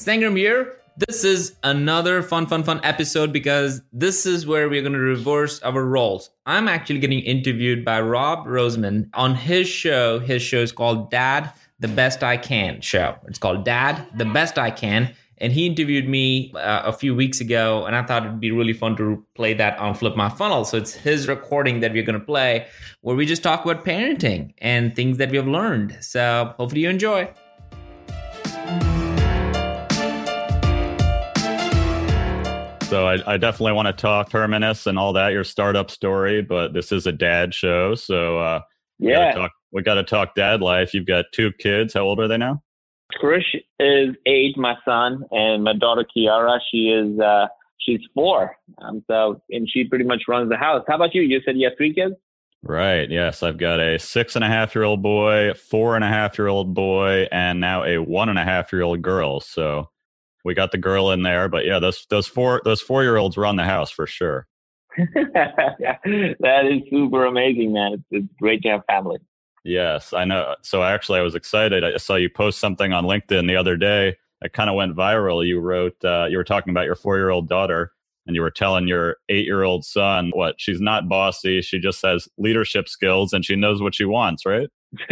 Sangram 0.00 0.34
here. 0.34 0.76
This 0.96 1.24
is 1.24 1.56
another 1.62 2.22
fun, 2.22 2.46
fun, 2.46 2.62
fun 2.62 2.80
episode 2.82 3.34
because 3.34 3.82
this 3.92 4.24
is 4.24 4.46
where 4.46 4.66
we're 4.70 4.80
going 4.80 4.94
to 4.94 4.98
reverse 4.98 5.60
our 5.60 5.84
roles. 5.84 6.30
I'm 6.46 6.68
actually 6.68 7.00
getting 7.00 7.20
interviewed 7.20 7.84
by 7.84 8.00
Rob 8.00 8.46
Roseman 8.46 9.10
on 9.12 9.34
his 9.34 9.68
show. 9.68 10.18
His 10.18 10.40
show 10.40 10.60
is 10.60 10.72
called 10.72 11.10
Dad, 11.10 11.52
the 11.80 11.88
Best 11.88 12.22
I 12.22 12.38
Can 12.38 12.80
show. 12.80 13.14
It's 13.26 13.38
called 13.38 13.66
Dad, 13.66 14.06
the 14.16 14.24
Best 14.24 14.58
I 14.58 14.70
Can. 14.70 15.14
And 15.36 15.52
he 15.52 15.66
interviewed 15.66 16.08
me 16.08 16.50
uh, 16.54 16.82
a 16.86 16.94
few 16.94 17.14
weeks 17.14 17.42
ago, 17.42 17.84
and 17.84 17.94
I 17.94 18.02
thought 18.02 18.24
it'd 18.24 18.40
be 18.40 18.52
really 18.52 18.72
fun 18.72 18.96
to 18.96 19.22
play 19.34 19.52
that 19.54 19.78
on 19.78 19.94
Flip 19.94 20.16
My 20.16 20.30
Funnel. 20.30 20.64
So 20.64 20.78
it's 20.78 20.94
his 20.94 21.28
recording 21.28 21.80
that 21.80 21.92
we're 21.92 22.04
going 22.04 22.18
to 22.18 22.24
play, 22.24 22.66
where 23.02 23.16
we 23.16 23.26
just 23.26 23.42
talk 23.42 23.66
about 23.66 23.84
parenting 23.84 24.54
and 24.58 24.96
things 24.96 25.18
that 25.18 25.30
we 25.30 25.36
have 25.36 25.48
learned. 25.48 25.98
So 26.00 26.54
hopefully 26.56 26.82
you 26.82 26.88
enjoy. 26.88 27.30
So 32.90 33.06
I, 33.06 33.34
I 33.34 33.36
definitely 33.36 33.74
want 33.74 33.86
to 33.86 33.92
talk 33.92 34.30
Terminus 34.30 34.88
and 34.88 34.98
all 34.98 35.12
that, 35.12 35.32
your 35.32 35.44
startup 35.44 35.92
story, 35.92 36.42
but 36.42 36.72
this 36.72 36.90
is 36.90 37.06
a 37.06 37.12
dad 37.12 37.54
show. 37.54 37.94
So 37.94 38.38
uh, 38.40 38.60
Yeah. 38.98 39.32
gotta 39.32 39.40
talk, 39.40 39.52
we 39.70 39.82
got 39.82 39.94
to 39.94 40.02
talk 40.02 40.34
dad 40.34 40.60
life. 40.60 40.92
You've 40.92 41.06
got 41.06 41.26
two 41.32 41.52
kids. 41.60 41.94
How 41.94 42.00
old 42.00 42.18
are 42.18 42.26
they 42.26 42.36
now? 42.36 42.62
Krish 43.22 43.56
is 43.78 44.16
eight, 44.26 44.56
my 44.56 44.74
son, 44.84 45.22
and 45.30 45.62
my 45.62 45.72
daughter 45.72 46.04
Kiara, 46.04 46.58
she 46.70 46.88
is 46.90 47.18
uh 47.20 47.46
she's 47.78 48.00
four. 48.12 48.56
Um 48.82 49.04
so 49.08 49.40
and 49.50 49.68
she 49.70 49.84
pretty 49.84 50.04
much 50.04 50.22
runs 50.26 50.50
the 50.50 50.56
house. 50.56 50.84
How 50.88 50.96
about 50.96 51.14
you? 51.14 51.22
You 51.22 51.40
said 51.44 51.56
you 51.56 51.68
have 51.68 51.76
three 51.76 51.94
kids? 51.94 52.14
Right. 52.62 53.08
Yes. 53.08 53.42
I've 53.44 53.56
got 53.56 53.78
a 53.80 53.98
six 54.00 54.34
and 54.34 54.44
a 54.44 54.48
half 54.48 54.74
year 54.74 54.84
old 54.84 55.00
boy, 55.02 55.54
four 55.54 55.94
and 55.94 56.04
a 56.04 56.08
half 56.08 56.38
year 56.38 56.48
old 56.48 56.74
boy, 56.74 57.26
and 57.30 57.60
now 57.60 57.84
a 57.84 57.98
one 57.98 58.28
and 58.28 58.38
a 58.38 58.44
half 58.44 58.72
year 58.72 58.82
old 58.82 59.00
girl. 59.00 59.40
So 59.40 59.88
we 60.44 60.54
got 60.54 60.72
the 60.72 60.78
girl 60.78 61.10
in 61.10 61.22
there, 61.22 61.48
but 61.48 61.64
yeah, 61.64 61.78
those 61.78 62.06
those 62.10 62.26
four 62.26 62.60
those 62.64 62.80
four 62.80 63.02
year 63.02 63.16
olds 63.16 63.36
run 63.36 63.56
the 63.56 63.64
house 63.64 63.90
for 63.90 64.06
sure. 64.06 64.46
that 64.96 66.62
is 66.64 66.82
super 66.90 67.26
amazing, 67.26 67.72
man. 67.72 67.92
It's, 67.94 68.02
it's 68.10 68.34
great 68.40 68.62
to 68.62 68.70
have 68.70 68.84
family. 68.86 69.18
Yes, 69.64 70.12
I 70.12 70.24
know. 70.24 70.54
So 70.62 70.82
actually, 70.82 71.20
I 71.20 71.22
was 71.22 71.34
excited. 71.34 71.84
I 71.84 71.96
saw 71.98 72.16
you 72.16 72.30
post 72.30 72.58
something 72.58 72.92
on 72.92 73.04
LinkedIn 73.04 73.46
the 73.46 73.56
other 73.56 73.76
day. 73.76 74.16
It 74.42 74.52
kind 74.52 74.70
of 74.70 74.76
went 74.76 74.96
viral. 74.96 75.46
You 75.46 75.60
wrote, 75.60 76.02
uh, 76.02 76.26
you 76.30 76.38
were 76.38 76.44
talking 76.44 76.70
about 76.70 76.86
your 76.86 76.96
four 76.96 77.18
year 77.18 77.30
old 77.30 77.48
daughter, 77.48 77.92
and 78.26 78.34
you 78.34 78.42
were 78.42 78.50
telling 78.50 78.88
your 78.88 79.16
eight 79.28 79.44
year 79.44 79.62
old 79.62 79.84
son 79.84 80.30
what 80.32 80.54
she's 80.58 80.80
not 80.80 81.08
bossy. 81.08 81.60
She 81.60 81.78
just 81.78 82.00
has 82.02 82.26
leadership 82.38 82.88
skills, 82.88 83.32
and 83.32 83.44
she 83.44 83.54
knows 83.54 83.82
what 83.82 83.94
she 83.94 84.06
wants. 84.06 84.46
Right? 84.46 84.68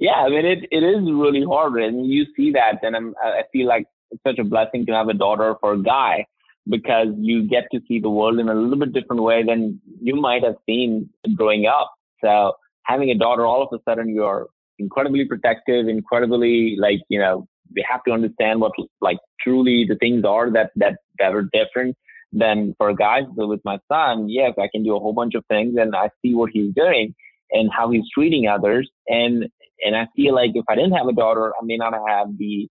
yeah, 0.00 0.14
I 0.14 0.28
mean 0.30 0.46
it 0.46 0.68
it 0.70 0.82
is 0.82 1.02
really 1.02 1.44
hard 1.44 1.82
and 1.82 2.06
you 2.06 2.24
see 2.34 2.50
that 2.52 2.82
and 2.82 2.96
I'm 2.96 3.14
I 3.22 3.42
feel 3.52 3.66
like 3.66 3.86
it's 4.10 4.22
such 4.26 4.38
a 4.38 4.44
blessing 4.44 4.86
to 4.86 4.92
have 4.92 5.08
a 5.08 5.14
daughter 5.14 5.54
for 5.60 5.74
a 5.74 5.82
guy 5.82 6.24
because 6.68 7.08
you 7.18 7.48
get 7.48 7.64
to 7.72 7.80
see 7.86 8.00
the 8.00 8.10
world 8.10 8.38
in 8.38 8.48
a 8.48 8.54
little 8.54 8.78
bit 8.78 8.92
different 8.92 9.22
way 9.22 9.42
than 9.44 9.80
you 10.00 10.16
might 10.16 10.42
have 10.42 10.56
seen 10.66 11.08
growing 11.36 11.66
up. 11.66 11.92
So 12.22 12.54
having 12.82 13.10
a 13.10 13.14
daughter 13.14 13.46
all 13.46 13.62
of 13.62 13.68
a 13.72 13.82
sudden 13.88 14.08
you're 14.08 14.48
incredibly 14.78 15.24
protective, 15.24 15.88
incredibly 15.88 16.76
like, 16.78 17.00
you 17.08 17.18
know, 17.18 17.46
we 17.74 17.84
have 17.88 18.02
to 18.04 18.12
understand 18.12 18.60
what 18.60 18.72
like 19.00 19.18
truly 19.40 19.84
the 19.88 19.96
things 19.96 20.24
are 20.24 20.50
that 20.52 20.70
that 20.76 20.98
that 21.18 21.34
are 21.34 21.48
different 21.52 21.96
than 22.32 22.74
for 22.78 22.92
guys. 22.94 23.24
So 23.36 23.46
with 23.46 23.60
my 23.64 23.78
son, 23.90 24.28
yes, 24.28 24.52
I 24.58 24.68
can 24.72 24.82
do 24.84 24.96
a 24.96 25.00
whole 25.00 25.12
bunch 25.12 25.34
of 25.34 25.44
things 25.46 25.74
and 25.78 25.94
I 25.94 26.10
see 26.22 26.34
what 26.34 26.50
he's 26.52 26.72
doing 26.74 27.14
and 27.50 27.70
how 27.72 27.90
he's 27.90 28.04
treating 28.12 28.46
others. 28.48 28.90
And 29.08 29.46
and 29.84 29.96
I 29.96 30.06
feel 30.16 30.34
like 30.34 30.52
if 30.54 30.64
I 30.68 30.74
didn't 30.74 30.92
have 30.92 31.06
a 31.06 31.12
daughter, 31.12 31.52
I 31.60 31.64
may 31.64 31.76
not 31.76 31.92
have 32.08 32.28
the 32.38 32.68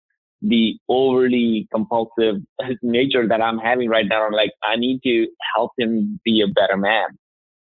the 0.42 0.78
overly 0.88 1.68
compulsive 1.74 2.36
nature 2.82 3.28
that 3.28 3.42
I'm 3.42 3.58
having 3.58 3.90
right 3.90 4.06
now. 4.08 4.26
I'm 4.26 4.34
like, 4.34 4.52
I 4.64 4.76
need 4.76 5.02
to 5.04 5.28
help 5.56 5.72
him 5.78 6.20
be 6.24 6.42
a 6.42 6.48
better 6.48 6.78
man. 6.78 7.10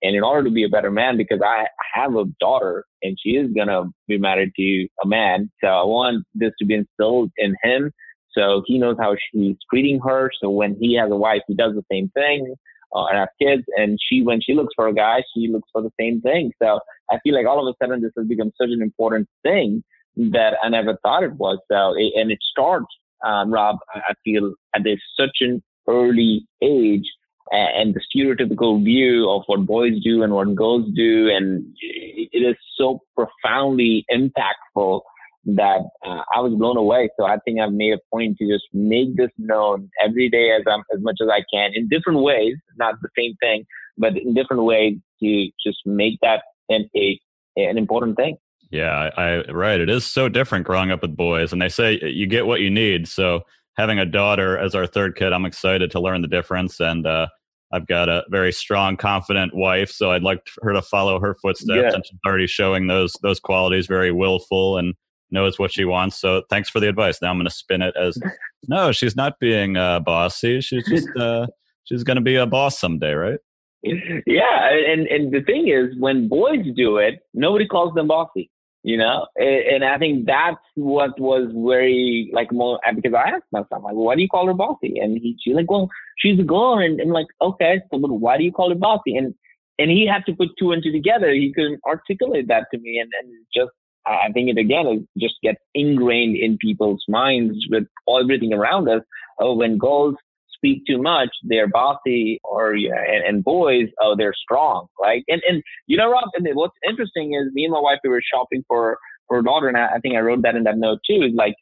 And 0.04 0.16
in 0.16 0.24
order 0.24 0.44
to 0.44 0.54
be 0.54 0.64
a 0.64 0.70
better 0.70 0.92
man, 0.92 1.18
because 1.18 1.40
I 1.44 1.66
have 1.94 2.16
a 2.16 2.26
daughter 2.40 2.86
and 3.02 3.18
she 3.20 3.32
is 3.32 3.52
gonna 3.56 3.86
be 4.08 4.18
married 4.18 4.52
to 4.56 4.88
a 5.04 5.08
man, 5.08 5.50
so 5.62 5.68
I 5.68 5.84
want 5.84 6.24
this 6.36 6.52
to 6.60 6.66
be 6.66 6.76
instilled 6.76 7.32
in 7.38 7.56
him, 7.64 7.92
so 8.30 8.62
he 8.68 8.78
knows 8.78 8.98
how 9.00 9.16
she's 9.32 9.56
treating 9.70 10.00
her. 10.02 10.30
So 10.40 10.52
when 10.52 10.76
he 10.80 10.96
has 10.98 11.10
a 11.10 11.16
wife, 11.16 11.42
he 11.48 11.56
does 11.56 11.74
the 11.74 11.86
same 11.92 12.10
thing. 12.10 12.54
Uh, 12.96 13.06
and 13.08 13.18
have 13.18 13.28
kids, 13.42 13.64
and 13.76 14.00
she, 14.02 14.22
when 14.24 14.40
she 14.40 14.54
looks 14.54 14.74
for 14.74 14.88
a 14.88 14.94
guy, 14.94 15.22
she 15.34 15.50
looks 15.50 15.68
for 15.74 15.82
the 15.82 15.92
same 16.00 16.22
thing. 16.22 16.54
So 16.64 16.80
I 17.12 17.20
feel 17.20 17.36
like 17.36 17.46
all 17.46 17.68
of 17.68 17.76
a 17.76 17.84
sudden 17.84 18.02
this 18.02 18.14
has 18.18 18.26
become 18.28 18.54
such 18.58 18.70
an 18.70 18.82
important 18.82 19.28
thing 19.44 19.84
that 20.18 20.54
I 20.64 20.70
never 20.70 20.98
thought 21.04 21.24
it 21.24 21.34
was. 21.34 21.60
So, 21.72 21.94
and 21.96 22.32
it 22.32 22.40
starts, 22.42 22.88
um, 23.26 23.52
Rob, 23.52 23.78
I 23.94 24.14
feel 24.24 24.54
at 24.76 24.84
this 24.84 25.00
such 25.18 25.38
an 25.42 25.64
early 25.88 26.46
age 26.62 27.06
and 27.52 27.96
the 27.96 28.02
stereotypical 28.02 28.84
view 28.84 29.30
of 29.30 29.44
what 29.46 29.66
boys 29.66 29.94
do 30.04 30.24
and 30.24 30.34
what 30.34 30.54
girls 30.56 30.86
do. 30.94 31.30
And 31.30 31.66
it 31.80 32.30
it 32.34 32.40
is 32.40 32.56
so 32.78 33.00
profoundly 33.16 34.06
impactful 34.12 35.02
that 35.46 35.80
uh, 36.06 36.22
I 36.36 36.42
was 36.42 36.54
blown 36.58 36.76
away. 36.76 37.10
So 37.18 37.26
I 37.26 37.38
think 37.46 37.60
I've 37.60 37.72
made 37.72 37.94
a 37.94 38.00
point 38.14 38.38
to 38.38 38.48
just 38.48 38.66
make 38.74 39.16
this 39.16 39.30
known 39.38 39.90
every 40.04 40.30
day 40.30 40.52
as 40.52 40.64
I'm, 40.70 40.84
as 40.94 41.02
much 41.02 41.20
as 41.22 41.30
I 41.30 41.42
can 41.54 41.72
in 41.74 41.88
different 41.88 42.20
ways, 42.20 42.56
not 42.78 42.96
the 43.02 43.10
same 43.18 43.36
thing, 43.40 43.66
but 43.98 44.18
in 44.18 44.34
different 44.34 44.64
ways 44.64 44.98
to 45.24 45.50
just 45.66 45.78
make 45.86 46.20
that 46.22 46.42
an, 46.68 46.90
a, 46.96 47.20
an 47.56 47.78
important 47.78 48.18
thing. 48.18 48.38
Yeah, 48.70 49.10
I, 49.16 49.50
right. 49.52 49.80
It 49.80 49.90
is 49.90 50.06
so 50.06 50.28
different 50.28 50.66
growing 50.66 50.92
up 50.92 51.02
with 51.02 51.16
boys, 51.16 51.54
and 51.54 51.62
they 51.62 51.70
say 51.70 52.00
you 52.02 52.28
get 52.28 52.46
what 52.46 52.60
you 52.60 52.70
need. 52.70 53.08
So 53.08 53.42
having 53.78 54.00
a 54.00 54.06
daughter 54.06 54.58
as 54.58 54.76
our 54.76 54.86
third 54.86 55.16
kid, 55.16 55.32
I'm 55.32 55.46
excited 55.46 55.92
to 55.92 56.00
learn 56.00 56.22
the 56.22 56.28
difference. 56.28 56.80
And 56.80 57.08
uh, 57.08 57.28
I've 57.72 57.88
got 57.88 58.10
a 58.10 58.24
very 58.30 58.52
strong, 58.52 58.98
confident 58.98 59.56
wife, 59.56 59.90
so 59.90 60.12
I'd 60.12 60.24
like 60.24 60.40
her 60.62 60.74
to 60.74 60.82
follow 60.82 61.20
her 61.20 61.36
footsteps. 61.42 61.78
Yeah. 61.78 61.94
And 61.94 62.06
she's 62.06 62.20
already 62.26 62.48
showing 62.48 62.88
those 62.88 63.14
those 63.22 63.40
qualities, 63.40 63.88
very 63.88 64.12
willful 64.12 64.78
and 64.78 64.96
knows 65.32 65.60
what 65.60 65.72
she 65.72 65.86
wants. 65.86 66.20
So 66.20 66.44
thanks 66.50 66.70
for 66.70 66.80
the 66.80 66.90
advice. 66.90 67.22
Now 67.22 67.30
I'm 67.30 67.38
going 67.38 67.48
to 67.48 67.54
spin 67.54 67.82
it 67.82 67.96
as 68.00 68.18
no, 68.68 68.92
she's 68.92 69.16
not 69.16 69.40
being 69.40 69.78
uh, 69.78 70.00
bossy. 70.00 70.62
She's 70.62 70.88
just 70.88 71.08
uh, 71.18 71.48
she's 71.86 72.04
going 72.04 72.16
to 72.16 72.22
be 72.22 72.36
a 72.36 72.46
boss 72.46 72.80
someday, 72.80 73.14
right? 73.14 73.40
yeah, 73.84 74.70
and 74.72 75.08
and 75.08 75.32
the 75.32 75.42
thing 75.46 75.68
is, 75.68 75.96
when 76.00 76.28
boys 76.28 76.66
do 76.76 76.98
it, 76.98 77.20
nobody 77.34 77.68
calls 77.68 77.94
them 77.94 78.08
bossy. 78.08 78.50
You 78.88 78.96
know, 78.96 79.28
and, 79.36 79.84
and 79.84 79.84
I 79.84 79.98
think 79.98 80.28
that's 80.28 80.64
what 80.76 81.20
was 81.20 81.52
very 81.54 82.30
like 82.32 82.54
more 82.54 82.80
because 82.96 83.14
I 83.14 83.32
asked 83.32 83.52
myself 83.52 83.84
like, 83.84 83.96
why 83.96 84.16
do 84.16 84.22
you 84.22 84.30
call 84.30 84.48
her 84.48 84.54
bossy? 84.54 85.00
And 85.02 85.18
he 85.18 85.36
she's 85.44 85.56
like, 85.56 85.70
well, 85.70 85.90
she's 86.18 86.40
a 86.40 86.44
girl, 86.44 86.78
and 86.78 87.02
I'm 87.02 87.10
like, 87.10 87.28
okay, 87.42 87.82
so 87.92 88.00
but 88.00 88.14
why 88.14 88.38
do 88.38 88.46
you 88.46 88.54
call 88.54 88.70
her 88.70 88.76
bossy? 88.76 89.18
And 89.18 89.36
and 89.78 89.92
he 89.92 90.08
had 90.08 90.26
to 90.28 90.34
put 90.34 90.56
two 90.58 90.72
and 90.72 90.82
two 90.82 90.94
together. 90.94 91.34
He 91.34 91.52
couldn't 91.54 91.82
articulate 91.86 92.48
that 92.48 92.68
to 92.72 92.80
me, 92.80 92.98
and 93.00 93.12
just 93.54 93.72
I 94.06 94.32
think 94.34 94.52
it 94.52 94.58
again 94.58 94.88
it 94.88 95.20
just 95.20 95.36
gets 95.44 95.60
ingrained 95.74 96.38
in 96.38 96.58
people's 96.58 97.04
minds 97.10 97.58
with 97.70 97.88
everything 98.08 98.54
around 98.54 98.88
us. 98.88 99.02
Oh, 99.38 99.56
when 99.56 99.78
girls 99.78 100.16
speak 100.58 100.84
too 100.86 101.02
much, 101.02 101.30
they're 101.44 101.68
bossy, 101.68 102.40
or 102.44 102.76
yeah, 102.76 103.02
and, 103.08 103.24
and 103.24 103.44
boys, 103.44 103.88
oh, 104.02 104.16
they're 104.18 104.34
strong, 104.34 104.88
right? 105.00 105.24
And 105.28 105.42
and 105.48 105.64
you 105.88 105.98
know, 105.98 106.12
Rob, 106.12 106.26
and 106.34 106.48
what's 106.54 106.76
interesting 106.88 107.34
is 107.34 107.54
me 107.54 107.64
and 107.64 107.72
my 107.72 107.80
wife 107.80 108.00
we 108.04 108.10
were 108.10 108.22
shopping 108.34 108.64
for 108.68 108.98
for 109.28 109.40
a 109.40 109.44
daughter, 109.44 109.68
and 109.68 109.78
I, 109.78 109.96
I 109.96 110.00
think 110.00 110.16
I 110.16 110.20
wrote 110.20 110.42
that 110.44 110.56
in 110.56 110.64
that 110.64 110.78
note 110.78 111.00
too. 111.10 111.22
Is 111.24 111.34
like 111.34 111.56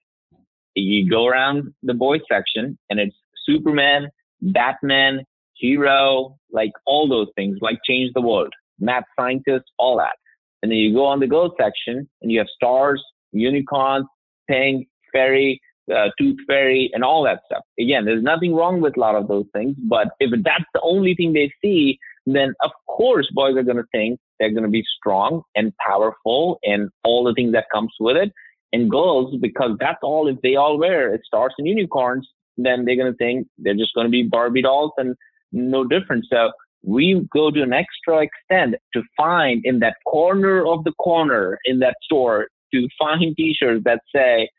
you 0.76 1.10
go 1.10 1.28
around 1.28 1.74
the 1.84 1.94
boys 1.94 2.22
section, 2.32 2.78
and 2.90 3.00
it's 3.00 3.16
Superman, 3.46 4.08
Batman, 4.42 5.24
hero, 5.54 6.38
like 6.52 6.72
all 6.86 7.08
those 7.08 7.28
things, 7.36 7.58
like 7.62 7.80
change 7.86 8.12
the 8.14 8.22
world, 8.22 8.54
math 8.80 9.04
scientist, 9.18 9.66
all 9.78 9.98
that. 9.98 10.16
And 10.62 10.72
then 10.72 10.80
you 10.80 10.94
go 10.94 11.06
on 11.06 11.20
the 11.20 11.28
girls 11.28 11.52
section, 11.60 12.10
and 12.22 12.32
you 12.32 12.40
have 12.40 12.48
stars, 12.56 13.04
unicorns, 13.32 14.06
pink, 14.50 14.88
fairy, 15.12 15.62
uh, 15.94 16.10
tooth 16.20 16.38
fairy, 16.48 16.90
and 16.94 17.04
all 17.04 17.24
that 17.24 17.42
stuff. 17.46 17.64
Again, 17.80 18.06
there's 18.06 18.24
nothing 18.24 18.56
wrong 18.56 18.82
with 18.82 18.98
a 18.98 19.00
lot 19.00 19.16
of 19.16 19.28
those 19.28 19.46
things, 19.54 19.76
but 19.78 20.10
if 20.20 20.32
that's 20.44 20.66
the 20.74 20.82
only 20.82 21.16
thing 21.16 21.34
they 21.34 21.52
see, 21.64 21.98
then 22.26 22.54
of 22.64 22.72
course 22.88 23.30
boys 23.34 23.56
are 23.56 23.64
going 23.64 23.78
to 23.78 23.86
think 23.92 24.20
they're 24.40 24.52
going 24.52 24.64
to 24.64 24.70
be 24.70 24.84
strong 24.98 25.44
and 25.56 25.74
powerful 25.78 26.60
and 26.64 26.90
all 27.04 27.24
the 27.24 27.34
things 27.34 27.54
that 27.54 27.66
comes 27.74 27.92
with 28.00 28.18
it. 28.18 28.32
And 28.74 28.90
girls, 28.90 29.36
because 29.42 29.78
that's 29.80 30.00
all, 30.02 30.28
if 30.28 30.42
they 30.42 30.56
all 30.56 30.78
wear 30.78 31.14
it 31.14 31.22
stars 31.24 31.54
and 31.58 31.68
unicorns, 31.68 32.28
then 32.58 32.84
they're 32.84 32.96
going 32.96 33.12
to 33.12 33.18
think 33.18 33.48
they're 33.58 33.76
just 33.76 33.94
going 33.94 34.06
to 34.06 34.12
be 34.12 34.24
Barbie 34.24 34.64
dolls 34.64 34.92
and 34.98 35.16
no 35.52 35.84
different. 35.84 36.26
So 36.32 36.52
we 36.84 37.26
go 37.32 37.52
to 37.52 37.62
an 37.62 37.74
extra 37.74 38.24
extent 38.24 38.76
to 38.94 39.02
find 39.16 39.62
in 39.64 39.80
that 39.80 39.96
corner 40.06 40.66
of 40.66 40.84
the 40.84 40.94
corner 40.94 41.58
in 41.66 41.80
that 41.80 41.96
store 42.04 42.48
to 42.74 42.88
find 43.00 43.36
t-shirts 43.36 43.84
that 43.86 44.02
say, 44.14 44.50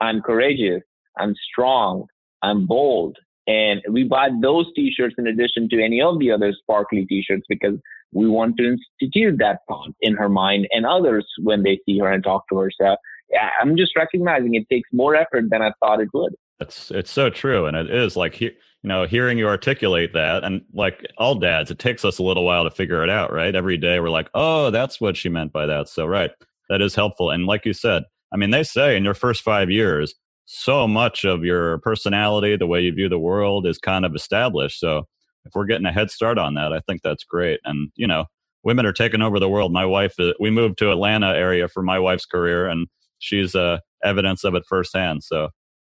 I'm 0.00 0.20
courageous, 0.20 0.82
I'm 1.18 1.34
strong, 1.50 2.06
I'm 2.42 2.66
bold. 2.66 3.16
And 3.46 3.80
we 3.88 4.04
buy 4.04 4.30
those 4.42 4.66
t-shirts 4.74 5.14
in 5.18 5.28
addition 5.28 5.68
to 5.68 5.82
any 5.82 6.02
of 6.02 6.18
the 6.18 6.32
other 6.32 6.52
sparkly 6.52 7.06
t-shirts 7.06 7.44
because 7.48 7.78
we 8.12 8.28
want 8.28 8.56
to 8.56 8.76
institute 9.00 9.38
that 9.38 9.60
thought 9.68 9.90
in 10.00 10.14
her 10.14 10.28
mind 10.28 10.66
and 10.72 10.84
others 10.84 11.26
when 11.42 11.62
they 11.62 11.78
see 11.86 11.98
her 11.98 12.10
and 12.10 12.24
talk 12.24 12.48
to 12.48 12.58
her. 12.58 12.70
So 12.80 12.96
yeah, 13.30 13.50
I'm 13.60 13.76
just 13.76 13.96
recognizing 13.96 14.54
it 14.54 14.68
takes 14.68 14.88
more 14.92 15.14
effort 15.14 15.50
than 15.50 15.62
I 15.62 15.72
thought 15.80 16.00
it 16.00 16.08
would. 16.12 16.34
It's 16.60 16.90
it's 16.90 17.10
so 17.10 17.28
true, 17.28 17.66
and 17.66 17.76
it 17.76 17.90
is 17.90 18.16
like 18.16 18.40
you 18.40 18.52
know 18.82 19.04
hearing 19.06 19.36
you 19.36 19.46
articulate 19.46 20.14
that, 20.14 20.42
and 20.42 20.62
like 20.72 21.04
all 21.18 21.34
dads, 21.34 21.70
it 21.70 21.78
takes 21.78 22.04
us 22.04 22.18
a 22.18 22.22
little 22.22 22.44
while 22.44 22.64
to 22.64 22.70
figure 22.70 23.02
it 23.02 23.10
out, 23.10 23.32
right? 23.32 23.54
Every 23.54 23.76
day 23.76 24.00
we're 24.00 24.08
like, 24.10 24.30
oh, 24.32 24.70
that's 24.70 25.00
what 25.00 25.16
she 25.16 25.28
meant 25.28 25.52
by 25.52 25.66
that. 25.66 25.88
So 25.88 26.06
right, 26.06 26.30
that 26.70 26.80
is 26.80 26.94
helpful, 26.94 27.30
and 27.30 27.46
like 27.46 27.66
you 27.66 27.74
said, 27.74 28.04
I 28.32 28.36
mean, 28.36 28.50
they 28.50 28.62
say 28.62 28.96
in 28.96 29.04
your 29.04 29.14
first 29.14 29.42
five 29.42 29.70
years, 29.70 30.14
so 30.46 30.86
much 30.86 31.24
of 31.24 31.44
your 31.44 31.78
personality, 31.78 32.56
the 32.56 32.66
way 32.66 32.80
you 32.80 32.92
view 32.92 33.08
the 33.08 33.18
world, 33.18 33.66
is 33.66 33.78
kind 33.78 34.04
of 34.04 34.14
established. 34.14 34.78
So 34.78 35.06
if 35.44 35.52
we're 35.54 35.66
getting 35.66 35.86
a 35.86 35.92
head 35.92 36.10
start 36.10 36.38
on 36.38 36.54
that, 36.54 36.72
I 36.72 36.80
think 36.80 37.02
that's 37.02 37.24
great. 37.24 37.60
And 37.64 37.90
you 37.96 38.06
know, 38.06 38.26
women 38.62 38.86
are 38.86 38.92
taking 38.92 39.22
over 39.22 39.38
the 39.38 39.48
world. 39.48 39.72
My 39.72 39.86
wife, 39.86 40.14
uh, 40.18 40.32
we 40.40 40.50
moved 40.50 40.78
to 40.78 40.90
Atlanta 40.90 41.28
area 41.28 41.68
for 41.68 41.82
my 41.82 41.98
wife's 41.98 42.26
career, 42.26 42.68
and 42.68 42.88
she's 43.18 43.54
uh, 43.54 43.78
evidence 44.04 44.44
of 44.44 44.54
it 44.54 44.64
firsthand. 44.68 45.24
So 45.24 45.50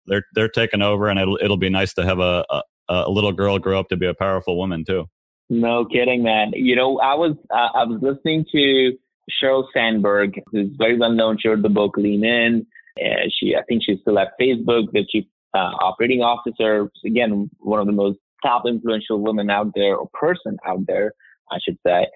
they're 0.06 0.24
they're 0.34 0.48
taking 0.48 0.82
over, 0.82 1.08
and 1.08 1.18
it'll 1.18 1.38
it'll 1.42 1.56
be 1.56 1.70
nice 1.70 1.94
to 1.94 2.04
have 2.04 2.18
a, 2.18 2.44
a, 2.50 2.62
a 2.88 3.10
little 3.10 3.32
girl 3.32 3.58
grow 3.58 3.78
up 3.78 3.88
to 3.88 3.96
be 3.96 4.06
a 4.06 4.14
powerful 4.14 4.58
woman 4.58 4.84
too. 4.84 5.06
No 5.48 5.84
kidding, 5.84 6.22
man. 6.22 6.52
You 6.54 6.76
know, 6.76 6.98
I 6.98 7.14
was 7.14 7.36
uh, 7.50 7.68
I 7.74 7.84
was 7.84 8.00
listening 8.00 8.46
to 8.52 8.98
Sheryl 9.30 9.64
Sandberg, 9.74 10.40
who's 10.50 10.70
very 10.76 10.98
well 10.98 11.12
known. 11.12 11.38
She 11.38 11.48
wrote 11.48 11.62
the 11.62 11.68
book 11.68 11.96
Lean 11.96 12.24
In. 12.24 12.66
Uh, 13.00 13.28
she, 13.30 13.56
I 13.56 13.62
think 13.62 13.82
she's 13.84 14.00
still 14.00 14.18
at 14.18 14.32
Facebook, 14.40 14.92
the 14.92 15.06
chief 15.08 15.24
uh, 15.54 15.72
operating 15.80 16.20
officer. 16.20 16.90
Again, 17.04 17.50
one 17.58 17.80
of 17.80 17.86
the 17.86 17.92
most 17.92 18.18
top 18.42 18.64
influential 18.66 19.20
women 19.20 19.50
out 19.50 19.72
there, 19.74 19.96
or 19.96 20.08
person 20.12 20.56
out 20.66 20.86
there, 20.86 21.12
I 21.50 21.58
should 21.64 21.78
say. 21.86 22.06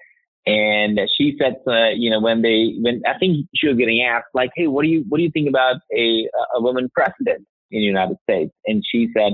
And 0.45 0.99
she 1.17 1.35
said, 1.41 1.55
uh, 1.67 1.89
you 1.89 2.09
know, 2.09 2.21
when 2.21 2.41
they, 2.41 2.75
when 2.79 3.01
I 3.05 3.17
think 3.17 3.47
she 3.55 3.67
was 3.67 3.77
getting 3.77 4.01
asked, 4.01 4.27
like, 4.33 4.51
hey, 4.55 4.67
what 4.67 4.83
do 4.83 4.89
you, 4.89 5.03
what 5.09 5.17
do 5.17 5.23
you 5.23 5.31
think 5.31 5.49
about 5.49 5.77
a 5.93 6.29
a 6.55 6.61
woman 6.61 6.89
president? 6.93 7.45
in 7.71 7.81
the 7.81 7.85
United 7.85 8.17
States. 8.23 8.53
And 8.65 8.83
she 8.89 9.09
said, 9.15 9.33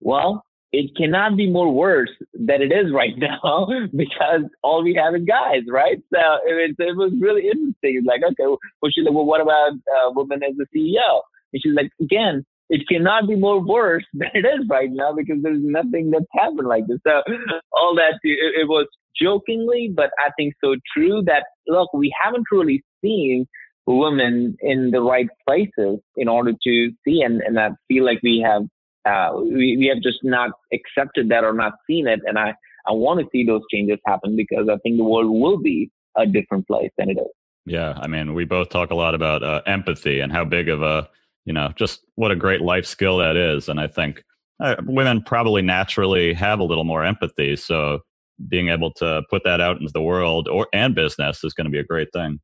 well, 0.00 0.44
it 0.72 0.94
cannot 0.96 1.36
be 1.36 1.48
more 1.48 1.72
worse 1.72 2.10
than 2.34 2.60
it 2.60 2.72
is 2.72 2.92
right 2.92 3.14
now 3.16 3.68
because 3.94 4.42
all 4.62 4.82
we 4.82 4.94
have 4.94 5.14
is 5.14 5.26
guys, 5.26 5.62
right? 5.68 5.98
So 6.12 6.20
it, 6.44 6.76
it 6.78 6.96
was 6.96 7.12
really 7.20 7.46
interesting. 7.46 8.04
Like, 8.06 8.20
okay, 8.22 8.46
well, 8.46 8.90
she's 8.92 9.04
like, 9.04 9.14
well, 9.14 9.24
what 9.24 9.40
about 9.40 9.72
uh, 9.72 10.10
women 10.14 10.42
as 10.42 10.54
a 10.60 10.76
CEO? 10.76 11.22
And 11.52 11.62
she's 11.62 11.74
like, 11.74 11.90
again, 12.00 12.44
it 12.68 12.86
cannot 12.86 13.26
be 13.26 13.34
more 13.34 13.60
worse 13.60 14.04
than 14.12 14.30
it 14.34 14.46
is 14.46 14.66
right 14.68 14.90
now 14.90 15.12
because 15.14 15.38
there's 15.42 15.62
nothing 15.62 16.10
that's 16.10 16.26
happened 16.32 16.68
like 16.68 16.86
this. 16.86 16.98
So 17.06 17.22
all 17.72 17.94
that, 17.96 18.18
it, 18.22 18.62
it 18.62 18.68
was 18.68 18.86
jokingly, 19.20 19.90
but 19.94 20.10
I 20.18 20.30
think 20.36 20.54
so 20.62 20.76
true 20.94 21.22
that, 21.26 21.44
look, 21.66 21.92
we 21.94 22.12
haven't 22.22 22.44
really 22.52 22.84
seen 23.02 23.46
women 23.86 24.54
in 24.60 24.90
the 24.90 25.00
right 25.00 25.28
places 25.46 25.98
in 26.16 26.28
order 26.28 26.52
to 26.52 26.90
see 27.04 27.22
and, 27.22 27.40
and 27.40 27.58
I 27.58 27.70
feel 27.88 28.04
like 28.04 28.20
we 28.22 28.44
have 28.46 28.64
uh, 29.06 29.30
we, 29.34 29.76
we 29.76 29.90
have 29.92 30.02
just 30.02 30.18
not 30.22 30.50
accepted 30.72 31.28
that 31.28 31.44
or 31.44 31.52
not 31.52 31.72
seen 31.88 32.06
it 32.06 32.20
and 32.26 32.38
I, 32.38 32.54
I 32.86 32.92
want 32.92 33.20
to 33.20 33.26
see 33.30 33.44
those 33.44 33.62
changes 33.72 33.98
happen 34.06 34.36
because 34.36 34.68
I 34.70 34.76
think 34.78 34.96
the 34.96 35.04
world 35.04 35.30
will 35.30 35.58
be 35.58 35.90
a 36.16 36.26
different 36.26 36.66
place 36.66 36.90
than 36.96 37.10
it 37.10 37.18
is. 37.18 37.32
Yeah, 37.66 37.98
I 38.00 38.06
mean, 38.06 38.32
we 38.32 38.44
both 38.44 38.70
talk 38.70 38.90
a 38.90 38.94
lot 38.94 39.14
about 39.14 39.42
uh, 39.42 39.60
empathy 39.66 40.20
and 40.20 40.32
how 40.32 40.44
big 40.44 40.70
of 40.70 40.82
a, 40.82 41.08
you 41.44 41.52
know, 41.52 41.70
just 41.76 42.00
what 42.14 42.30
a 42.30 42.36
great 42.36 42.62
life 42.62 42.86
skill 42.86 43.18
that 43.18 43.36
is. 43.36 43.68
And 43.68 43.78
I 43.78 43.86
think 43.86 44.22
uh, 44.60 44.76
women 44.86 45.22
probably 45.22 45.60
naturally 45.60 46.32
have 46.32 46.60
a 46.60 46.64
little 46.64 46.84
more 46.84 47.04
empathy. 47.04 47.56
So 47.56 48.00
being 48.48 48.68
able 48.68 48.92
to 48.94 49.22
put 49.28 49.42
that 49.44 49.60
out 49.60 49.80
into 49.80 49.92
the 49.92 50.02
world 50.02 50.48
or 50.48 50.66
and 50.72 50.94
business 50.94 51.44
is 51.44 51.52
going 51.52 51.66
to 51.66 51.70
be 51.70 51.78
a 51.78 51.84
great 51.84 52.08
thing. 52.12 52.40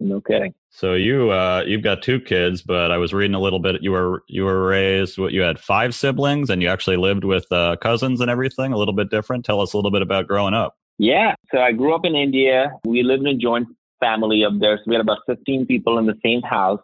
No 0.00 0.20
kidding. 0.20 0.54
So 0.70 0.94
you 0.94 1.30
uh, 1.30 1.64
you've 1.66 1.82
got 1.82 2.02
two 2.02 2.20
kids, 2.20 2.62
but 2.62 2.90
I 2.90 2.98
was 2.98 3.12
reading 3.12 3.34
a 3.34 3.40
little 3.40 3.60
bit. 3.60 3.82
You 3.82 3.92
were 3.92 4.24
you 4.28 4.44
were 4.44 4.66
raised. 4.66 5.18
What 5.18 5.32
you 5.32 5.42
had 5.42 5.58
five 5.58 5.94
siblings, 5.94 6.50
and 6.50 6.60
you 6.62 6.68
actually 6.68 6.96
lived 6.96 7.24
with 7.24 7.50
uh, 7.52 7.76
cousins 7.76 8.20
and 8.20 8.30
everything. 8.30 8.72
A 8.72 8.78
little 8.78 8.94
bit 8.94 9.10
different. 9.10 9.44
Tell 9.44 9.60
us 9.60 9.72
a 9.72 9.76
little 9.76 9.90
bit 9.90 10.02
about 10.02 10.26
growing 10.26 10.54
up. 10.54 10.76
Yeah. 10.98 11.34
So 11.52 11.60
I 11.60 11.72
grew 11.72 11.94
up 11.94 12.04
in 12.04 12.14
India. 12.14 12.72
We 12.84 13.02
lived 13.02 13.22
in 13.22 13.28
a 13.28 13.36
joint 13.36 13.68
family 14.02 14.44
up 14.44 14.54
there. 14.60 14.76
So 14.78 14.82
we 14.86 14.94
had 14.94 15.00
about 15.00 15.18
15 15.26 15.66
people 15.66 15.98
in 15.98 16.06
the 16.06 16.18
same 16.24 16.42
house. 16.42 16.80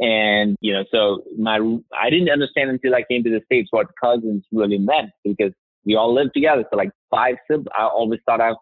And, 0.00 0.56
you 0.60 0.72
know, 0.72 0.84
so 0.92 1.24
my, 1.36 1.56
I 1.98 2.08
didn't 2.08 2.30
understand 2.30 2.70
until 2.70 2.94
I 2.94 3.02
came 3.02 3.24
to 3.24 3.30
the 3.30 3.40
States 3.44 3.68
what 3.72 3.88
cousins 4.00 4.44
really 4.52 4.78
meant 4.78 5.10
because 5.24 5.52
we 5.84 5.96
all 5.96 6.14
lived 6.14 6.30
together. 6.34 6.64
So 6.70 6.76
like 6.76 6.90
five 7.10 7.36
siblings, 7.50 7.66
I 7.76 7.84
always 7.84 8.20
thought 8.24 8.40
I 8.40 8.52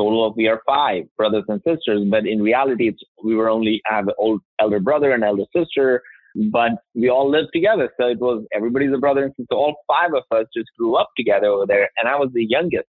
total 0.00 0.26
of 0.26 0.34
we 0.36 0.48
are 0.48 0.62
five 0.66 1.04
brothers 1.16 1.44
and 1.48 1.60
sisters, 1.66 2.02
but 2.10 2.26
in 2.26 2.40
reality, 2.42 2.88
it's 2.88 3.02
we 3.22 3.34
were 3.34 3.50
only 3.50 3.82
I 3.90 3.96
have 3.96 4.08
an 4.08 4.14
old 4.18 4.40
elder 4.58 4.80
brother 4.80 5.12
and 5.12 5.22
elder 5.22 5.44
sister, 5.54 6.02
but 6.50 6.72
we 6.94 7.10
all 7.10 7.30
lived 7.30 7.50
together. 7.52 7.90
So 8.00 8.06
it 8.08 8.18
was 8.18 8.44
everybody's 8.54 8.94
a 8.94 8.98
brother 8.98 9.24
and 9.24 9.34
sister. 9.36 9.54
All 9.54 9.74
five 9.86 10.10
of 10.14 10.24
us 10.36 10.46
just 10.56 10.68
grew 10.78 10.96
up 10.96 11.10
together 11.16 11.46
over 11.46 11.66
there, 11.66 11.88
and 11.98 12.08
I 12.08 12.16
was 12.16 12.30
the 12.32 12.46
youngest 12.48 12.88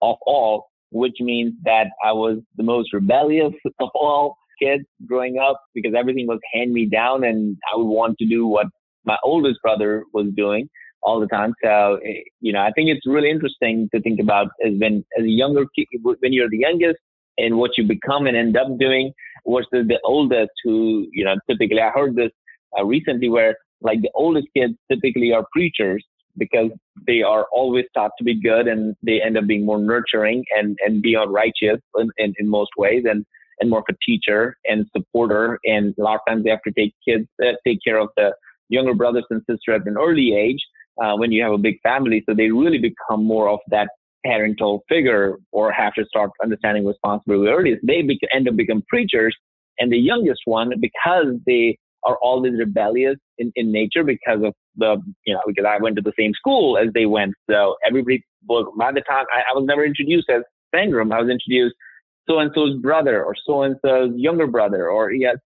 of 0.00 0.16
all, 0.26 0.66
which 0.90 1.16
means 1.20 1.54
that 1.64 1.86
I 2.04 2.12
was 2.12 2.38
the 2.56 2.64
most 2.64 2.92
rebellious 2.92 3.52
of 3.80 3.88
all 3.94 4.36
kids 4.60 4.84
growing 5.06 5.38
up 5.38 5.60
because 5.74 5.92
everything 5.98 6.26
was 6.26 6.38
hand 6.52 6.72
me 6.72 6.86
down, 6.86 7.24
and 7.24 7.56
I 7.72 7.76
would 7.76 7.86
want 7.86 8.18
to 8.18 8.26
do 8.26 8.46
what 8.46 8.66
my 9.04 9.16
oldest 9.24 9.60
brother 9.62 10.04
was 10.12 10.26
doing 10.36 10.68
all 11.02 11.20
the 11.20 11.26
time. 11.26 11.54
So, 11.62 11.98
eh, 12.04 12.22
you 12.40 12.52
know, 12.52 12.60
I 12.60 12.70
think 12.72 12.88
it's 12.88 13.06
really 13.06 13.30
interesting 13.30 13.88
to 13.94 14.00
think 14.00 14.20
about 14.20 14.48
as 14.64 14.72
when, 14.78 15.04
as 15.18 15.24
a 15.24 15.28
younger 15.28 15.64
when 16.02 16.32
you're 16.32 16.50
the 16.50 16.58
youngest 16.58 16.98
and 17.38 17.56
what 17.56 17.72
you 17.76 17.84
become 17.86 18.26
and 18.26 18.36
end 18.36 18.56
up 18.56 18.68
doing 18.78 19.12
versus 19.46 19.86
the 19.88 19.98
oldest 20.04 20.52
who, 20.64 21.08
you 21.12 21.24
know, 21.24 21.34
typically 21.50 21.80
I 21.80 21.90
heard 21.90 22.14
this 22.14 22.30
uh, 22.78 22.84
recently 22.84 23.28
where 23.28 23.56
like 23.80 24.00
the 24.02 24.10
oldest 24.14 24.46
kids 24.56 24.74
typically 24.90 25.32
are 25.32 25.44
preachers 25.52 26.04
because 26.38 26.70
they 27.06 27.22
are 27.22 27.46
always 27.52 27.84
taught 27.94 28.12
to 28.18 28.24
be 28.24 28.40
good 28.40 28.66
and 28.66 28.94
they 29.02 29.20
end 29.20 29.36
up 29.36 29.46
being 29.46 29.66
more 29.66 29.78
nurturing 29.78 30.44
and, 30.56 30.78
and 30.84 31.02
beyond 31.02 31.32
righteous 31.32 31.80
in, 31.96 32.08
in, 32.16 32.34
in 32.38 32.48
most 32.48 32.70
ways 32.78 33.04
and, 33.08 33.26
and 33.60 33.68
more 33.68 33.80
of 33.80 33.84
a 33.90 33.96
teacher 34.04 34.56
and 34.64 34.86
supporter. 34.96 35.58
And 35.64 35.94
a 35.98 36.02
lot 36.02 36.14
of 36.14 36.20
times 36.26 36.44
they 36.44 36.50
have 36.50 36.62
to 36.62 36.72
take 36.72 36.94
kids, 37.06 37.26
uh, 37.42 37.52
take 37.66 37.78
care 37.84 37.98
of 37.98 38.08
the 38.16 38.34
younger 38.68 38.94
brothers 38.94 39.24
and 39.30 39.40
sisters 39.40 39.80
at 39.80 39.86
an 39.86 39.96
early 39.98 40.34
age 40.34 40.60
uh, 41.02 41.16
when 41.16 41.32
you 41.32 41.42
have 41.42 41.52
a 41.52 41.58
big 41.58 41.80
family. 41.82 42.22
So 42.28 42.34
they 42.34 42.50
really 42.50 42.78
become 42.78 43.24
more 43.24 43.48
of 43.48 43.60
that 43.68 43.88
parental 44.24 44.84
figure 44.88 45.36
or 45.50 45.72
have 45.72 45.94
to 45.94 46.04
start 46.06 46.30
understanding 46.42 46.86
responsibility 46.86 47.50
early. 47.50 47.78
They 47.82 48.02
be- 48.02 48.20
end 48.32 48.48
up 48.48 48.56
become 48.56 48.82
preachers. 48.88 49.36
And 49.78 49.92
the 49.92 49.98
youngest 49.98 50.42
one, 50.44 50.72
because 50.80 51.34
they 51.46 51.78
are 52.04 52.16
always 52.22 52.52
rebellious 52.58 53.16
in, 53.38 53.52
in 53.56 53.72
nature 53.72 54.04
because 54.04 54.42
of 54.44 54.54
the, 54.76 55.00
you 55.24 55.34
know, 55.34 55.40
because 55.46 55.64
I 55.68 55.80
went 55.80 55.96
to 55.96 56.02
the 56.02 56.12
same 56.18 56.34
school 56.34 56.76
as 56.76 56.88
they 56.94 57.06
went. 57.06 57.34
So 57.48 57.76
everybody, 57.86 58.24
by 58.46 58.92
the 58.92 59.02
time 59.08 59.24
I, 59.34 59.42
I 59.50 59.54
was 59.54 59.64
never 59.66 59.84
introduced 59.84 60.28
as 60.28 60.42
Sangram, 60.74 61.12
I 61.12 61.20
was 61.20 61.30
introduced 61.30 61.74
so 62.28 62.38
and 62.38 62.50
so's 62.54 62.76
brother 62.80 63.24
or 63.24 63.34
so 63.46 63.62
and 63.62 63.76
so's 63.84 64.12
younger 64.16 64.46
brother, 64.46 64.88
or 64.88 65.10
has 65.10 65.38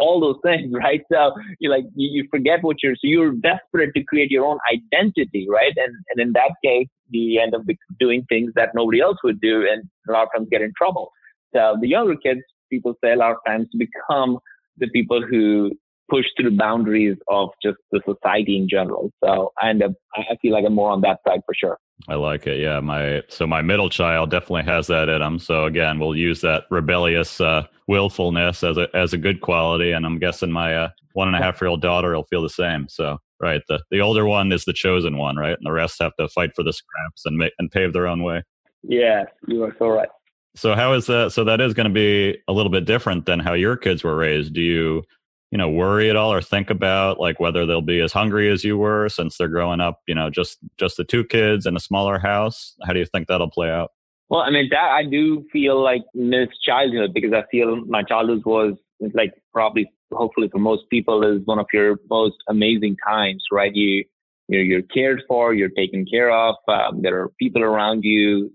all 0.00 0.20
those 0.20 0.38
things, 0.42 0.72
right? 0.84 1.02
So 1.12 1.32
you 1.58 1.70
like 1.70 1.84
you, 1.94 2.22
you 2.22 2.28
forget 2.30 2.62
what 2.62 2.76
you're 2.82 2.94
so 2.94 3.04
you're 3.04 3.32
desperate 3.32 3.92
to 3.94 4.02
create 4.04 4.30
your 4.30 4.44
own 4.46 4.58
identity, 4.72 5.46
right? 5.50 5.72
And 5.76 5.94
and 6.10 6.20
in 6.20 6.32
that 6.32 6.52
case, 6.64 6.88
you 7.10 7.40
end 7.40 7.54
up 7.54 7.62
doing 7.98 8.24
things 8.28 8.52
that 8.56 8.70
nobody 8.74 9.00
else 9.00 9.18
would 9.24 9.40
do, 9.40 9.66
and 9.70 9.88
a 10.08 10.12
lot 10.12 10.24
of 10.24 10.28
times 10.34 10.48
get 10.50 10.62
in 10.62 10.72
trouble. 10.76 11.10
So 11.54 11.76
the 11.80 11.88
younger 11.88 12.16
kids, 12.16 12.40
people 12.70 12.94
say 13.02 13.12
a 13.12 13.16
lot 13.16 13.32
of 13.32 13.38
times, 13.46 13.68
become 13.76 14.38
the 14.76 14.88
people 14.88 15.22
who 15.22 15.72
push 16.10 16.24
through 16.36 16.50
the 16.50 16.56
boundaries 16.56 17.16
of 17.28 17.50
just 17.62 17.78
the 17.92 18.00
society 18.06 18.56
in 18.56 18.68
general. 18.68 19.10
So 19.22 19.52
I 19.60 19.70
end 19.70 19.82
up, 19.82 19.92
I 20.14 20.36
feel 20.40 20.52
like 20.52 20.64
I'm 20.66 20.74
more 20.74 20.90
on 20.90 21.02
that 21.02 21.18
side 21.26 21.40
for 21.44 21.54
sure. 21.54 21.78
I 22.06 22.14
like 22.14 22.46
it. 22.46 22.60
Yeah, 22.60 22.80
my 22.80 23.22
so 23.28 23.46
my 23.46 23.62
middle 23.62 23.90
child 23.90 24.30
definitely 24.30 24.64
has 24.64 24.86
that 24.86 25.08
in 25.08 25.20
him. 25.20 25.38
So 25.38 25.64
again, 25.64 25.98
we'll 25.98 26.14
use 26.14 26.40
that 26.42 26.64
rebellious 26.70 27.40
uh, 27.40 27.66
willfulness 27.88 28.62
as 28.62 28.76
a 28.76 28.88
as 28.94 29.12
a 29.12 29.18
good 29.18 29.40
quality, 29.40 29.90
and 29.90 30.06
I'm 30.06 30.18
guessing 30.18 30.52
my 30.52 30.76
uh, 30.76 30.90
one 31.14 31.28
and 31.28 31.36
a 31.36 31.40
half 31.40 31.60
year 31.60 31.68
old 31.68 31.82
daughter 31.82 32.14
will 32.14 32.24
feel 32.24 32.42
the 32.42 32.48
same. 32.48 32.88
So 32.88 33.18
right, 33.40 33.62
the 33.68 33.82
the 33.90 34.00
older 34.00 34.24
one 34.26 34.52
is 34.52 34.64
the 34.64 34.72
chosen 34.72 35.16
one, 35.18 35.36
right, 35.36 35.56
and 35.56 35.66
the 35.66 35.72
rest 35.72 36.00
have 36.00 36.14
to 36.20 36.28
fight 36.28 36.50
for 36.54 36.62
the 36.62 36.72
scraps 36.72 37.22
and 37.24 37.36
make 37.36 37.52
and 37.58 37.70
pave 37.70 37.92
their 37.92 38.06
own 38.06 38.22
way. 38.22 38.42
Yeah, 38.82 39.24
you 39.48 39.64
are 39.64 39.74
so 39.78 39.88
right. 39.88 40.08
So 40.54 40.74
how 40.74 40.92
is 40.94 41.06
that? 41.06 41.32
So 41.32 41.44
that 41.44 41.60
is 41.60 41.74
going 41.74 41.88
to 41.88 41.92
be 41.92 42.38
a 42.48 42.52
little 42.52 42.70
bit 42.70 42.84
different 42.84 43.26
than 43.26 43.38
how 43.38 43.54
your 43.54 43.76
kids 43.76 44.02
were 44.02 44.16
raised. 44.16 44.54
Do 44.54 44.60
you, 44.60 45.04
you 45.50 45.58
know, 45.58 45.68
worry 45.68 46.10
at 46.10 46.16
all 46.16 46.32
or 46.32 46.42
think 46.42 46.70
about 46.70 47.18
like 47.18 47.40
whether 47.40 47.64
they'll 47.64 47.80
be 47.80 48.00
as 48.00 48.12
hungry 48.12 48.50
as 48.50 48.64
you 48.64 48.76
were 48.76 49.08
since 49.08 49.36
they're 49.36 49.48
growing 49.48 49.80
up, 49.80 50.00
you 50.06 50.14
know, 50.14 50.30
just 50.30 50.58
just 50.78 50.96
the 50.96 51.04
two 51.04 51.24
kids 51.24 51.66
in 51.66 51.76
a 51.76 51.80
smaller 51.80 52.18
house? 52.18 52.74
How 52.86 52.92
do 52.92 52.98
you 52.98 53.06
think 53.06 53.28
that'll 53.28 53.50
play 53.50 53.70
out? 53.70 53.90
Well, 54.28 54.40
I 54.40 54.50
mean, 54.50 54.68
that 54.70 54.90
I 54.90 55.04
do 55.04 55.46
feel 55.50 55.82
like 55.82 56.02
miss 56.14 56.48
childhood 56.64 57.14
because 57.14 57.32
I 57.32 57.44
feel 57.50 57.76
my 57.86 58.02
childhood 58.02 58.42
was 58.44 58.74
like 59.14 59.32
probably, 59.54 59.90
hopefully 60.12 60.48
for 60.52 60.58
most 60.58 60.82
people, 60.90 61.24
is 61.24 61.40
one 61.46 61.58
of 61.58 61.66
your 61.72 61.98
most 62.10 62.36
amazing 62.48 62.96
times, 63.06 63.42
right? 63.50 63.74
You 63.74 64.04
you're, 64.48 64.62
you're 64.62 64.82
cared 64.82 65.22
for, 65.28 65.54
you're 65.54 65.68
taken 65.70 66.06
care 66.06 66.30
of. 66.30 66.56
Um, 66.68 67.02
there 67.02 67.20
are 67.20 67.30
people 67.38 67.62
around 67.62 68.02
you, 68.02 68.50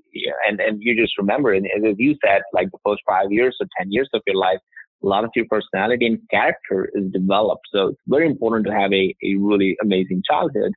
and 0.47 0.59
and 0.59 0.81
you 0.81 0.99
just 0.99 1.17
remember. 1.17 1.53
And 1.53 1.65
as 1.65 1.95
you 1.97 2.15
said, 2.23 2.41
like 2.51 2.69
the 2.71 2.79
first 2.85 3.01
five 3.07 3.31
years 3.31 3.55
or 3.59 3.67
ten 3.77 3.91
years 3.91 4.09
of 4.13 4.21
your 4.27 4.35
life, 4.35 4.59
a 5.03 5.07
lot 5.07 5.23
of 5.23 5.31
your 5.35 5.45
personality 5.49 6.05
and 6.05 6.19
character 6.29 6.89
is 6.93 7.11
developed. 7.11 7.67
So 7.73 7.87
it's 7.87 8.01
very 8.07 8.27
important 8.27 8.65
to 8.67 8.73
have 8.73 8.91
a, 8.93 9.15
a 9.23 9.35
really 9.35 9.75
amazing 9.81 10.23
childhood, 10.29 10.73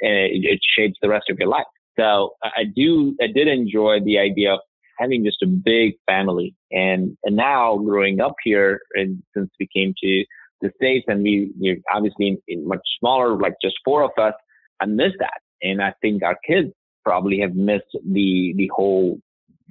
and 0.00 0.12
it, 0.12 0.44
it 0.44 0.60
shapes 0.76 0.98
the 1.02 1.08
rest 1.08 1.30
of 1.30 1.38
your 1.38 1.48
life. 1.48 1.66
So 1.98 2.34
I 2.42 2.64
do, 2.74 3.16
I 3.20 3.26
did 3.26 3.48
enjoy 3.48 3.98
the 4.04 4.18
idea 4.18 4.54
of 4.54 4.60
having 4.98 5.24
just 5.24 5.42
a 5.42 5.46
big 5.46 5.94
family, 6.06 6.54
and 6.70 7.16
and 7.24 7.36
now 7.36 7.78
growing 7.78 8.20
up 8.20 8.34
here, 8.44 8.80
and 8.94 9.22
since 9.34 9.50
we 9.58 9.68
came 9.74 9.94
to 10.02 10.24
the 10.60 10.70
states, 10.76 11.06
and 11.08 11.22
we 11.22 11.52
you 11.58 11.82
obviously 11.92 12.28
in, 12.28 12.38
in 12.48 12.68
much 12.68 12.80
smaller, 12.98 13.38
like 13.38 13.54
just 13.62 13.76
four 13.84 14.02
of 14.02 14.10
us 14.18 14.34
I 14.80 14.86
miss 14.86 15.12
that. 15.18 15.40
And 15.62 15.82
I 15.82 15.92
think 16.00 16.22
our 16.22 16.38
kids 16.46 16.72
probably 17.04 17.40
have 17.40 17.54
missed 17.54 17.84
the, 17.92 18.54
the 18.56 18.70
whole 18.74 19.18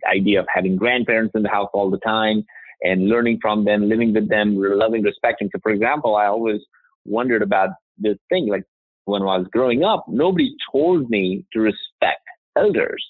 idea 0.09 0.39
of 0.39 0.45
having 0.53 0.75
grandparents 0.75 1.33
in 1.35 1.43
the 1.43 1.49
house 1.49 1.69
all 1.73 1.89
the 1.89 1.99
time 1.99 2.45
and 2.81 3.09
learning 3.09 3.39
from 3.41 3.65
them, 3.65 3.89
living 3.89 4.13
with 4.13 4.29
them, 4.29 4.55
loving, 4.57 5.03
respecting. 5.03 5.49
So, 5.53 5.59
for 5.61 5.71
example, 5.71 6.15
I 6.15 6.25
always 6.25 6.61
wondered 7.05 7.41
about 7.41 7.69
this 7.97 8.17
thing. 8.29 8.47
Like 8.47 8.63
when 9.05 9.21
I 9.21 9.37
was 9.37 9.47
growing 9.51 9.83
up, 9.83 10.05
nobody 10.07 10.53
told 10.71 11.09
me 11.09 11.45
to 11.53 11.59
respect 11.59 12.21
elders. 12.57 13.03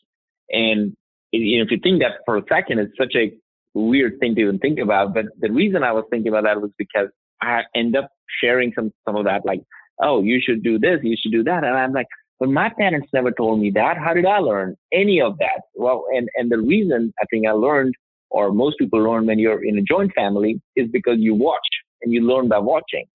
And 0.49 0.95
you 1.31 1.59
know, 1.59 1.65
if 1.65 1.71
you 1.71 1.79
think 1.81 2.01
that 2.01 2.21
for 2.25 2.37
a 2.37 2.43
second, 2.49 2.79
it's 2.79 2.97
such 2.97 3.15
a 3.15 3.31
weird 3.75 4.19
thing 4.19 4.35
to 4.35 4.41
even 4.41 4.59
think 4.59 4.79
about. 4.79 5.13
But 5.13 5.25
the 5.39 5.51
reason 5.51 5.83
I 5.83 5.91
was 5.91 6.05
thinking 6.09 6.29
about 6.29 6.45
that 6.45 6.61
was 6.61 6.71
because 6.77 7.09
I 7.41 7.61
end 7.75 7.95
up 7.95 8.09
sharing 8.41 8.73
some 8.75 8.91
some 9.05 9.15
of 9.15 9.25
that, 9.25 9.45
like 9.45 9.61
oh, 10.01 10.23
you 10.23 10.39
should 10.41 10.63
do 10.63 10.79
this, 10.79 10.99
you 11.03 11.15
should 11.21 11.31
do 11.31 11.43
that. 11.43 11.63
And 11.63 11.77
I'm 11.77 11.93
like, 11.93 12.07
but 12.39 12.49
my 12.49 12.69
parents 12.77 13.09
never 13.13 13.31
told 13.31 13.59
me 13.59 13.71
that. 13.75 13.97
How 13.97 14.13
did 14.13 14.25
I 14.25 14.39
learn 14.39 14.75
any 14.93 15.21
of 15.21 15.37
that? 15.39 15.63
Well, 15.75 16.05
and, 16.15 16.29
and 16.35 16.51
the 16.51 16.59
reason 16.59 17.13
I 17.21 17.25
think 17.29 17.45
I 17.47 17.51
learned, 17.51 17.93
or 18.29 18.51
most 18.51 18.77
people 18.77 19.01
learn 19.01 19.25
when 19.25 19.39
you're 19.39 19.63
in 19.63 19.77
a 19.77 19.81
joint 19.81 20.11
family, 20.15 20.61
is 20.75 20.87
because 20.91 21.17
you 21.19 21.35
watch 21.35 21.59
and 22.01 22.13
you 22.13 22.21
learn 22.21 22.47
by 22.47 22.59
watching. 22.59 23.05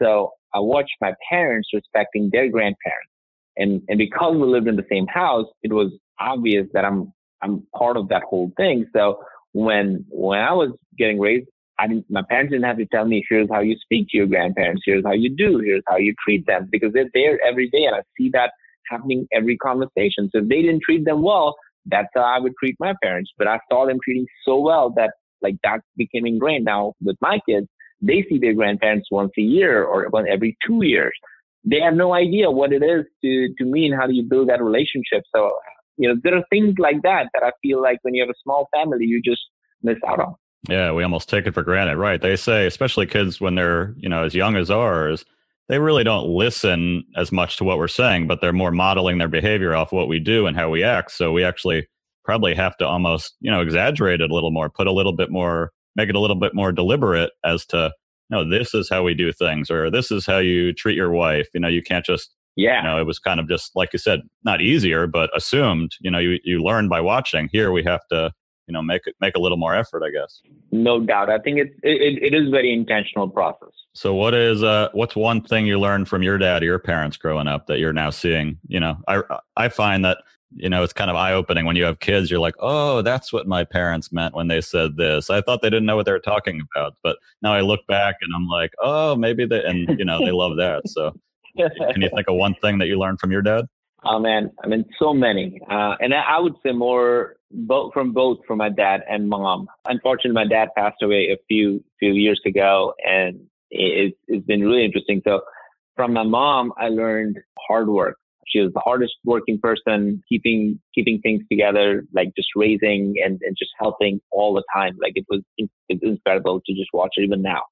So 0.00 0.32
I 0.52 0.60
watched 0.60 0.94
my 1.00 1.14
parents 1.28 1.68
respecting 1.72 2.30
their 2.32 2.48
grandparents. 2.48 3.10
And, 3.56 3.82
and 3.88 3.98
because 3.98 4.34
we 4.36 4.46
lived 4.46 4.66
in 4.66 4.76
the 4.76 4.86
same 4.90 5.06
house, 5.06 5.46
it 5.62 5.72
was 5.72 5.92
obvious 6.18 6.66
that 6.74 6.84
I'm, 6.84 7.12
I'm 7.42 7.66
part 7.76 7.96
of 7.96 8.08
that 8.08 8.22
whole 8.22 8.50
thing. 8.56 8.86
So 8.94 9.20
when, 9.52 10.04
when 10.08 10.40
I 10.40 10.52
was 10.52 10.70
getting 10.98 11.20
raised, 11.20 11.48
I 11.78 11.88
didn't, 11.88 12.06
my 12.08 12.22
parents 12.28 12.52
didn't 12.52 12.66
have 12.66 12.78
to 12.78 12.86
tell 12.86 13.04
me, 13.04 13.24
here's 13.28 13.48
how 13.50 13.60
you 13.60 13.76
speak 13.80 14.08
to 14.10 14.16
your 14.16 14.26
grandparents, 14.26 14.82
here's 14.84 15.04
how 15.04 15.12
you 15.12 15.28
do, 15.28 15.58
here's 15.58 15.82
how 15.88 15.96
you 15.96 16.14
treat 16.24 16.46
them, 16.46 16.68
because 16.70 16.92
they're 16.92 17.10
there 17.14 17.38
every 17.44 17.68
day 17.70 17.84
and 17.84 17.96
I 17.96 18.02
see 18.16 18.30
that 18.32 18.52
happening 18.90 19.26
every 19.32 19.56
conversation. 19.56 20.30
So 20.32 20.42
if 20.42 20.48
they 20.48 20.62
didn't 20.62 20.82
treat 20.84 21.04
them 21.04 21.22
well, 21.22 21.56
that's 21.86 22.08
how 22.14 22.22
I 22.22 22.38
would 22.38 22.52
treat 22.58 22.76
my 22.80 22.94
parents. 23.02 23.30
But 23.36 23.46
I 23.46 23.58
saw 23.70 23.86
them 23.86 23.98
treating 24.02 24.26
so 24.44 24.58
well 24.58 24.90
that 24.96 25.12
like 25.42 25.56
that 25.62 25.80
became 25.96 26.26
ingrained. 26.26 26.64
Now 26.64 26.94
with 27.02 27.16
my 27.20 27.38
kids, 27.48 27.66
they 28.00 28.24
see 28.28 28.38
their 28.38 28.54
grandparents 28.54 29.08
once 29.10 29.32
a 29.38 29.42
year 29.42 29.84
or 29.84 30.08
once 30.10 30.28
every 30.30 30.56
two 30.66 30.84
years. 30.84 31.12
They 31.64 31.80
have 31.80 31.94
no 31.94 32.12
idea 32.12 32.50
what 32.50 32.72
it 32.72 32.82
is 32.82 33.06
to, 33.22 33.54
to 33.58 33.64
me 33.64 33.86
and 33.86 33.94
how 33.94 34.06
do 34.06 34.12
you 34.12 34.22
build 34.22 34.48
that 34.50 34.62
relationship. 34.62 35.22
So, 35.34 35.56
you 35.96 36.08
know, 36.08 36.20
there 36.22 36.36
are 36.36 36.44
things 36.50 36.74
like 36.78 37.00
that 37.02 37.28
that 37.32 37.42
I 37.42 37.52
feel 37.62 37.80
like 37.80 37.98
when 38.02 38.14
you 38.14 38.22
have 38.22 38.30
a 38.30 38.38
small 38.42 38.68
family, 38.74 39.06
you 39.06 39.22
just 39.24 39.40
miss 39.82 39.96
out 40.06 40.20
on. 40.20 40.34
Yeah, 40.68 40.92
we 40.92 41.02
almost 41.02 41.28
take 41.28 41.46
it 41.46 41.54
for 41.54 41.62
granted, 41.62 41.96
right? 41.96 42.20
They 42.20 42.36
say, 42.36 42.66
especially 42.66 43.06
kids 43.06 43.40
when 43.40 43.54
they're, 43.54 43.94
you 43.98 44.08
know, 44.08 44.24
as 44.24 44.34
young 44.34 44.56
as 44.56 44.70
ours, 44.70 45.24
they 45.68 45.78
really 45.78 46.04
don't 46.04 46.28
listen 46.28 47.04
as 47.16 47.32
much 47.32 47.56
to 47.56 47.64
what 47.64 47.78
we're 47.78 47.88
saying, 47.88 48.26
but 48.26 48.40
they're 48.40 48.52
more 48.52 48.70
modeling 48.70 49.18
their 49.18 49.28
behavior 49.28 49.74
off 49.74 49.92
what 49.92 50.08
we 50.08 50.20
do 50.20 50.46
and 50.46 50.56
how 50.56 50.68
we 50.68 50.82
act. 50.82 51.12
So 51.12 51.32
we 51.32 51.42
actually 51.42 51.86
probably 52.24 52.54
have 52.54 52.76
to 52.78 52.86
almost, 52.86 53.34
you 53.40 53.50
know, 53.50 53.60
exaggerate 53.60 54.20
it 54.20 54.30
a 54.30 54.34
little 54.34 54.50
more, 54.50 54.68
put 54.68 54.86
a 54.86 54.92
little 54.92 55.14
bit 55.14 55.30
more, 55.30 55.72
make 55.96 56.08
it 56.08 56.14
a 56.14 56.20
little 56.20 56.36
bit 56.36 56.54
more 56.54 56.72
deliberate 56.72 57.30
as 57.44 57.64
to, 57.66 57.92
no, 58.30 58.48
this 58.48 58.74
is 58.74 58.88
how 58.88 59.02
we 59.02 59.14
do 59.14 59.32
things, 59.32 59.70
or 59.70 59.90
this 59.90 60.10
is 60.10 60.26
how 60.26 60.38
you 60.38 60.72
treat 60.72 60.96
your 60.96 61.10
wife. 61.10 61.48
You 61.54 61.60
know, 61.60 61.68
you 61.68 61.82
can't 61.82 62.04
just, 62.04 62.34
yeah, 62.56 62.78
you 62.78 62.88
know, 62.88 63.00
it 63.00 63.06
was 63.06 63.18
kind 63.18 63.40
of 63.40 63.48
just 63.48 63.72
like 63.74 63.92
you 63.92 63.98
said, 63.98 64.20
not 64.44 64.60
easier, 64.60 65.06
but 65.06 65.30
assumed. 65.36 65.92
You 66.00 66.10
know, 66.10 66.18
you 66.18 66.38
you 66.44 66.62
learn 66.62 66.88
by 66.88 67.00
watching. 67.00 67.48
Here 67.52 67.72
we 67.72 67.82
have 67.84 68.00
to 68.10 68.32
you 68.66 68.72
know 68.72 68.82
make 68.82 69.02
it 69.06 69.14
make 69.20 69.34
a 69.36 69.40
little 69.40 69.58
more 69.58 69.74
effort 69.74 70.02
i 70.02 70.10
guess. 70.10 70.40
No 70.72 71.00
doubt. 71.00 71.30
I 71.30 71.38
think 71.38 71.58
it's 71.58 71.74
it, 71.82 72.22
it 72.22 72.34
is 72.34 72.50
very 72.50 72.72
intentional 72.72 73.28
process. 73.28 73.70
So 73.92 74.14
what 74.14 74.34
is 74.34 74.62
uh 74.62 74.88
what's 74.92 75.16
one 75.16 75.42
thing 75.42 75.66
you 75.66 75.78
learned 75.78 76.08
from 76.08 76.22
your 76.22 76.38
dad 76.38 76.62
or 76.62 76.66
your 76.66 76.78
parents 76.78 77.16
growing 77.16 77.46
up 77.46 77.66
that 77.66 77.78
you're 77.78 77.92
now 77.92 78.10
seeing? 78.10 78.58
You 78.66 78.80
know 78.80 78.96
i 79.08 79.22
i 79.56 79.68
find 79.68 80.04
that 80.04 80.18
you 80.56 80.68
know 80.68 80.82
it's 80.82 80.92
kind 80.92 81.10
of 81.10 81.16
eye 81.16 81.32
opening 81.32 81.64
when 81.64 81.76
you 81.76 81.84
have 81.84 81.98
kids 81.98 82.30
you're 82.30 82.40
like 82.40 82.54
oh 82.60 83.02
that's 83.02 83.32
what 83.32 83.46
my 83.46 83.64
parents 83.64 84.12
meant 84.12 84.34
when 84.34 84.48
they 84.48 84.60
said 84.60 84.96
this. 84.96 85.30
I 85.30 85.40
thought 85.40 85.62
they 85.62 85.70
didn't 85.70 85.86
know 85.86 85.96
what 85.96 86.06
they 86.06 86.12
were 86.12 86.20
talking 86.20 86.60
about 86.74 86.94
but 87.02 87.18
now 87.42 87.52
i 87.52 87.60
look 87.60 87.86
back 87.88 88.16
and 88.20 88.32
i'm 88.34 88.46
like 88.48 88.72
oh 88.80 89.16
maybe 89.16 89.46
they 89.46 89.62
and 89.64 89.98
you 89.98 90.04
know 90.04 90.24
they 90.24 90.32
love 90.32 90.56
that 90.56 90.88
so. 90.88 91.12
Can 91.56 92.02
you 92.02 92.10
think 92.12 92.26
of 92.26 92.34
one 92.34 92.56
thing 92.56 92.78
that 92.78 92.86
you 92.86 92.98
learned 92.98 93.20
from 93.20 93.30
your 93.30 93.40
dad 93.40 93.66
Oh 94.06 94.18
man, 94.18 94.50
I 94.62 94.66
mean, 94.66 94.84
so 94.98 95.14
many. 95.14 95.60
Uh, 95.70 95.94
and 95.98 96.12
I, 96.12 96.38
would 96.38 96.54
say 96.64 96.72
more 96.72 97.36
both 97.50 97.94
from 97.94 98.12
both 98.12 98.38
from 98.46 98.58
my 98.58 98.68
dad 98.68 99.00
and 99.08 99.28
mom. 99.28 99.66
Unfortunately, 99.86 100.32
my 100.32 100.46
dad 100.46 100.68
passed 100.76 101.02
away 101.02 101.30
a 101.32 101.38
few 101.48 101.82
few 101.98 102.12
years 102.12 102.40
ago, 102.44 102.92
and 103.02 103.40
it, 103.70 104.14
it's 104.28 104.46
been 104.46 104.60
really 104.60 104.84
interesting. 104.84 105.22
So 105.24 105.40
from 105.96 106.12
my 106.12 106.22
mom, 106.22 106.72
I 106.76 106.88
learned 106.88 107.38
hard 107.66 107.88
work. 107.88 108.16
She 108.46 108.60
was 108.60 108.72
the 108.74 108.80
hardest 108.80 109.14
working 109.24 109.58
person, 109.58 110.22
keeping 110.28 110.78
keeping 110.94 111.20
things 111.22 111.42
together, 111.50 112.04
like 112.12 112.28
just 112.36 112.48
raising 112.54 113.14
and, 113.24 113.40
and 113.42 113.56
just 113.58 113.70
helping 113.78 114.20
all 114.30 114.52
the 114.52 114.64
time. 114.74 114.96
Like 115.00 115.12
it 115.14 115.24
was 115.30 115.40
it 115.56 115.70
was 115.88 115.98
incredible 116.02 116.60
to 116.60 116.74
just 116.74 116.90
watch 116.92 117.14
it 117.16 117.22
even 117.22 117.40
now. 117.40 117.62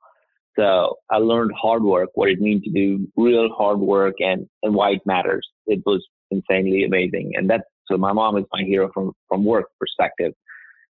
So 0.58 0.96
I 1.10 1.16
learned 1.16 1.52
hard 1.60 1.82
work, 1.82 2.10
what 2.14 2.28
it 2.28 2.40
means 2.40 2.62
to 2.64 2.70
do 2.70 3.08
real 3.16 3.48
hard 3.56 3.78
work 3.78 4.16
and, 4.20 4.46
and 4.62 4.74
why 4.74 4.90
it 4.90 5.00
matters. 5.06 5.48
It 5.66 5.82
was 5.86 6.06
insanely 6.32 6.84
amazing. 6.84 7.32
And 7.36 7.48
that's 7.48 7.64
so 7.88 7.96
my 7.96 8.12
mom 8.12 8.36
is 8.38 8.44
my 8.52 8.62
hero 8.62 8.90
from 8.92 9.12
from 9.28 9.44
work 9.44 9.66
perspective. 9.78 10.32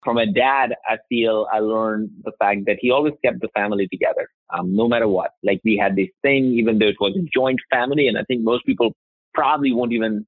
From 0.05 0.17
a 0.17 0.27
dad, 0.27 0.75
I 0.89 0.97
feel 1.09 1.47
I 1.53 1.59
learned 1.59 2.11
the 2.23 2.33
fact 2.39 2.61
that 2.67 2.77
he 2.81 2.91
always 2.91 3.15
kept 3.25 3.41
the 3.41 3.49
family 3.49 3.89
together, 3.89 4.29
um, 4.57 4.75
no 4.75 4.89
matter 4.89 5.09
what. 5.09 5.33
Like 5.43 5.61
we 5.65 5.77
had 5.77 5.97
this 5.97 6.09
thing, 6.23 6.53
even 6.53 6.79
though 6.79 6.87
it 6.87 6.97
was 7.01 7.17
a 7.17 7.29
joint 7.35 7.59
family, 7.71 8.07
and 8.09 8.17
I 8.17 8.23
think 8.25 8.43
most 8.43 8.65
people 8.65 8.93
probably 9.35 9.73
won't 9.73 9.93
even. 9.93 10.27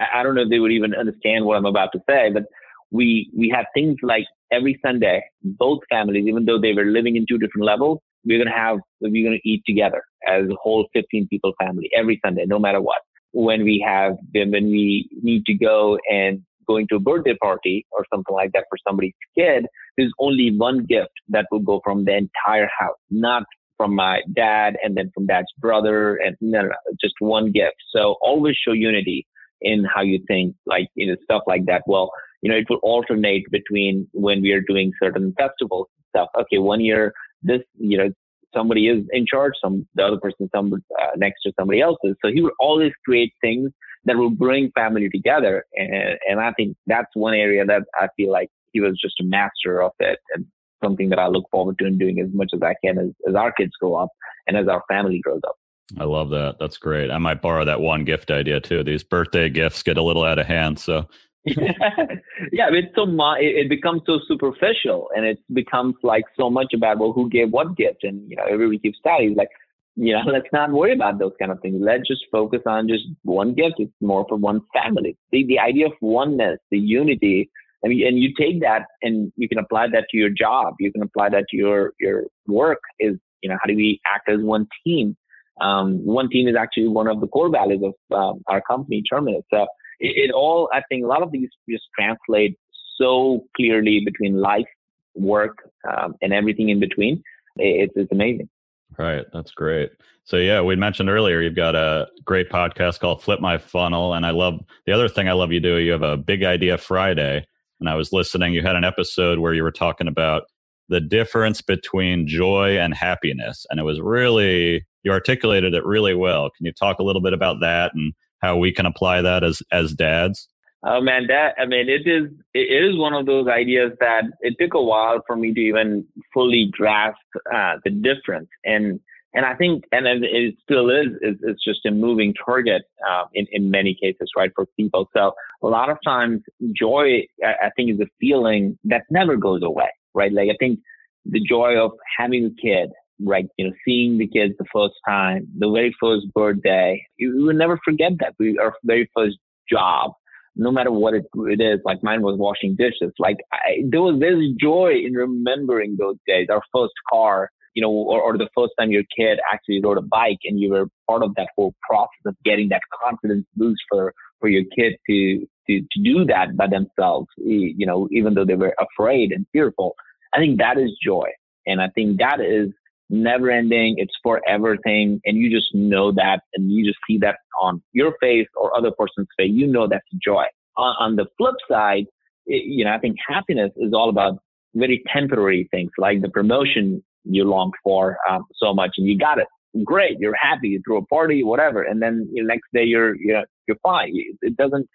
I 0.00 0.22
don't 0.22 0.36
know 0.36 0.42
if 0.42 0.50
they 0.50 0.60
would 0.60 0.70
even 0.70 0.94
understand 0.94 1.44
what 1.44 1.56
I'm 1.56 1.66
about 1.66 1.90
to 1.92 2.00
say, 2.08 2.30
but 2.32 2.44
we 2.90 3.30
we 3.36 3.48
had 3.48 3.64
things 3.74 3.96
like 4.02 4.24
every 4.52 4.78
Sunday, 4.84 5.22
both 5.42 5.80
families, 5.90 6.26
even 6.26 6.44
though 6.44 6.60
they 6.60 6.72
were 6.72 6.84
living 6.84 7.16
in 7.16 7.26
two 7.28 7.38
different 7.38 7.66
levels, 7.66 7.98
we're 8.24 8.38
gonna 8.38 8.56
have 8.56 8.78
we're 9.00 9.26
gonna 9.28 9.40
eat 9.44 9.62
together 9.66 10.02
as 10.26 10.44
a 10.48 10.54
whole 10.62 10.86
15 10.94 11.26
people 11.28 11.52
family 11.60 11.90
every 11.96 12.20
Sunday, 12.24 12.44
no 12.46 12.58
matter 12.58 12.80
what 12.80 12.98
when 13.32 13.64
we 13.64 13.84
have 13.86 14.16
when 14.32 14.50
we 14.52 15.08
need 15.22 15.44
to 15.46 15.54
go 15.54 15.98
and 16.10 16.42
going 16.66 16.86
to 16.88 16.96
a 16.96 17.00
birthday 17.00 17.34
party 17.42 17.86
or 17.92 18.04
something 18.12 18.34
like 18.34 18.52
that 18.52 18.64
for 18.68 18.76
somebody's 18.86 19.14
kid, 19.36 19.66
there's 19.96 20.12
only 20.18 20.54
one 20.56 20.84
gift 20.84 21.12
that 21.28 21.46
will 21.50 21.60
go 21.60 21.80
from 21.82 22.04
the 22.04 22.14
entire 22.14 22.68
house, 22.78 22.98
not 23.10 23.44
from 23.78 23.94
my 23.94 24.20
dad 24.34 24.76
and 24.82 24.96
then 24.96 25.10
from 25.14 25.26
dad's 25.26 25.46
brother 25.58 26.16
and 26.16 26.36
no, 26.40 26.60
no, 26.60 26.68
no, 26.68 26.74
just 27.00 27.14
one 27.20 27.50
gift. 27.52 27.76
So 27.94 28.16
always 28.20 28.56
show 28.56 28.72
unity 28.72 29.26
in 29.60 29.84
how 29.84 30.02
you 30.02 30.22
think, 30.28 30.54
like, 30.66 30.88
you 30.94 31.06
know, 31.06 31.16
stuff 31.24 31.42
like 31.46 31.64
that. 31.66 31.82
Well, 31.86 32.10
you 32.42 32.50
know, 32.50 32.56
it 32.56 32.66
will 32.68 32.80
alternate 32.82 33.44
between 33.50 34.06
when 34.12 34.42
we 34.42 34.52
are 34.52 34.60
doing 34.60 34.92
certain 35.02 35.34
festivals 35.38 35.86
stuff. 36.10 36.28
Okay, 36.38 36.58
one 36.58 36.80
year 36.80 37.12
this, 37.42 37.60
you 37.78 37.96
know, 37.98 38.10
somebody 38.54 38.88
is 38.88 39.04
in 39.12 39.26
charge, 39.26 39.52
some 39.62 39.86
the 39.94 40.04
other 40.04 40.18
person 40.18 40.48
some 40.54 40.72
uh, 40.72 41.06
next 41.16 41.42
to 41.42 41.52
somebody 41.58 41.80
else's. 41.80 42.16
So 42.24 42.30
he 42.32 42.40
would 42.40 42.54
always 42.60 42.92
create 43.04 43.32
things 43.40 43.70
that 44.04 44.16
will 44.16 44.30
bring 44.30 44.70
family 44.72 45.08
together, 45.08 45.64
and 45.74 46.18
and 46.28 46.40
I 46.40 46.52
think 46.52 46.76
that's 46.86 47.10
one 47.14 47.34
area 47.34 47.64
that 47.64 47.82
I 47.94 48.08
feel 48.16 48.30
like 48.32 48.48
he 48.72 48.80
was 48.80 48.98
just 49.00 49.20
a 49.20 49.24
master 49.24 49.82
of 49.82 49.92
it, 50.00 50.18
and 50.34 50.46
something 50.82 51.08
that 51.10 51.18
I 51.18 51.26
look 51.26 51.44
forward 51.50 51.78
to 51.78 51.86
and 51.86 51.98
doing 51.98 52.20
as 52.20 52.28
much 52.32 52.50
as 52.54 52.62
I 52.62 52.74
can 52.84 52.98
as, 52.98 53.08
as 53.28 53.34
our 53.34 53.52
kids 53.52 53.72
grow 53.80 53.94
up 53.96 54.10
and 54.46 54.56
as 54.56 54.68
our 54.68 54.82
family 54.88 55.20
grows 55.20 55.40
up. 55.46 55.56
I 55.98 56.04
love 56.04 56.30
that. 56.30 56.56
That's 56.60 56.76
great. 56.76 57.10
I 57.10 57.18
might 57.18 57.42
borrow 57.42 57.64
that 57.64 57.80
one 57.80 58.04
gift 58.04 58.30
idea 58.30 58.60
too. 58.60 58.84
These 58.84 59.02
birthday 59.02 59.48
gifts 59.48 59.82
get 59.82 59.96
a 59.96 60.02
little 60.02 60.24
out 60.24 60.38
of 60.38 60.46
hand, 60.46 60.78
so 60.78 61.08
yeah, 62.52 62.68
it's 62.70 62.94
so 62.94 63.06
it 63.38 63.68
becomes 63.68 64.02
so 64.06 64.18
superficial, 64.26 65.08
and 65.14 65.24
it 65.24 65.38
becomes 65.52 65.94
like 66.02 66.24
so 66.36 66.50
much 66.50 66.72
about 66.74 66.98
well, 66.98 67.12
who 67.12 67.28
gave 67.28 67.50
what 67.50 67.76
gift, 67.76 68.04
and 68.04 68.28
you 68.30 68.36
know, 68.36 68.44
everybody 68.50 68.78
keeps 68.78 68.98
studies 68.98 69.36
like, 69.36 69.48
you 69.96 70.12
know, 70.12 70.22
let's 70.32 70.48
not 70.52 70.70
worry 70.70 70.92
about 70.92 71.18
those 71.18 71.32
kind 71.38 71.50
of 71.50 71.60
things. 71.60 71.76
Let's 71.80 72.06
just 72.06 72.24
focus 72.30 72.60
on 72.66 72.88
just 72.88 73.04
one 73.22 73.54
gift. 73.54 73.74
It's 73.78 73.92
more 74.00 74.24
for 74.28 74.36
one 74.36 74.60
family. 74.72 75.16
The 75.32 75.46
the 75.46 75.58
idea 75.58 75.86
of 75.86 75.92
oneness, 76.00 76.58
the 76.70 76.78
unity. 76.78 77.50
I 77.84 77.88
mean, 77.88 78.04
and 78.06 78.18
you 78.18 78.34
take 78.36 78.60
that 78.62 78.86
and 79.02 79.32
you 79.36 79.48
can 79.48 79.58
apply 79.58 79.86
that 79.92 80.06
to 80.10 80.16
your 80.16 80.30
job. 80.30 80.74
You 80.80 80.90
can 80.90 81.02
apply 81.02 81.28
that 81.30 81.44
to 81.50 81.56
your 81.56 81.92
your 82.00 82.24
work. 82.46 82.80
Is 82.98 83.16
you 83.42 83.48
know, 83.48 83.56
how 83.62 83.68
do 83.68 83.76
we 83.76 84.00
act 84.12 84.28
as 84.28 84.40
one 84.40 84.66
team? 84.84 85.16
Um, 85.60 86.04
one 86.04 86.28
team 86.28 86.48
is 86.48 86.56
actually 86.56 86.88
one 86.88 87.08
of 87.08 87.20
the 87.20 87.26
core 87.26 87.50
values 87.50 87.82
of 87.82 88.16
um, 88.16 88.42
our 88.46 88.60
company, 88.60 89.02
Terminus. 89.08 89.42
So 89.52 89.66
it, 90.00 90.30
it, 90.30 90.32
all, 90.32 90.68
I 90.72 90.82
think, 90.88 91.04
a 91.04 91.06
lot 91.06 91.22
of 91.22 91.32
these 91.32 91.48
just 91.68 91.84
translate 91.98 92.58
so 92.96 93.44
clearly 93.56 94.02
between 94.04 94.40
life, 94.40 94.66
work, 95.14 95.58
um, 95.90 96.14
and 96.22 96.32
everything 96.32 96.68
in 96.68 96.80
between. 96.80 97.22
It, 97.56 97.90
it's 97.94 98.12
amazing. 98.12 98.48
Right. 98.96 99.26
That's 99.32 99.52
great. 99.52 99.92
So 100.24 100.36
yeah, 100.36 100.60
we 100.60 100.76
mentioned 100.76 101.08
earlier 101.08 101.40
you've 101.40 101.54
got 101.54 101.74
a 101.74 102.08
great 102.24 102.50
podcast 102.50 103.00
called 103.00 103.22
Flip 103.22 103.40
My 103.40 103.56
Funnel, 103.56 104.14
and 104.14 104.26
I 104.26 104.30
love 104.30 104.60
the 104.86 104.92
other 104.92 105.08
thing 105.08 105.28
I 105.28 105.32
love 105.32 105.52
you 105.52 105.60
do. 105.60 105.76
You 105.76 105.92
have 105.92 106.02
a 106.02 106.16
Big 106.16 106.42
Idea 106.42 106.76
Friday, 106.76 107.46
and 107.80 107.88
I 107.88 107.94
was 107.94 108.12
listening. 108.12 108.52
You 108.52 108.62
had 108.62 108.76
an 108.76 108.84
episode 108.84 109.38
where 109.38 109.54
you 109.54 109.62
were 109.62 109.72
talking 109.72 110.08
about 110.08 110.42
the 110.88 111.00
difference 111.00 111.62
between 111.62 112.26
joy 112.26 112.78
and 112.78 112.92
happiness, 112.92 113.64
and 113.70 113.80
it 113.80 113.84
was 113.84 114.00
really 114.00 114.84
you 115.02 115.12
articulated 115.12 115.74
it 115.74 115.86
really 115.86 116.14
well. 116.14 116.50
Can 116.50 116.66
you 116.66 116.72
talk 116.72 116.98
a 116.98 117.04
little 117.04 117.22
bit 117.22 117.32
about 117.32 117.60
that 117.60 117.92
and 117.94 118.12
how 118.40 118.56
we 118.56 118.72
can 118.72 118.86
apply 118.86 119.22
that 119.22 119.44
as 119.44 119.62
as 119.72 119.92
dads? 119.92 120.48
Oh 120.84 121.00
man, 121.00 121.26
that 121.26 121.54
I 121.58 121.66
mean, 121.66 121.88
it 121.88 122.06
is 122.06 122.30
it 122.54 122.60
is 122.60 122.96
one 122.96 123.12
of 123.12 123.26
those 123.26 123.48
ideas 123.48 123.92
that 124.00 124.24
it 124.40 124.54
took 124.60 124.74
a 124.74 124.82
while 124.82 125.20
for 125.26 125.36
me 125.36 125.52
to 125.52 125.60
even 125.60 126.06
fully 126.32 126.68
grasp 126.70 127.18
uh, 127.52 127.74
the 127.84 127.90
difference, 127.90 128.48
and 128.64 129.00
and 129.34 129.44
I 129.44 129.54
think 129.56 129.84
and 129.90 130.06
it 130.06 130.54
still 130.62 130.88
is 130.88 131.08
it's, 131.20 131.64
just 131.64 131.84
a 131.84 131.90
moving 131.90 132.32
target 132.32 132.82
uh, 133.08 133.24
in 133.34 133.46
in 133.50 133.70
many 133.70 133.96
cases, 134.00 134.30
right, 134.36 134.52
for 134.54 134.66
people. 134.76 135.10
So 135.16 135.32
a 135.62 135.66
lot 135.66 135.90
of 135.90 135.98
times, 136.04 136.42
joy 136.76 137.26
I 137.42 137.70
think 137.74 137.90
is 137.90 138.00
a 138.00 138.06
feeling 138.20 138.78
that 138.84 139.02
never 139.10 139.36
goes 139.36 139.62
away, 139.64 139.90
right? 140.14 140.32
Like 140.32 140.48
I 140.48 140.56
think 140.60 140.78
the 141.24 141.40
joy 141.40 141.76
of 141.76 141.90
having 142.16 142.44
a 142.46 142.62
kid, 142.62 142.90
right? 143.24 143.46
You 143.56 143.68
know, 143.68 143.72
seeing 143.84 144.18
the 144.18 144.26
kids 144.26 144.54
the 144.58 144.64
first 144.72 144.94
time, 145.06 145.48
the 145.58 145.70
very 145.70 145.94
first 146.00 146.26
birthday. 146.34 147.02
You, 147.16 147.44
will 147.44 147.54
never 147.54 147.78
forget 147.84 148.12
that. 148.20 148.34
We, 148.38 148.58
our 148.58 148.74
very 148.84 149.10
first 149.16 149.36
job, 149.70 150.12
no 150.56 150.70
matter 150.70 150.90
what 150.90 151.14
it, 151.14 151.26
it 151.34 151.60
is, 151.60 151.80
like 151.84 152.02
mine 152.02 152.22
was 152.22 152.38
washing 152.38 152.76
dishes. 152.76 153.12
Like 153.18 153.36
I, 153.52 153.82
there 153.88 154.02
was 154.02 154.20
this 154.20 154.36
joy 154.60 154.92
in 155.04 155.14
remembering 155.14 155.96
those 155.98 156.16
days. 156.26 156.48
Our 156.50 156.62
first 156.74 156.94
car, 157.10 157.50
you 157.74 157.82
know, 157.82 157.90
or, 157.90 158.20
or 158.20 158.36
the 158.36 158.48
first 158.56 158.72
time 158.78 158.90
your 158.90 159.04
kid 159.16 159.38
actually 159.52 159.80
rode 159.82 159.98
a 159.98 160.02
bike 160.02 160.38
and 160.44 160.58
you 160.58 160.70
were 160.70 160.86
part 161.08 161.22
of 161.22 161.34
that 161.36 161.48
whole 161.56 161.74
process 161.88 162.22
of 162.26 162.36
getting 162.44 162.68
that 162.70 162.82
confidence 163.04 163.46
boost 163.56 163.80
for, 163.88 164.12
for 164.40 164.48
your 164.48 164.64
kid 164.76 164.94
to, 165.08 165.46
to, 165.68 165.80
to 165.80 166.02
do 166.02 166.24
that 166.24 166.56
by 166.56 166.66
themselves, 166.66 167.28
you 167.36 167.86
know, 167.86 168.08
even 168.10 168.34
though 168.34 168.44
they 168.44 168.54
were 168.54 168.74
afraid 168.80 169.32
and 169.32 169.46
fearful. 169.52 169.94
I 170.34 170.38
think 170.38 170.58
that 170.58 170.78
is 170.78 170.90
joy. 171.02 171.28
And 171.66 171.80
I 171.80 171.88
think 171.94 172.18
that 172.18 172.40
is 172.40 172.70
never 173.10 173.50
ending. 173.50 173.94
It's 173.98 174.14
forever 174.22 174.76
thing. 174.84 175.20
And 175.24 175.36
you 175.38 175.50
just 175.50 175.74
know 175.74 176.12
that 176.12 176.40
and 176.54 176.70
you 176.70 176.84
just 176.84 176.98
see 177.06 177.18
that 177.18 177.36
on 177.60 177.82
your 177.92 178.14
face 178.20 178.48
or 178.56 178.76
other 178.76 178.90
person's 178.90 179.28
face. 179.36 179.50
You 179.52 179.66
know 179.66 179.86
that's 179.88 180.06
joy. 180.22 180.44
On, 180.76 180.94
on 181.00 181.16
the 181.16 181.26
flip 181.36 181.54
side, 181.70 182.06
it, 182.46 182.64
you 182.64 182.84
know, 182.84 182.92
I 182.92 182.98
think 182.98 183.16
happiness 183.26 183.70
is 183.76 183.92
all 183.92 184.08
about 184.08 184.38
very 184.74 185.02
temporary 185.12 185.68
things 185.70 185.90
like 185.98 186.22
the 186.22 186.28
promotion 186.28 187.02
you 187.24 187.44
longed 187.44 187.74
for 187.82 188.16
um, 188.28 188.44
so 188.54 188.74
much 188.74 188.90
and 188.98 189.06
you 189.06 189.18
got 189.18 189.38
it. 189.38 189.46
Great. 189.84 190.18
You're 190.18 190.36
happy. 190.40 190.68
You 190.68 190.82
threw 190.86 190.98
a 190.98 191.06
party, 191.06 191.42
whatever. 191.42 191.82
And 191.82 192.00
then 192.00 192.28
the 192.32 192.42
next 192.42 192.68
day 192.72 192.84
you're, 192.84 193.16
you're, 193.16 193.44
you're 193.66 193.76
fine. 193.82 194.12
It 194.40 194.56
doesn't 194.56 194.88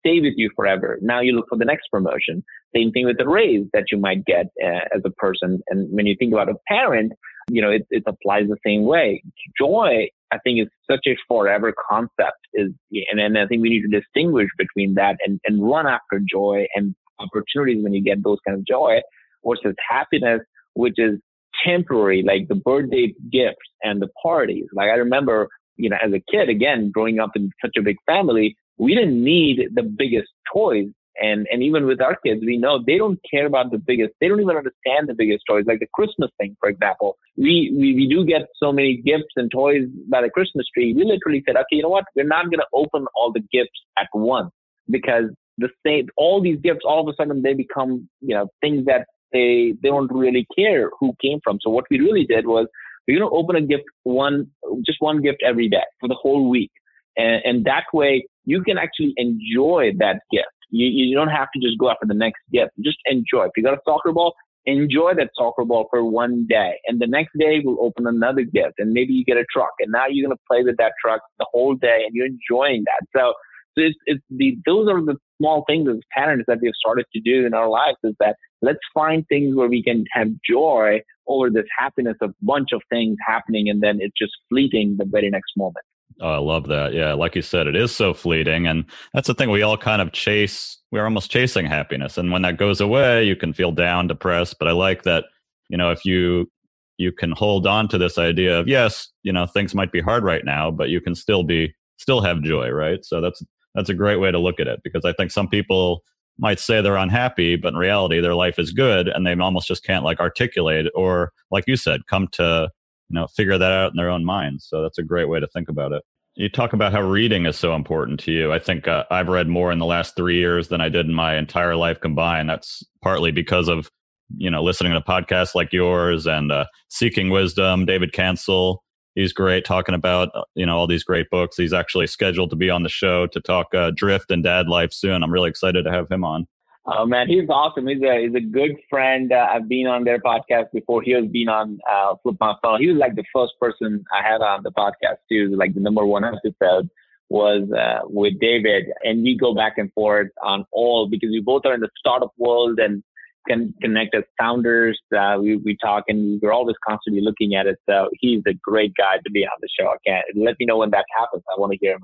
stay 0.00 0.20
with 0.20 0.34
you 0.36 0.50
forever. 0.54 0.98
Now 1.00 1.20
you 1.20 1.32
look 1.32 1.46
for 1.48 1.58
the 1.58 1.64
next 1.64 1.88
promotion. 1.90 2.44
Same 2.74 2.92
thing 2.92 3.06
with 3.06 3.18
the 3.18 3.28
raise 3.28 3.66
that 3.72 3.84
you 3.90 3.98
might 3.98 4.24
get 4.24 4.46
uh, 4.62 4.84
as 4.94 5.02
a 5.04 5.10
person. 5.10 5.60
And 5.68 5.90
when 5.90 6.06
you 6.06 6.14
think 6.18 6.32
about 6.32 6.48
a 6.48 6.54
parent, 6.66 7.12
you 7.48 7.62
know, 7.62 7.70
it, 7.70 7.86
it 7.90 8.02
applies 8.06 8.48
the 8.48 8.56
same 8.64 8.84
way. 8.84 9.22
Joy, 9.58 10.08
I 10.32 10.38
think, 10.44 10.60
is 10.60 10.68
such 10.90 11.06
a 11.06 11.16
forever 11.26 11.72
concept. 11.90 12.38
Is 12.54 12.70
and, 13.10 13.20
and 13.20 13.38
I 13.38 13.46
think 13.46 13.62
we 13.62 13.70
need 13.70 13.82
to 13.82 14.00
distinguish 14.00 14.48
between 14.56 14.94
that 14.94 15.16
and, 15.24 15.40
and 15.44 15.62
run 15.62 15.86
after 15.86 16.20
joy 16.30 16.66
and 16.74 16.94
opportunities 17.18 17.82
when 17.82 17.92
you 17.92 18.02
get 18.02 18.22
those 18.22 18.38
kind 18.46 18.58
of 18.58 18.66
joy 18.66 19.00
versus 19.46 19.74
happiness, 19.88 20.40
which 20.74 20.94
is 20.98 21.18
temporary, 21.64 22.22
like 22.22 22.48
the 22.48 22.54
birthday 22.54 23.12
gifts 23.32 23.56
and 23.82 24.00
the 24.00 24.08
parties. 24.22 24.66
Like 24.72 24.88
I 24.90 24.94
remember, 24.94 25.48
you 25.76 25.90
know, 25.90 25.96
as 26.02 26.12
a 26.12 26.22
kid, 26.30 26.48
again, 26.48 26.90
growing 26.92 27.18
up 27.18 27.30
in 27.34 27.50
such 27.64 27.76
a 27.78 27.82
big 27.82 27.96
family, 28.06 28.56
we 28.76 28.94
didn't 28.94 29.22
need 29.22 29.70
the 29.74 29.82
biggest 29.82 30.28
toys 30.52 30.86
and 31.20 31.46
and 31.50 31.62
even 31.62 31.86
with 31.86 32.00
our 32.00 32.16
kids, 32.24 32.42
we 32.44 32.58
know 32.58 32.82
they 32.84 32.98
don't 32.98 33.18
care 33.28 33.46
about 33.46 33.70
the 33.70 33.78
biggest. 33.78 34.14
They 34.20 34.28
don't 34.28 34.40
even 34.40 34.56
understand 34.56 35.08
the 35.08 35.14
biggest 35.14 35.44
toys, 35.48 35.64
like 35.66 35.80
the 35.80 35.88
Christmas 35.92 36.30
thing, 36.38 36.56
for 36.60 36.68
example. 36.68 37.16
We 37.36 37.72
we, 37.76 37.94
we 37.94 38.08
do 38.08 38.24
get 38.24 38.42
so 38.56 38.72
many 38.72 38.96
gifts 38.96 39.34
and 39.36 39.50
toys 39.50 39.86
by 40.08 40.22
the 40.22 40.30
Christmas 40.30 40.66
tree. 40.74 40.94
We 40.94 41.04
literally 41.04 41.42
said, 41.46 41.56
okay, 41.56 41.76
you 41.76 41.82
know 41.82 41.88
what? 41.88 42.04
We're 42.14 42.24
not 42.24 42.46
going 42.46 42.60
to 42.60 42.66
open 42.72 43.06
all 43.14 43.32
the 43.32 43.42
gifts 43.52 43.78
at 43.98 44.08
once 44.14 44.50
because 44.90 45.30
the 45.58 45.68
same 45.84 46.08
all 46.16 46.40
these 46.40 46.58
gifts 46.62 46.80
all 46.84 47.00
of 47.00 47.12
a 47.12 47.16
sudden 47.16 47.42
they 47.42 47.54
become 47.54 48.08
you 48.20 48.34
know 48.34 48.48
things 48.60 48.86
that 48.86 49.06
they 49.32 49.74
they 49.82 49.88
don't 49.88 50.12
really 50.12 50.46
care 50.56 50.90
who 50.98 51.14
came 51.20 51.40
from. 51.42 51.58
So 51.60 51.70
what 51.70 51.84
we 51.90 51.98
really 52.00 52.24
did 52.24 52.46
was 52.46 52.66
we're 53.06 53.18
going 53.18 53.30
to 53.30 53.36
open 53.36 53.56
a 53.56 53.62
gift 53.62 53.84
one 54.04 54.48
just 54.86 54.98
one 55.00 55.22
gift 55.22 55.42
every 55.44 55.68
day 55.68 55.84
for 55.98 56.08
the 56.08 56.14
whole 56.14 56.48
week, 56.48 56.70
and, 57.16 57.42
and 57.44 57.64
that 57.64 57.84
way 57.92 58.26
you 58.44 58.62
can 58.62 58.78
actually 58.78 59.14
enjoy 59.16 59.92
that 59.98 60.20
gift 60.30 60.57
you, 60.70 60.86
you 60.86 61.16
don't 61.16 61.28
have 61.28 61.48
to 61.54 61.60
just 61.60 61.78
go 61.78 61.90
after 61.90 62.06
the 62.06 62.14
next 62.14 62.40
gift. 62.52 62.72
Just 62.84 62.98
enjoy. 63.06 63.46
If 63.46 63.52
you 63.56 63.62
got 63.62 63.74
a 63.74 63.80
soccer 63.84 64.12
ball, 64.12 64.34
enjoy 64.66 65.14
that 65.14 65.30
soccer 65.34 65.64
ball 65.64 65.86
for 65.90 66.04
one 66.04 66.46
day. 66.48 66.74
And 66.86 67.00
the 67.00 67.06
next 67.06 67.32
day 67.38 67.60
we'll 67.64 67.82
open 67.82 68.06
another 68.06 68.42
gift 68.42 68.74
and 68.78 68.92
maybe 68.92 69.12
you 69.12 69.24
get 69.24 69.36
a 69.36 69.44
truck 69.52 69.72
and 69.80 69.90
now 69.90 70.04
you're 70.08 70.26
going 70.26 70.36
to 70.36 70.42
play 70.50 70.62
with 70.62 70.76
that 70.76 70.92
truck 71.02 71.22
the 71.38 71.46
whole 71.50 71.74
day 71.74 72.02
and 72.04 72.14
you're 72.14 72.26
enjoying 72.26 72.84
that. 72.84 73.06
So, 73.16 73.32
so 73.76 73.84
it's, 73.84 73.98
it's 74.06 74.22
the, 74.30 74.58
those 74.66 74.88
are 74.88 75.02
the 75.04 75.16
small 75.38 75.64
things 75.66 75.88
as 75.88 75.96
patterns 76.12 76.44
that 76.48 76.58
we've 76.60 76.72
started 76.78 77.06
to 77.14 77.20
do 77.20 77.46
in 77.46 77.54
our 77.54 77.68
lives 77.68 77.96
is 78.04 78.14
that 78.20 78.36
let's 78.60 78.80
find 78.92 79.24
things 79.28 79.54
where 79.54 79.68
we 79.68 79.82
can 79.82 80.04
have 80.12 80.28
joy 80.48 81.00
over 81.28 81.48
this 81.48 81.66
happiness 81.78 82.16
of 82.20 82.34
bunch 82.42 82.70
of 82.72 82.82
things 82.90 83.16
happening 83.26 83.68
and 83.68 83.82
then 83.82 83.98
it's 84.00 84.16
just 84.18 84.32
fleeting 84.48 84.96
the 84.98 85.06
very 85.06 85.30
next 85.30 85.52
moment. 85.56 85.84
Oh, 86.20 86.32
I 86.32 86.38
love 86.38 86.66
that. 86.68 86.94
Yeah, 86.94 87.12
like 87.12 87.36
you 87.36 87.42
said, 87.42 87.66
it 87.66 87.76
is 87.76 87.94
so 87.94 88.12
fleeting, 88.12 88.66
and 88.66 88.84
that's 89.14 89.28
the 89.28 89.34
thing. 89.34 89.50
We 89.50 89.62
all 89.62 89.76
kind 89.76 90.02
of 90.02 90.12
chase. 90.12 90.78
We're 90.90 91.04
almost 91.04 91.30
chasing 91.30 91.66
happiness, 91.66 92.18
and 92.18 92.32
when 92.32 92.42
that 92.42 92.56
goes 92.56 92.80
away, 92.80 93.24
you 93.24 93.36
can 93.36 93.52
feel 93.52 93.72
down, 93.72 94.08
depressed. 94.08 94.56
But 94.58 94.68
I 94.68 94.72
like 94.72 95.04
that. 95.04 95.24
You 95.68 95.76
know, 95.76 95.90
if 95.90 96.04
you 96.04 96.50
you 96.96 97.12
can 97.12 97.30
hold 97.32 97.66
on 97.66 97.88
to 97.88 97.98
this 97.98 98.18
idea 98.18 98.58
of 98.58 98.66
yes, 98.66 99.08
you 99.22 99.32
know, 99.32 99.46
things 99.46 99.74
might 99.74 99.92
be 99.92 100.00
hard 100.00 100.24
right 100.24 100.44
now, 100.44 100.70
but 100.70 100.88
you 100.88 101.00
can 101.00 101.14
still 101.14 101.44
be 101.44 101.72
still 101.98 102.20
have 102.20 102.42
joy, 102.42 102.70
right? 102.70 103.04
So 103.04 103.20
that's 103.20 103.42
that's 103.74 103.88
a 103.90 103.94
great 103.94 104.16
way 104.16 104.32
to 104.32 104.38
look 104.38 104.58
at 104.58 104.66
it 104.66 104.80
because 104.82 105.04
I 105.04 105.12
think 105.12 105.30
some 105.30 105.48
people 105.48 106.02
might 106.38 106.60
say 106.60 106.80
they're 106.80 106.96
unhappy, 106.96 107.56
but 107.56 107.74
in 107.74 107.78
reality, 107.78 108.20
their 108.20 108.34
life 108.34 108.58
is 108.58 108.72
good, 108.72 109.08
and 109.08 109.26
they 109.26 109.34
almost 109.34 109.68
just 109.68 109.84
can't 109.84 110.04
like 110.04 110.20
articulate 110.20 110.86
or, 110.94 111.32
like 111.50 111.64
you 111.66 111.76
said, 111.76 112.06
come 112.08 112.28
to 112.28 112.70
you 113.08 113.14
know 113.14 113.26
figure 113.28 113.58
that 113.58 113.72
out 113.72 113.92
in 113.92 113.96
their 113.96 114.10
own 114.10 114.24
minds. 114.24 114.66
So 114.68 114.82
that's 114.82 114.98
a 114.98 115.02
great 115.02 115.28
way 115.28 115.40
to 115.40 115.46
think 115.48 115.68
about 115.68 115.92
it. 115.92 116.02
You 116.36 116.48
talk 116.48 116.72
about 116.72 116.92
how 116.92 117.00
reading 117.00 117.46
is 117.46 117.56
so 117.56 117.74
important 117.74 118.20
to 118.20 118.32
you. 118.32 118.52
I 118.52 118.58
think 118.58 118.86
uh, 118.88 119.04
i've 119.10 119.28
read 119.28 119.48
more 119.48 119.72
in 119.72 119.78
the 119.78 119.86
last 119.86 120.16
three 120.16 120.36
years 120.36 120.68
than 120.68 120.80
i 120.80 120.88
did 120.88 121.06
in 121.06 121.14
my 121.14 121.36
entire 121.36 121.76
life 121.76 122.00
combined. 122.00 122.48
That's 122.48 122.84
partly 123.02 123.32
because 123.32 123.68
of 123.68 123.90
you 124.36 124.50
know 124.50 124.62
listening 124.62 124.92
to 124.92 125.00
podcasts 125.00 125.54
like 125.54 125.72
yours 125.72 126.26
and 126.26 126.52
uh, 126.52 126.66
seeking 126.88 127.30
wisdom 127.30 127.86
david 127.86 128.12
cancel. 128.12 128.84
He's 129.14 129.32
great 129.32 129.64
talking 129.64 129.94
about 129.94 130.28
uh, 130.34 130.44
you 130.54 130.66
know 130.66 130.76
all 130.76 130.86
these 130.86 131.04
great 131.04 131.28
books. 131.30 131.56
He's 131.56 131.72
actually 131.72 132.06
scheduled 132.06 132.50
to 132.50 132.56
be 132.56 132.70
on 132.70 132.82
the 132.82 132.88
show 132.88 133.26
to 133.28 133.40
talk 133.40 133.74
uh, 133.74 133.90
drift 133.94 134.30
and 134.30 134.44
dad 134.44 134.68
life 134.68 134.92
soon. 134.92 135.22
I'm 135.22 135.32
really 135.32 135.50
excited 135.50 135.84
to 135.84 135.90
have 135.90 136.10
him 136.10 136.24
on 136.24 136.46
Oh 136.86 137.04
man, 137.04 137.28
he's 137.28 137.48
awesome. 137.50 137.86
He's 137.86 138.02
a 138.02 138.22
he's 138.24 138.34
a 138.34 138.40
good 138.40 138.76
friend. 138.88 139.30
Uh, 139.32 139.46
I've 139.52 139.68
been 139.68 139.86
on 139.86 140.04
their 140.04 140.20
podcast 140.20 140.72
before. 140.72 141.02
He 141.02 141.12
has 141.12 141.26
been 141.26 141.48
on 141.48 141.78
uh, 141.90 142.14
Flip 142.22 142.36
My 142.40 142.54
Funnel. 142.62 142.78
He 142.78 142.86
was 142.86 142.96
like 142.96 143.14
the 143.14 143.24
first 143.34 143.52
person 143.60 144.04
I 144.12 144.26
had 144.26 144.40
on 144.40 144.62
the 144.62 144.72
podcast 144.72 145.18
too. 145.30 145.54
Like 145.54 145.74
the 145.74 145.80
number 145.80 146.06
one 146.06 146.24
episode 146.24 146.88
was 147.28 147.70
uh, 147.72 148.06
with 148.08 148.40
David, 148.40 148.86
and 149.02 149.22
we 149.22 149.36
go 149.36 149.54
back 149.54 149.74
and 149.76 149.92
forth 149.92 150.28
on 150.42 150.64
all 150.72 151.08
because 151.10 151.28
we 151.30 151.40
both 151.40 151.62
are 151.66 151.74
in 151.74 151.80
the 151.80 151.90
startup 151.98 152.32
world 152.38 152.78
and 152.78 153.02
can 153.46 153.74
connect 153.82 154.14
as 154.14 154.24
founders. 154.38 154.98
Uh, 155.14 155.36
we 155.40 155.56
we 155.56 155.76
talk 155.82 156.04
and 156.08 156.40
we're 156.40 156.52
always 156.52 156.76
constantly 156.86 157.22
looking 157.22 157.54
at 157.54 157.66
it. 157.66 157.78
So 157.88 158.08
he's 158.14 158.42
a 158.46 158.54
great 158.62 158.94
guy 158.96 159.16
to 159.24 159.30
be 159.30 159.44
on 159.44 159.58
the 159.60 159.68
show. 159.78 159.88
I 159.88 159.96
can't 160.06 160.24
let 160.36 160.54
me 160.58 160.66
know 160.66 160.78
when 160.78 160.90
that 160.90 161.04
happens. 161.18 161.42
I 161.50 161.60
want 161.60 161.72
to 161.72 161.78
hear 161.78 161.94
him. 161.94 162.02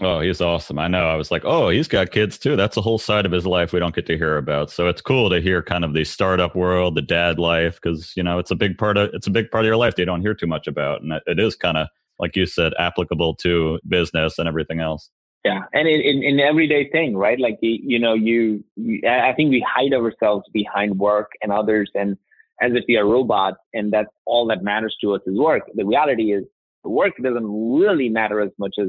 Oh, 0.00 0.20
he's 0.20 0.40
awesome. 0.40 0.78
I 0.78 0.88
know. 0.88 1.06
I 1.06 1.16
was 1.16 1.30
like, 1.30 1.44
oh, 1.44 1.68
he's 1.68 1.86
got 1.86 2.12
kids 2.12 2.38
too. 2.38 2.56
That's 2.56 2.78
a 2.78 2.80
whole 2.80 2.98
side 2.98 3.26
of 3.26 3.32
his 3.32 3.46
life 3.46 3.72
we 3.72 3.78
don't 3.78 3.94
get 3.94 4.06
to 4.06 4.16
hear 4.16 4.38
about. 4.38 4.70
So 4.70 4.88
it's 4.88 5.02
cool 5.02 5.28
to 5.28 5.40
hear 5.40 5.62
kind 5.62 5.84
of 5.84 5.92
the 5.92 6.04
startup 6.04 6.56
world, 6.56 6.94
the 6.94 7.02
dad 7.02 7.38
life, 7.38 7.78
because 7.80 8.12
you 8.16 8.22
know 8.22 8.38
it's 8.38 8.50
a 8.50 8.56
big 8.56 8.78
part 8.78 8.96
of 8.96 9.10
it's 9.12 9.26
a 9.26 9.30
big 9.30 9.50
part 9.50 9.64
of 9.64 9.66
your 9.66 9.76
life 9.76 9.94
you 9.98 10.06
don't 10.06 10.22
hear 10.22 10.34
too 10.34 10.46
much 10.46 10.66
about, 10.66 11.02
and 11.02 11.12
it 11.26 11.38
is 11.38 11.54
kind 11.54 11.76
of 11.76 11.88
like 12.22 12.36
you 12.36 12.46
said, 12.46 12.72
applicable 12.78 13.34
to 13.34 13.80
business 13.86 14.38
and 14.38 14.48
everything 14.48 14.80
else. 14.80 15.10
Yeah, 15.44 15.62
and 15.72 15.88
in, 15.88 16.00
in, 16.00 16.22
in 16.22 16.40
everyday 16.40 16.88
thing, 16.90 17.16
right? 17.16 17.38
Like 17.38 17.58
you 17.60 17.98
know, 17.98 18.14
you, 18.14 18.64
you 18.76 19.00
I 19.08 19.32
think 19.34 19.50
we 19.50 19.64
hide 19.68 19.92
ourselves 19.92 20.46
behind 20.52 20.98
work 20.98 21.32
and 21.42 21.50
others, 21.50 21.90
and 21.94 22.16
as 22.60 22.72
if 22.74 22.84
we 22.86 22.96
are 22.96 23.04
robots, 23.04 23.56
and 23.74 23.92
that's 23.92 24.08
all 24.24 24.46
that 24.46 24.62
matters 24.62 24.96
to 25.02 25.14
us 25.14 25.20
is 25.26 25.36
work. 25.36 25.64
The 25.74 25.84
reality 25.84 26.32
is, 26.32 26.44
work 26.84 27.12
doesn't 27.20 27.76
really 27.76 28.08
matter 28.08 28.40
as 28.40 28.50
much 28.56 28.76
as 28.80 28.88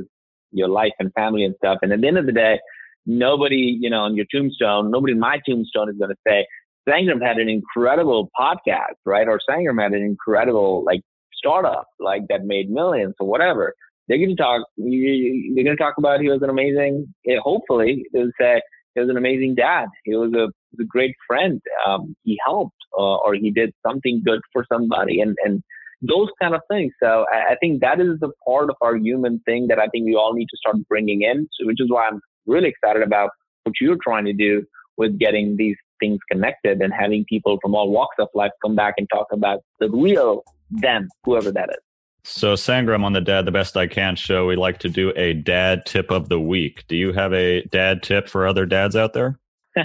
your 0.54 0.70
life 0.70 0.94
and 1.00 1.12
family 1.14 1.44
and 1.44 1.56
stuff. 1.58 1.80
And 1.82 1.92
at 1.92 2.02
the 2.02 2.08
end 2.08 2.18
of 2.18 2.26
the 2.26 2.32
day, 2.32 2.60
nobody, 3.06 3.78
you 3.80 3.90
know, 3.90 4.02
on 4.02 4.16
your 4.16 4.26
tombstone, 4.34 4.92
nobody 4.92 5.14
in 5.14 5.20
my 5.20 5.40
tombstone 5.48 5.90
is 5.90 5.98
going 5.98 6.12
to 6.12 6.18
say, 6.26 6.46
Sangram 6.88 7.26
had 7.26 7.38
an 7.38 7.50
incredible 7.50 8.30
podcast, 8.40 8.96
right? 9.06 9.28
Or 9.28 9.40
Sangram 9.50 9.82
had 9.82 9.94
an 9.94 10.02
incredible 10.02 10.84
like 10.86 11.02
startup, 11.34 11.88
like 12.00 12.24
that 12.30 12.46
made 12.46 12.70
millions 12.70 13.16
or 13.20 13.28
whatever. 13.28 13.74
They're 14.08 14.18
going 14.18 14.36
to 14.36 14.36
talk. 14.36 14.68
They're 14.78 15.64
going 15.64 15.66
to 15.66 15.76
talk 15.78 15.96
about 15.98 16.20
he 16.20 16.30
was 16.30 16.42
an 16.42 16.50
amazing. 16.50 17.14
Eh, 17.28 17.38
hopefully, 17.42 18.04
they'll 18.14 18.32
say 18.40 18.62
he 18.96 19.00
was 19.00 19.10
an 19.10 19.18
amazing 19.18 19.56
dad. 19.56 19.86
He 20.04 20.16
was 20.16 20.34
a, 20.34 20.50
a 20.82 20.86
great 20.86 21.16
friend. 21.26 21.62
Um, 21.88 22.16
he 22.24 22.38
helped, 22.46 22.76
uh, 22.98 23.16
or 23.18 23.34
he 23.34 23.50
did 23.50 23.72
something 23.86 24.22
good 24.26 24.42
for 24.52 24.66
somebody, 24.72 25.22
and 25.22 25.38
and 25.46 25.64
those 26.04 26.28
kind 26.42 26.54
of 26.54 26.62
things. 26.70 26.94
So 27.02 27.26
I, 27.34 27.54
I 27.54 27.56
think 27.60 27.82
that 27.82 28.00
is 28.00 28.20
the 28.20 28.30
part 28.46 28.70
of 28.70 28.76
our 28.82 28.96
human 28.96 29.40
thing 29.46 29.68
that 29.68 29.80
I 29.80 29.88
think 29.88 30.06
we 30.06 30.16
all 30.16 30.34
need 30.34 30.48
to 30.50 30.58
start 30.58 30.76
bringing 30.88 31.22
in. 31.22 31.48
So, 31.54 31.66
which 31.66 31.80
is 31.80 31.90
why 31.90 32.08
I'm 32.08 32.20
really 32.46 32.70
excited 32.70 33.02
about 33.02 33.30
what 33.64 33.76
you're 33.80 33.98
trying 34.04 34.26
to 34.26 34.34
do 34.34 34.64
with 34.98 35.18
getting 35.18 35.56
these 35.58 35.78
things 36.00 36.20
connected 36.30 36.82
and 36.82 36.94
having 36.94 37.26
people 37.28 37.58
from 37.62 37.74
all 37.74 37.90
walks 37.90 38.18
of 38.20 38.28
life 38.36 38.52
come 38.62 38.76
back 38.76 38.96
and 38.98 39.08
talk 39.12 39.28
about 39.32 39.62
the 39.80 39.90
real 39.90 40.44
them, 40.70 41.08
whoever 41.24 41.52
that 41.52 41.70
is. 41.70 41.78
So, 42.26 42.54
Sangram 42.54 43.04
on 43.04 43.14
the 43.14 43.22
Dad 43.22 43.46
the 43.46 43.52
Best 43.52 43.76
I 43.76 43.88
Can 43.88 44.16
show, 44.16 44.46
we 44.46 44.56
like 44.56 44.80
to 44.80 44.90
do 44.90 45.12
a 45.16 45.34
dad 45.34 45.86
tip 45.86 46.10
of 46.10 46.30
the 46.30 46.40
week. 46.40 46.86
Do 46.88 46.96
you 46.96 47.12
have 47.12 47.34
a 47.34 47.64
dad 47.64 48.02
tip 48.02 48.30
for 48.30 48.48
other 48.48 48.66
dads 48.66 48.96
out 48.96 49.14
there? 49.14 49.40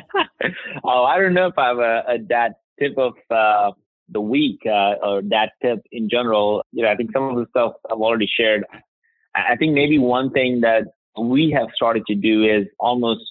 oh, 0.84 1.04
I 1.04 1.18
don't 1.18 1.34
know 1.34 1.46
if 1.46 1.58
I 1.58 1.68
have 1.68 1.78
a, 1.78 2.04
a 2.08 2.18
dad 2.18 2.52
tip 2.78 2.96
of 2.96 3.14
uh, 3.30 3.72
the 4.10 4.20
week 4.20 4.60
uh, 4.66 4.94
or 5.02 5.22
that 5.22 5.52
tip 5.62 5.80
in 5.92 6.08
general. 6.08 6.62
You 6.72 6.84
know, 6.84 6.90
I 6.90 6.96
think 6.96 7.12
some 7.12 7.24
of 7.24 7.36
the 7.36 7.46
stuff 7.50 7.72
I've 7.90 7.98
already 7.98 8.28
shared. 8.28 8.64
I 9.34 9.56
think 9.56 9.74
maybe 9.74 9.98
one 9.98 10.30
thing 10.30 10.60
that 10.62 10.84
we 11.20 11.50
have 11.56 11.68
started 11.74 12.04
to 12.06 12.14
do 12.14 12.44
is 12.44 12.66
almost 12.78 13.22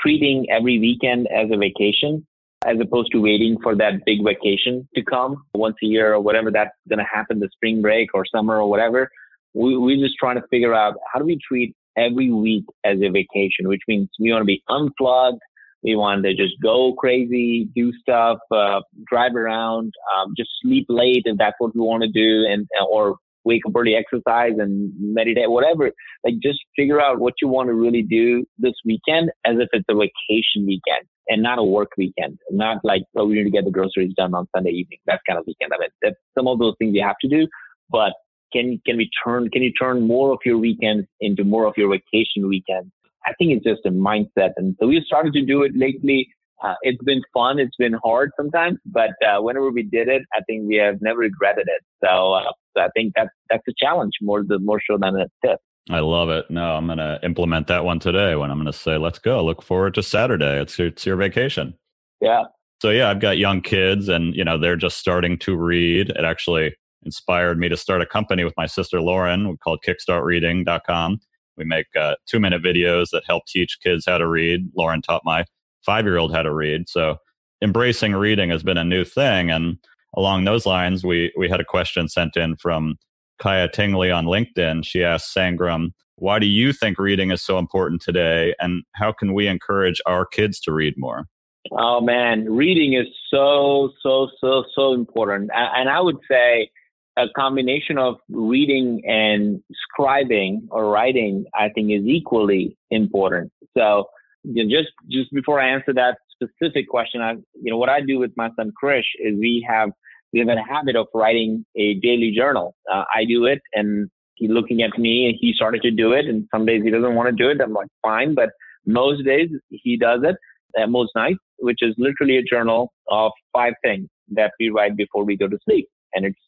treating 0.00 0.46
every 0.50 0.78
weekend 0.78 1.28
as 1.28 1.50
a 1.52 1.56
vacation 1.56 2.26
as 2.64 2.76
opposed 2.80 3.10
to 3.12 3.20
waiting 3.20 3.56
for 3.62 3.74
that 3.74 4.04
big 4.06 4.24
vacation 4.24 4.88
to 4.94 5.02
come 5.02 5.44
once 5.54 5.76
a 5.82 5.86
year 5.86 6.14
or 6.14 6.20
whatever 6.20 6.50
that's 6.50 6.70
going 6.88 6.98
to 6.98 7.04
happen, 7.12 7.40
the 7.40 7.48
spring 7.52 7.82
break 7.82 8.10
or 8.14 8.24
summer 8.24 8.60
or 8.60 8.70
whatever. 8.70 9.10
We, 9.54 9.76
we're 9.76 9.96
just 9.96 10.16
trying 10.18 10.36
to 10.36 10.46
figure 10.48 10.74
out 10.74 10.94
how 11.12 11.18
do 11.18 11.26
we 11.26 11.38
treat 11.46 11.74
every 11.96 12.30
week 12.30 12.64
as 12.84 12.98
a 13.02 13.08
vacation, 13.08 13.66
which 13.68 13.82
means 13.88 14.08
we 14.18 14.32
want 14.32 14.42
to 14.42 14.46
be 14.46 14.62
unplugged. 14.68 15.40
We 15.82 15.96
want 15.96 16.24
to 16.24 16.34
just 16.34 16.54
go 16.62 16.94
crazy, 16.94 17.68
do 17.74 17.92
stuff, 18.00 18.38
uh, 18.50 18.80
drive 19.06 19.34
around, 19.34 19.92
um, 20.16 20.34
just 20.36 20.50
sleep 20.62 20.86
late 20.88 21.22
if 21.24 21.36
that's 21.38 21.56
what 21.58 21.74
we 21.74 21.80
want 21.80 22.02
to 22.04 22.08
do, 22.08 22.46
and 22.48 22.68
or 22.88 23.16
wake 23.44 23.62
up 23.66 23.72
early, 23.74 23.96
exercise, 23.96 24.52
and 24.58 24.92
meditate, 24.98 25.50
whatever. 25.50 25.90
Like 26.24 26.34
just 26.42 26.60
figure 26.76 27.00
out 27.00 27.18
what 27.18 27.34
you 27.42 27.48
want 27.48 27.68
to 27.68 27.74
really 27.74 28.02
do 28.02 28.44
this 28.58 28.74
weekend, 28.84 29.30
as 29.44 29.56
if 29.58 29.68
it's 29.72 29.84
a 29.88 29.94
vacation 29.94 30.66
weekend 30.66 31.06
and 31.28 31.42
not 31.42 31.58
a 31.58 31.64
work 31.64 31.90
weekend. 31.96 32.38
Not 32.50 32.78
like 32.84 33.02
oh, 33.16 33.26
we 33.26 33.34
need 33.34 33.44
to 33.44 33.50
get 33.50 33.64
the 33.64 33.70
groceries 33.70 34.14
done 34.16 34.34
on 34.34 34.46
Sunday 34.54 34.70
evening. 34.70 34.98
That's 35.06 35.22
kind 35.28 35.38
of 35.38 35.46
weekend. 35.46 35.72
I 35.74 35.78
mean, 35.78 36.14
some 36.36 36.46
of 36.46 36.58
those 36.58 36.74
things 36.78 36.94
you 36.94 37.02
have 37.02 37.16
to 37.22 37.28
do, 37.28 37.48
but 37.90 38.12
can 38.52 38.80
can 38.86 38.96
we 38.96 39.10
turn 39.24 39.48
can 39.50 39.62
you 39.62 39.72
turn 39.72 40.06
more 40.06 40.32
of 40.32 40.38
your 40.44 40.58
weekends 40.58 41.06
into 41.20 41.44
more 41.44 41.64
of 41.66 41.74
your 41.76 41.90
vacation 41.90 42.48
weekends 42.48 42.90
I 43.26 43.32
think 43.34 43.52
it's 43.52 43.64
just 43.64 43.86
a 43.86 43.90
mindset. 43.90 44.52
And 44.56 44.76
so 44.80 44.86
we 44.88 45.02
started 45.06 45.32
to 45.34 45.42
do 45.44 45.62
it 45.62 45.72
lately. 45.74 46.28
Uh, 46.62 46.74
it's 46.82 47.02
been 47.02 47.22
fun. 47.34 47.58
It's 47.58 47.76
been 47.76 47.96
hard 48.04 48.30
sometimes, 48.36 48.78
but 48.86 49.10
uh, 49.26 49.40
whenever 49.40 49.70
we 49.70 49.82
did 49.82 50.08
it, 50.08 50.22
I 50.32 50.40
think 50.46 50.68
we 50.68 50.76
have 50.76 51.00
never 51.00 51.20
regretted 51.20 51.66
it. 51.66 51.82
So, 52.04 52.34
uh, 52.34 52.52
so 52.76 52.84
I 52.84 52.88
think 52.94 53.14
that's 53.16 53.30
that's 53.50 53.66
a 53.68 53.72
challenge 53.76 54.12
more 54.20 54.44
the 54.46 54.58
more 54.60 54.80
so 54.88 54.96
than 54.96 55.16
a 55.16 55.26
tip. 55.44 55.58
I 55.90 55.98
love 55.98 56.28
it. 56.28 56.48
No, 56.50 56.76
I'm 56.76 56.86
going 56.86 56.98
to 56.98 57.18
implement 57.24 57.66
that 57.66 57.84
one 57.84 57.98
today 57.98 58.36
when 58.36 58.50
I'm 58.50 58.58
going 58.58 58.70
to 58.70 58.72
say, 58.72 58.98
let's 58.98 59.18
go. 59.18 59.44
Look 59.44 59.62
forward 59.62 59.94
to 59.94 60.02
Saturday. 60.02 60.60
It's 60.60 60.78
your, 60.78 60.88
it's 60.88 61.04
your 61.04 61.16
vacation. 61.16 61.74
Yeah. 62.20 62.44
So 62.80 62.90
yeah, 62.90 63.10
I've 63.10 63.20
got 63.20 63.38
young 63.38 63.60
kids 63.60 64.08
and, 64.08 64.34
you 64.34 64.44
know, 64.44 64.58
they're 64.58 64.76
just 64.76 64.98
starting 64.98 65.38
to 65.38 65.56
read. 65.56 66.10
It 66.10 66.24
actually 66.24 66.74
inspired 67.04 67.58
me 67.58 67.68
to 67.68 67.76
start 67.76 68.00
a 68.00 68.06
company 68.06 68.44
with 68.44 68.54
my 68.56 68.66
sister 68.66 69.00
Lauren 69.00 69.56
called 69.58 69.80
kickstartreading.com. 69.86 71.20
We 71.56 71.64
make 71.64 71.86
uh, 71.98 72.14
two 72.26 72.40
minute 72.40 72.62
videos 72.62 73.10
that 73.12 73.24
help 73.26 73.46
teach 73.46 73.78
kids 73.82 74.04
how 74.06 74.18
to 74.18 74.26
read. 74.26 74.70
Lauren 74.76 75.02
taught 75.02 75.22
my 75.24 75.44
five 75.84 76.04
year 76.04 76.18
old 76.18 76.34
how 76.34 76.42
to 76.42 76.52
read. 76.52 76.88
So 76.88 77.16
embracing 77.62 78.14
reading 78.14 78.50
has 78.50 78.62
been 78.62 78.76
a 78.78 78.84
new 78.84 79.04
thing. 79.04 79.50
And 79.50 79.78
along 80.16 80.44
those 80.44 80.66
lines, 80.66 81.04
we, 81.04 81.32
we 81.36 81.48
had 81.48 81.60
a 81.60 81.64
question 81.64 82.08
sent 82.08 82.36
in 82.36 82.56
from 82.56 82.96
Kaya 83.38 83.68
Tingley 83.68 84.10
on 84.10 84.26
LinkedIn. 84.26 84.84
She 84.84 85.02
asked 85.02 85.34
Sangram, 85.34 85.90
why 86.16 86.38
do 86.38 86.46
you 86.46 86.72
think 86.72 86.98
reading 86.98 87.30
is 87.30 87.42
so 87.42 87.58
important 87.58 88.00
today? 88.02 88.54
And 88.60 88.84
how 88.94 89.12
can 89.12 89.34
we 89.34 89.48
encourage 89.48 90.00
our 90.06 90.24
kids 90.24 90.60
to 90.60 90.72
read 90.72 90.94
more? 90.96 91.26
Oh 91.70 92.00
man, 92.00 92.52
reading 92.52 92.94
is 92.94 93.06
so, 93.30 93.90
so, 94.02 94.28
so, 94.40 94.64
so 94.74 94.92
important. 94.92 95.50
And 95.54 95.88
I 95.88 96.00
would 96.00 96.18
say 96.30 96.70
a 97.16 97.26
combination 97.36 97.98
of 97.98 98.16
reading 98.30 99.02
and 99.06 99.62
scribing 99.84 100.62
or 100.70 100.90
writing, 100.90 101.44
I 101.54 101.68
think 101.68 101.90
is 101.90 102.04
equally 102.06 102.76
important. 102.90 103.52
So 103.76 104.06
you 104.44 104.64
know, 104.64 104.70
just, 104.70 104.92
just 105.10 105.32
before 105.32 105.60
I 105.60 105.68
answer 105.68 105.92
that 105.94 106.18
specific 106.30 106.88
question, 106.88 107.20
I, 107.20 107.32
you 107.54 107.70
know, 107.70 107.76
what 107.76 107.88
I 107.88 108.00
do 108.00 108.18
with 108.18 108.32
my 108.36 108.50
son 108.56 108.72
Krish 108.82 109.04
is 109.18 109.34
we 109.38 109.64
have, 109.68 109.90
we 110.32 110.40
have 110.40 110.48
a 110.48 110.62
habit 110.62 110.96
of 110.96 111.06
writing 111.14 111.64
a 111.76 111.94
daily 111.94 112.32
journal. 112.36 112.74
Uh, 112.92 113.04
I 113.14 113.24
do 113.24 113.44
it 113.44 113.60
and 113.74 114.10
he's 114.34 114.50
looking 114.50 114.82
at 114.82 114.98
me 114.98 115.26
and 115.26 115.36
he 115.38 115.52
started 115.54 115.82
to 115.82 115.90
do 115.90 116.12
it. 116.12 116.26
And 116.26 116.48
some 116.52 116.66
days 116.66 116.82
he 116.82 116.90
doesn't 116.90 117.14
want 117.14 117.28
to 117.28 117.44
do 117.44 117.50
it. 117.50 117.60
I'm 117.60 117.72
like, 117.72 117.88
fine. 118.02 118.34
But 118.34 118.50
most 118.86 119.24
days 119.24 119.50
he 119.68 119.96
does 119.96 120.20
it 120.24 120.36
uh, 120.80 120.86
most 120.86 121.12
nights, 121.14 121.38
which 121.58 121.78
is 121.82 121.94
literally 121.98 122.38
a 122.38 122.42
journal 122.42 122.92
of 123.08 123.32
five 123.52 123.74
things 123.84 124.08
that 124.30 124.52
we 124.58 124.70
write 124.70 124.96
before 124.96 125.24
we 125.24 125.36
go 125.36 125.48
to 125.48 125.58
sleep. 125.64 125.88
And 126.14 126.24
it's 126.24 126.38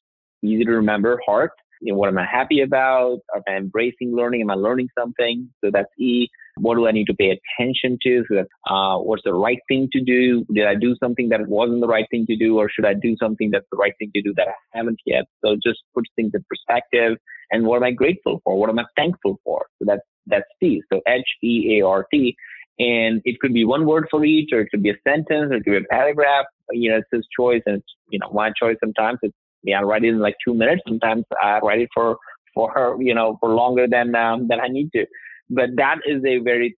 easy 0.45 0.65
to 0.65 0.73
remember. 0.73 1.21
Heart, 1.27 1.53
you 1.81 1.93
know, 1.93 1.99
what 1.99 2.09
am 2.09 2.19
I 2.19 2.27
happy 2.27 2.61
about? 2.61 3.19
Am 3.35 3.43
I 3.49 3.57
embracing 3.57 4.15
learning? 4.15 4.41
Am 4.43 4.51
I 4.51 4.55
learning 4.55 4.89
something? 4.99 5.51
So 5.63 5.71
that's 5.73 5.89
E. 5.99 6.29
What 6.57 6.77
do 6.77 6.87
I 6.87 6.93
need 6.93 7.07
to 7.07 7.15
pay 7.15 7.39
attention 7.59 7.99
to? 8.03 8.25
So 8.29 8.37
that, 8.37 8.47
uh, 8.73 8.99
what's 8.99 9.23
the 9.25 9.35
right 9.35 9.59
thing 9.69 9.89
to 9.93 10.01
do? 10.01 10.47
Did 10.55 10.67
I 10.67 10.77
do 10.77 10.97
something 11.03 11.29
that 11.31 11.47
wasn't 11.49 11.81
the 11.81 11.89
right 11.89 12.07
thing 12.11 12.27
to 12.27 12.37
do, 12.37 12.59
or 12.59 12.71
should 12.71 12.87
I 12.87 12.95
do 12.95 13.17
something 13.21 13.51
that's 13.51 13.67
the 13.71 13.77
right 13.77 13.93
thing 13.99 14.11
to 14.15 14.23
do 14.23 14.33
that 14.37 14.49
I 14.49 14.79
haven't 14.79 15.01
yet? 15.05 15.25
So 15.45 15.57
just 15.63 15.81
puts 15.95 16.09
things 16.17 16.33
in 16.35 16.45
perspective. 16.49 17.19
And 17.51 17.67
what 17.67 17.77
am 17.77 17.83
I 17.85 17.91
grateful 17.91 18.41
for? 18.45 18.57
What 18.59 18.71
am 18.71 18.79
I 18.79 18.85
thankful 18.97 19.39
for? 19.45 19.67
So 19.79 19.85
that's 19.87 20.03
that's 20.27 20.47
T. 20.61 20.83
So 20.93 21.01
H 21.07 21.27
E 21.43 21.79
A 21.79 21.87
R 21.87 22.07
T. 22.11 22.37
And 22.79 23.21
it 23.25 23.39
could 23.41 23.53
be 23.53 23.65
one 23.65 23.87
word 23.87 24.07
for 24.11 24.25
each, 24.25 24.51
or 24.53 24.61
it 24.61 24.69
could 24.71 24.83
be 24.83 24.91
a 24.91 24.97
sentence, 25.07 25.53
or 25.53 25.57
it 25.57 25.65
could 25.65 25.71
be 25.71 25.77
a 25.77 25.95
paragraph. 25.95 26.47
You 26.71 26.91
know, 26.91 26.97
it's 26.99 27.09
his 27.13 27.27
choice, 27.39 27.63
and 27.67 27.77
it's 27.77 27.87
you 28.09 28.19
know 28.19 28.31
my 28.33 28.51
choice. 28.59 28.77
Sometimes 28.81 29.19
it's 29.23 29.37
I 29.73 29.83
write 29.83 30.05
it 30.05 30.09
in 30.09 30.19
like 30.19 30.37
two 30.45 30.55
minutes. 30.55 30.83
Sometimes 30.87 31.25
I 31.43 31.59
write 31.61 31.81
it 31.81 31.89
for 31.95 32.17
for 32.55 32.71
her, 32.73 32.97
you 33.01 33.15
know, 33.15 33.37
for 33.41 33.51
longer 33.51 33.87
than 33.89 34.15
um, 34.15 34.49
than 34.49 34.61
I 34.61 34.69
need 34.69 34.91
to. 34.93 35.07
But 35.51 35.71
that 35.77 35.97
is 36.07 36.23
a 36.25 36.39
very 36.39 36.77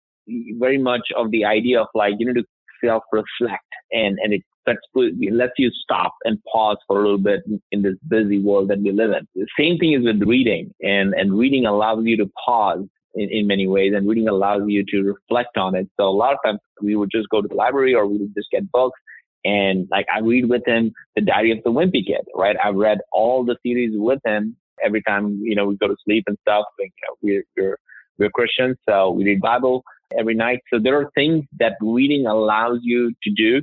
very 0.58 0.78
much 0.78 1.08
of 1.16 1.30
the 1.30 1.44
idea 1.44 1.80
of 1.80 1.88
like 1.94 2.14
you 2.18 2.26
need 2.26 2.40
to 2.40 2.46
self 2.84 3.02
reflect 3.12 3.64
and 3.92 4.18
and 4.22 4.32
it 4.32 4.42
lets 4.66 4.80
lets 4.94 5.52
you 5.58 5.70
stop 5.70 6.14
and 6.24 6.38
pause 6.52 6.76
for 6.86 6.98
a 6.98 7.02
little 7.02 7.18
bit 7.18 7.40
in 7.72 7.82
this 7.82 7.94
busy 8.08 8.40
world 8.40 8.68
that 8.68 8.80
we 8.80 8.92
live 8.92 9.10
in. 9.10 9.26
The 9.34 9.46
same 9.58 9.78
thing 9.78 9.92
is 9.92 10.04
with 10.04 10.22
reading, 10.26 10.72
and 10.82 11.14
and 11.14 11.38
reading 11.38 11.66
allows 11.66 12.04
you 12.04 12.16
to 12.18 12.30
pause 12.44 12.84
in, 13.14 13.28
in 13.30 13.46
many 13.46 13.66
ways, 13.66 13.92
and 13.94 14.08
reading 14.08 14.28
allows 14.28 14.62
you 14.66 14.84
to 14.90 15.02
reflect 15.02 15.56
on 15.56 15.74
it. 15.74 15.88
So 15.98 16.08
a 16.08 16.10
lot 16.10 16.32
of 16.32 16.38
times 16.44 16.58
we 16.82 16.96
would 16.96 17.10
just 17.10 17.28
go 17.28 17.40
to 17.40 17.48
the 17.48 17.54
library 17.54 17.94
or 17.94 18.06
we 18.06 18.18
would 18.18 18.34
just 18.36 18.50
get 18.50 18.70
books 18.72 18.98
and 19.46 19.86
like 19.90 20.06
I 20.14 20.20
read 20.20 20.48
with 20.48 20.66
him 20.66 20.92
the 21.14 21.22
Diary 21.22 21.52
of 21.52 21.58
the 21.64 21.70
Wimpy 21.70 22.02
Kid, 22.06 22.24
right? 22.34 22.56
I've 22.62 22.74
read 22.74 22.98
all 23.12 23.44
the 23.44 23.56
series 23.64 23.92
with 23.94 24.20
him 24.24 24.56
every 24.84 25.02
time, 25.02 25.24
you 25.42 25.54
know, 25.54 25.66
we 25.66 25.76
go 25.76 25.88
to 25.88 25.96
sleep 26.04 26.24
and 26.26 26.36
stuff. 26.42 26.64
And, 26.78 26.90
you 26.96 27.04
know, 27.06 27.14
we're, 27.22 27.44
we're, 27.56 27.78
we're 28.18 28.30
Christians, 28.30 28.76
so 28.88 29.10
we 29.10 29.24
read 29.24 29.40
Bible 29.40 29.84
every 30.18 30.34
night. 30.34 30.60
So 30.72 30.78
there 30.82 30.98
are 31.00 31.10
things 31.14 31.44
that 31.60 31.74
reading 31.80 32.26
allows 32.26 32.80
you 32.82 33.12
to 33.22 33.30
do 33.30 33.62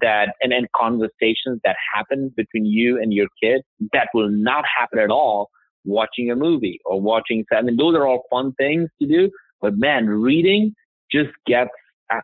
that, 0.00 0.28
and 0.40 0.52
then 0.52 0.66
conversations 0.76 1.60
that 1.64 1.76
happen 1.94 2.32
between 2.36 2.64
you 2.64 3.00
and 3.00 3.12
your 3.12 3.26
kid 3.42 3.62
that 3.92 4.08
will 4.14 4.30
not 4.30 4.64
happen 4.78 4.98
at 4.98 5.10
all 5.10 5.50
watching 5.84 6.30
a 6.30 6.36
movie 6.36 6.78
or 6.84 7.00
watching, 7.00 7.44
I 7.52 7.62
mean, 7.62 7.76
those 7.76 7.94
are 7.96 8.06
all 8.06 8.22
fun 8.30 8.52
things 8.58 8.88
to 9.00 9.08
do, 9.08 9.30
But 9.60 9.78
man, 9.78 10.06
reading 10.08 10.74
just 11.10 11.30
gets, 11.46 11.70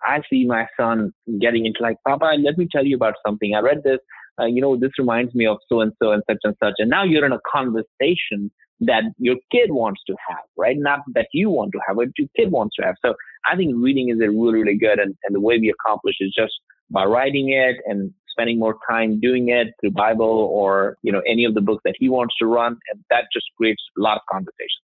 I 0.07 0.22
see 0.31 0.44
my 0.44 0.66
son 0.79 1.12
getting 1.40 1.66
into 1.66 1.83
like, 1.83 1.96
Papa, 2.07 2.37
let 2.42 2.59
me 2.59 2.68
tell 2.70 2.85
you 2.85 2.96
about 2.96 3.14
something. 3.27 3.55
I 3.55 3.61
read 3.61 3.83
this. 3.85 3.98
Uh, 4.40 4.46
you 4.46 4.61
know, 4.61 4.77
this 4.77 4.92
reminds 4.98 5.35
me 5.35 5.46
of 5.46 5.59
so 5.68 5.81
and 5.81 5.92
so 6.01 6.12
and 6.12 6.22
such 6.29 6.38
and 6.44 6.55
such. 6.62 6.74
And 6.79 6.90
now 6.90 7.05
you're 7.05 7.27
in 7.27 7.33
a 7.33 7.40
conversation 7.51 8.51
that 8.81 9.03
your 9.18 9.37
kid 9.51 9.72
wants 9.72 10.01
to 10.07 10.14
have, 10.29 10.44
right? 10.57 10.77
Not 10.79 11.01
that 11.14 11.27
you 11.33 11.51
want 11.51 11.72
to 11.72 11.81
have, 11.87 11.96
but 11.96 12.09
your 12.16 12.29
kid 12.37 12.53
wants 12.53 12.77
to 12.77 12.87
have. 12.87 12.94
So 13.05 13.14
I 13.51 13.57
think 13.57 13.74
reading 13.77 14.11
is 14.11 14.20
a 14.20 14.31
really, 14.31 14.62
really 14.62 14.79
good. 14.79 15.01
And, 15.01 15.16
and 15.24 15.35
the 15.35 15.40
way 15.40 15.59
we 15.59 15.70
accomplish 15.70 16.16
is 16.20 16.33
just 16.37 16.53
by 16.90 17.05
writing 17.05 17.53
it 17.53 17.77
and 17.87 18.12
spending 18.31 18.59
more 18.61 18.77
time 18.88 19.18
doing 19.20 19.48
it 19.48 19.68
through 19.81 19.90
Bible 19.90 20.48
or, 20.53 20.96
you 21.03 21.11
know, 21.11 21.22
any 21.29 21.44
of 21.44 21.55
the 21.55 21.61
books 21.61 21.83
that 21.85 21.96
he 21.98 22.09
wants 22.09 22.35
to 22.40 22.46
run. 22.46 22.79
And 22.92 23.03
that 23.11 23.24
just 23.33 23.46
creates 23.57 23.83
a 23.98 24.01
lot 24.01 24.16
of 24.16 24.22
conversation. 24.31 24.88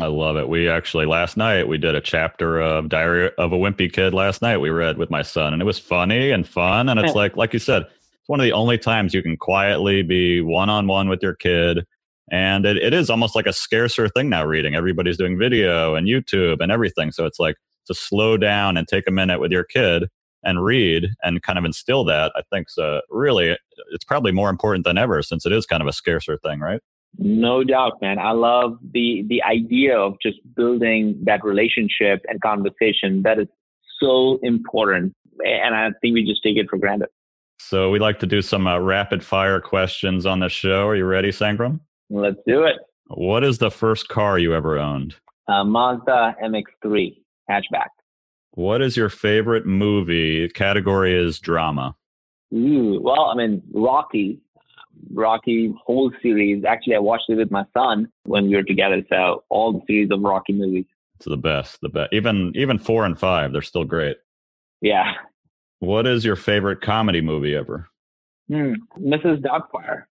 I 0.00 0.06
love 0.06 0.36
it. 0.36 0.48
We 0.48 0.68
actually 0.68 1.06
last 1.06 1.36
night 1.36 1.68
we 1.68 1.78
did 1.78 1.94
a 1.94 2.00
chapter 2.00 2.60
of 2.60 2.88
Diary 2.88 3.30
of 3.38 3.52
a 3.52 3.56
Wimpy 3.56 3.92
Kid 3.92 4.12
last 4.12 4.42
night. 4.42 4.58
We 4.58 4.70
read 4.70 4.98
with 4.98 5.10
my 5.10 5.22
son, 5.22 5.52
and 5.52 5.62
it 5.62 5.64
was 5.64 5.78
funny 5.78 6.32
and 6.32 6.46
fun. 6.46 6.88
And 6.88 6.98
it's 6.98 7.14
like, 7.14 7.36
like 7.36 7.52
you 7.52 7.60
said, 7.60 7.82
it's 7.82 8.28
one 8.28 8.40
of 8.40 8.44
the 8.44 8.52
only 8.52 8.78
times 8.78 9.14
you 9.14 9.22
can 9.22 9.36
quietly 9.36 10.02
be 10.02 10.40
one 10.40 10.68
on 10.68 10.88
one 10.88 11.08
with 11.08 11.22
your 11.22 11.34
kid. 11.34 11.84
And 12.32 12.66
it, 12.66 12.76
it 12.78 12.92
is 12.92 13.08
almost 13.08 13.36
like 13.36 13.46
a 13.46 13.52
scarcer 13.52 14.08
thing 14.08 14.28
now. 14.28 14.44
Reading, 14.44 14.74
everybody's 14.74 15.18
doing 15.18 15.38
video 15.38 15.94
and 15.94 16.08
YouTube 16.08 16.60
and 16.60 16.72
everything. 16.72 17.12
So 17.12 17.24
it's 17.24 17.38
like 17.38 17.54
to 17.86 17.94
slow 17.94 18.36
down 18.36 18.76
and 18.76 18.88
take 18.88 19.04
a 19.06 19.12
minute 19.12 19.38
with 19.38 19.52
your 19.52 19.62
kid 19.62 20.08
and 20.42 20.64
read 20.64 21.10
and 21.22 21.42
kind 21.42 21.60
of 21.60 21.64
instill 21.64 22.02
that. 22.04 22.32
I 22.34 22.42
think 22.52 22.70
so. 22.70 23.02
Really, 23.08 23.56
it's 23.92 24.04
probably 24.04 24.32
more 24.32 24.50
important 24.50 24.84
than 24.84 24.98
ever 24.98 25.22
since 25.22 25.46
it 25.46 25.52
is 25.52 25.64
kind 25.64 25.80
of 25.80 25.86
a 25.86 25.92
scarcer 25.92 26.36
thing, 26.38 26.58
right? 26.58 26.80
No 27.18 27.64
doubt, 27.64 28.00
man. 28.02 28.18
I 28.18 28.32
love 28.32 28.78
the 28.92 29.24
the 29.28 29.42
idea 29.42 29.98
of 29.98 30.16
just 30.22 30.38
building 30.54 31.18
that 31.24 31.44
relationship 31.44 32.24
and 32.28 32.40
conversation. 32.40 33.22
That 33.22 33.38
is 33.38 33.48
so 34.00 34.38
important, 34.42 35.14
and 35.44 35.74
I 35.74 35.90
think 36.00 36.14
we 36.14 36.24
just 36.24 36.42
take 36.42 36.56
it 36.56 36.68
for 36.68 36.78
granted. 36.78 37.08
So 37.58 37.90
we 37.90 37.98
like 37.98 38.18
to 38.18 38.26
do 38.26 38.42
some 38.42 38.66
uh, 38.66 38.78
rapid 38.78 39.24
fire 39.24 39.60
questions 39.60 40.26
on 40.26 40.40
the 40.40 40.48
show. 40.48 40.86
Are 40.88 40.96
you 40.96 41.06
ready, 41.06 41.30
Sangram? 41.30 41.80
Let's 42.10 42.36
do 42.46 42.64
it. 42.64 42.76
What 43.08 43.44
is 43.44 43.58
the 43.58 43.70
first 43.70 44.08
car 44.08 44.38
you 44.38 44.54
ever 44.54 44.78
owned? 44.78 45.16
Uh, 45.48 45.64
Mazda 45.64 46.36
MX-3 46.42 47.16
hatchback. 47.50 47.88
What 48.52 48.82
is 48.82 48.96
your 48.96 49.08
favorite 49.08 49.64
movie? 49.64 50.48
Category 50.48 51.14
is 51.14 51.38
drama. 51.38 51.94
Ooh, 52.54 53.00
well, 53.02 53.26
I 53.26 53.34
mean, 53.34 53.62
Rocky 53.72 54.40
Rocky 55.12 55.74
whole 55.84 56.10
series. 56.22 56.64
Actually, 56.64 56.96
I 56.96 57.00
watched 57.00 57.28
it 57.28 57.36
with 57.36 57.50
my 57.50 57.64
son 57.76 58.10
when 58.24 58.48
we 58.48 58.56
were 58.56 58.62
together. 58.62 59.02
So 59.08 59.44
all 59.48 59.72
the 59.72 59.80
series 59.86 60.10
of 60.10 60.20
Rocky 60.20 60.52
movies. 60.52 60.86
It's 61.16 61.26
the 61.26 61.36
best, 61.36 61.80
the 61.80 61.88
best. 61.88 62.12
Even 62.12 62.52
even 62.54 62.78
four 62.78 63.04
and 63.04 63.18
five, 63.18 63.52
they're 63.52 63.62
still 63.62 63.84
great. 63.84 64.18
Yeah. 64.80 65.12
What 65.80 66.06
is 66.06 66.24
your 66.24 66.36
favorite 66.36 66.80
comedy 66.80 67.20
movie 67.20 67.54
ever? 67.54 67.88
Hmm. 68.48 68.74
Mrs. 68.98 69.42
Doubtfire. 69.42 70.04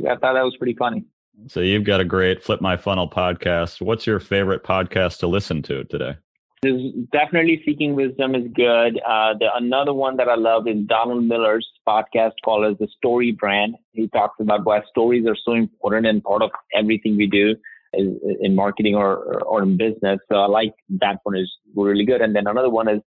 I 0.00 0.16
thought 0.16 0.34
that 0.34 0.42
was 0.42 0.56
pretty 0.56 0.74
funny. 0.74 1.04
So 1.46 1.60
you've 1.60 1.84
got 1.84 2.00
a 2.00 2.04
great 2.04 2.42
Flip 2.42 2.60
My 2.60 2.76
Funnel 2.76 3.08
podcast. 3.08 3.80
What's 3.80 4.06
your 4.06 4.20
favorite 4.20 4.64
podcast 4.64 5.18
to 5.18 5.28
listen 5.28 5.62
to 5.62 5.84
today? 5.84 6.16
There's 6.60 6.92
definitely 7.12 7.62
Seeking 7.64 7.94
Wisdom 7.94 8.34
is 8.34 8.50
good. 8.52 8.98
Uh, 9.06 9.34
the, 9.38 9.46
another 9.54 9.92
one 9.92 10.16
that 10.16 10.28
I 10.28 10.34
love 10.34 10.66
is 10.66 10.86
Donald 10.86 11.24
Miller's 11.24 11.68
podcast 11.88 12.32
called 12.44 12.66
as 12.66 12.78
the 12.78 12.88
Story 12.96 13.30
Brand. 13.30 13.76
He 13.92 14.08
talks 14.08 14.40
about 14.40 14.64
why 14.64 14.80
stories 14.90 15.24
are 15.28 15.36
so 15.44 15.52
important 15.52 16.06
and 16.06 16.22
part 16.22 16.42
of 16.42 16.50
everything 16.74 17.16
we 17.16 17.28
do 17.28 17.54
in 17.92 18.54
marketing 18.54 18.96
or, 18.96 19.16
or, 19.16 19.42
or 19.42 19.62
in 19.62 19.76
business. 19.76 20.18
So 20.30 20.36
I 20.36 20.46
like 20.46 20.74
that 21.00 21.18
one 21.22 21.36
is 21.36 21.50
really 21.76 22.04
good. 22.04 22.20
And 22.20 22.34
then 22.34 22.48
another 22.48 22.70
one 22.70 22.88
is 22.88 23.00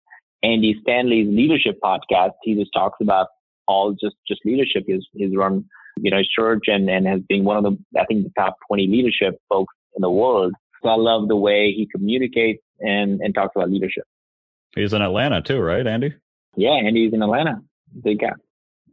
Andy 0.43 0.75
Stanley's 0.83 1.27
leadership 1.27 1.79
podcast. 1.83 2.33
He 2.43 2.55
just 2.55 2.71
talks 2.73 2.99
about 3.01 3.27
all 3.67 3.91
just, 3.91 4.15
just 4.27 4.41
leadership. 4.45 4.83
He's, 4.85 5.05
he's 5.13 5.35
run, 5.35 5.65
you 5.97 6.12
know, 6.12 6.17
his 6.17 6.29
church 6.29 6.63
and, 6.67 6.88
and 6.88 7.07
has 7.07 7.21
been 7.27 7.43
one 7.43 7.57
of 7.57 7.63
the, 7.63 7.99
I 7.99 8.05
think 8.05 8.25
the 8.25 8.31
top 8.38 8.57
20 8.67 8.88
leadership 8.88 9.41
folks 9.49 9.73
in 9.95 10.01
the 10.01 10.09
world. 10.09 10.53
So 10.83 10.89
I 10.89 10.95
love 10.95 11.27
the 11.27 11.35
way 11.35 11.73
he 11.75 11.88
communicates 11.91 12.62
and, 12.82 13.22
and 13.22 13.34
talks 13.34 13.56
about 13.56 13.70
leadership. 13.70 14.04
He's 14.76 14.94
in 14.94 15.02
Atlanta 15.02 15.42
too, 15.42 15.60
right, 15.60 15.86
Andy? 15.86 16.13
Yeah, 16.56 16.72
Andy's 16.72 17.13
in 17.13 17.22
Atlanta. 17.22 17.62
Big 18.04 18.20
guy. 18.20 18.34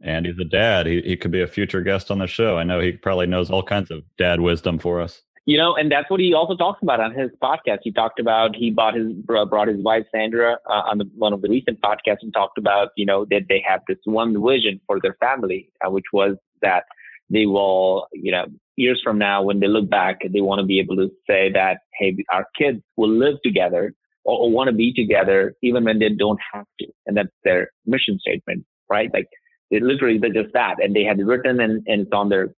Andy's 0.01 0.37
a 0.39 0.45
dad. 0.45 0.85
He, 0.85 1.01
he 1.01 1.17
could 1.17 1.31
be 1.31 1.41
a 1.41 1.47
future 1.47 1.81
guest 1.81 2.11
on 2.11 2.19
the 2.19 2.27
show. 2.27 2.57
I 2.57 2.63
know 2.63 2.79
he 2.79 2.91
probably 2.91 3.27
knows 3.27 3.49
all 3.49 3.63
kinds 3.63 3.91
of 3.91 4.03
dad 4.17 4.39
wisdom 4.39 4.79
for 4.79 5.01
us. 5.01 5.21
You 5.45 5.57
know, 5.57 5.75
and 5.77 5.89
that's 5.89 6.09
what 6.09 6.19
he 6.19 6.33
also 6.33 6.57
talks 6.57 6.83
about 6.83 6.99
on 6.99 7.13
his 7.13 7.31
podcast. 7.41 7.79
He 7.81 7.91
talked 7.93 8.19
about 8.19 8.53
he 8.53 8.69
bought 8.69 8.95
his 8.95 9.13
brought 9.13 9.69
his 9.69 9.81
wife 9.81 10.05
Sandra 10.13 10.57
uh, 10.69 10.81
on 10.91 10.97
the, 10.97 11.09
one 11.15 11.31
of 11.31 11.41
the 11.41 11.47
recent 11.47 11.79
podcasts 11.81 12.21
and 12.21 12.33
talked 12.33 12.57
about 12.57 12.89
you 12.97 13.05
know 13.05 13.25
that 13.29 13.43
they 13.47 13.63
have 13.65 13.79
this 13.87 13.97
one 14.03 14.35
vision 14.45 14.81
for 14.85 14.99
their 14.99 15.15
family, 15.21 15.71
uh, 15.85 15.89
which 15.89 16.07
was 16.11 16.35
that 16.61 16.83
they 17.29 17.45
will 17.45 18.07
you 18.11 18.33
know 18.33 18.45
years 18.77 19.01
from 19.03 19.17
now, 19.17 19.41
when 19.41 19.59
they 19.59 19.67
look 19.67 19.89
back, 19.89 20.19
they 20.21 20.41
want 20.41 20.59
to 20.59 20.65
be 20.65 20.79
able 20.79 20.95
to 20.95 21.09
say 21.29 21.51
that, 21.53 21.79
hey, 21.99 22.15
our 22.31 22.45
kids 22.57 22.79
will 22.95 23.09
live 23.09 23.35
together 23.43 23.93
or, 24.23 24.39
or 24.39 24.51
want 24.51 24.69
to 24.69 24.75
be 24.75 24.93
together 24.93 25.53
even 25.61 25.83
when 25.83 25.99
they 25.99 26.09
don't 26.09 26.39
have 26.53 26.65
to. 26.79 26.87
And 27.05 27.17
that's 27.17 27.29
their 27.43 27.71
mission 27.85 28.19
statement, 28.19 28.65
right? 28.89 29.09
Like 29.13 29.27
they 29.71 29.79
literally 29.79 30.17
they're 30.19 30.43
just 30.43 30.53
that. 30.53 30.75
And 30.81 30.95
they 30.95 31.03
had 31.03 31.19
written 31.19 31.59
and, 31.59 31.83
and 31.87 32.01
it's 32.01 32.11
on 32.13 32.29
their 32.29 32.49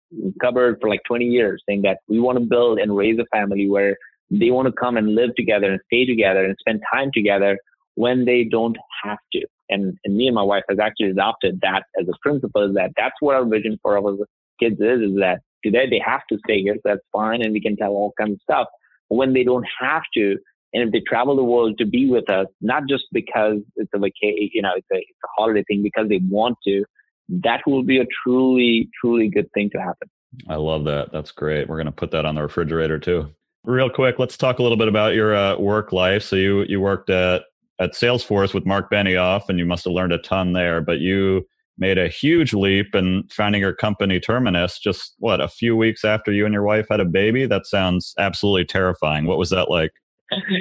cupboard 0.40 0.78
for 0.80 0.90
like 0.90 1.00
20 1.06 1.24
years 1.24 1.62
saying 1.68 1.82
that 1.82 1.98
we 2.08 2.20
want 2.20 2.38
to 2.38 2.44
build 2.44 2.78
and 2.78 2.96
raise 2.96 3.18
a 3.18 3.36
family 3.36 3.68
where 3.68 3.96
they 4.30 4.50
want 4.50 4.66
to 4.66 4.72
come 4.72 4.96
and 4.96 5.14
live 5.14 5.34
together 5.36 5.70
and 5.70 5.80
stay 5.86 6.04
together 6.04 6.44
and 6.44 6.56
spend 6.60 6.82
time 6.92 7.10
together 7.14 7.58
when 7.94 8.24
they 8.24 8.44
don't 8.44 8.76
have 9.02 9.18
to. 9.32 9.40
And, 9.70 9.96
and 10.04 10.16
me 10.16 10.26
and 10.26 10.34
my 10.34 10.42
wife 10.42 10.64
has 10.68 10.78
actually 10.78 11.10
adopted 11.10 11.60
that 11.62 11.84
as 12.00 12.08
a 12.08 12.12
principle 12.22 12.68
is 12.68 12.74
that 12.74 12.90
that's 12.96 13.14
what 13.20 13.36
our 13.36 13.44
vision 13.44 13.78
for 13.82 13.98
our 13.98 14.16
kids 14.60 14.80
is, 14.80 15.00
is 15.00 15.16
that 15.18 15.40
today 15.64 15.88
they 15.88 16.02
have 16.04 16.22
to 16.30 16.38
stay 16.44 16.60
here, 16.62 16.74
so 16.74 16.80
that's 16.84 17.06
fine, 17.12 17.42
and 17.42 17.52
we 17.52 17.60
can 17.60 17.76
tell 17.76 17.90
all 17.90 18.12
kinds 18.18 18.34
of 18.34 18.40
stuff. 18.42 18.66
But 19.08 19.16
when 19.16 19.32
they 19.32 19.44
don't 19.44 19.66
have 19.80 20.02
to, 20.14 20.36
and 20.74 20.82
if 20.82 20.92
they 20.92 21.00
travel 21.00 21.34
the 21.36 21.44
world 21.44 21.78
to 21.78 21.86
be 21.86 22.10
with 22.10 22.28
us, 22.30 22.46
not 22.60 22.82
just 22.88 23.04
because 23.12 23.58
it's 23.76 23.90
a 23.94 23.98
vacation, 23.98 24.50
you 24.52 24.62
know, 24.62 24.72
it's 24.76 24.86
a, 24.92 24.96
it's 24.96 25.18
a 25.24 25.28
holiday 25.36 25.64
thing, 25.68 25.82
because 25.82 26.08
they 26.08 26.20
want 26.28 26.56
to, 26.66 26.84
that 27.28 27.60
will 27.66 27.82
be 27.82 27.98
a 27.98 28.06
truly, 28.22 28.88
truly 29.00 29.28
good 29.28 29.50
thing 29.52 29.70
to 29.70 29.78
happen. 29.78 30.08
I 30.48 30.56
love 30.56 30.84
that. 30.84 31.10
That's 31.10 31.30
great. 31.30 31.68
We're 31.68 31.76
going 31.76 31.86
to 31.86 31.92
put 31.92 32.10
that 32.10 32.24
on 32.26 32.34
the 32.34 32.42
refrigerator 32.42 32.98
too. 32.98 33.30
Real 33.64 33.90
quick, 33.90 34.18
let's 34.18 34.36
talk 34.36 34.58
a 34.58 34.62
little 34.62 34.78
bit 34.78 34.88
about 34.88 35.14
your 35.14 35.34
uh, 35.34 35.58
work 35.58 35.92
life. 35.92 36.22
So 36.22 36.36
you 36.36 36.62
you 36.62 36.80
worked 36.80 37.10
at 37.10 37.42
at 37.80 37.92
Salesforce 37.92 38.54
with 38.54 38.66
Mark 38.66 38.90
Benioff, 38.90 39.48
and 39.48 39.58
you 39.58 39.66
must 39.66 39.84
have 39.84 39.92
learned 39.92 40.12
a 40.12 40.18
ton 40.18 40.52
there. 40.52 40.80
But 40.80 41.00
you 41.00 41.46
made 41.78 41.98
a 41.98 42.08
huge 42.08 42.52
leap 42.52 42.94
in 42.94 43.24
founding 43.30 43.60
your 43.60 43.74
company 43.74 44.20
Terminus 44.20 44.78
just 44.78 45.14
what 45.18 45.40
a 45.40 45.48
few 45.48 45.76
weeks 45.76 46.04
after 46.04 46.32
you 46.32 46.44
and 46.44 46.52
your 46.52 46.62
wife 46.62 46.86
had 46.90 47.00
a 47.00 47.04
baby. 47.04 47.46
That 47.46 47.66
sounds 47.66 48.14
absolutely 48.18 48.64
terrifying. 48.64 49.26
What 49.26 49.38
was 49.38 49.50
that 49.50 49.70
like? 49.70 49.92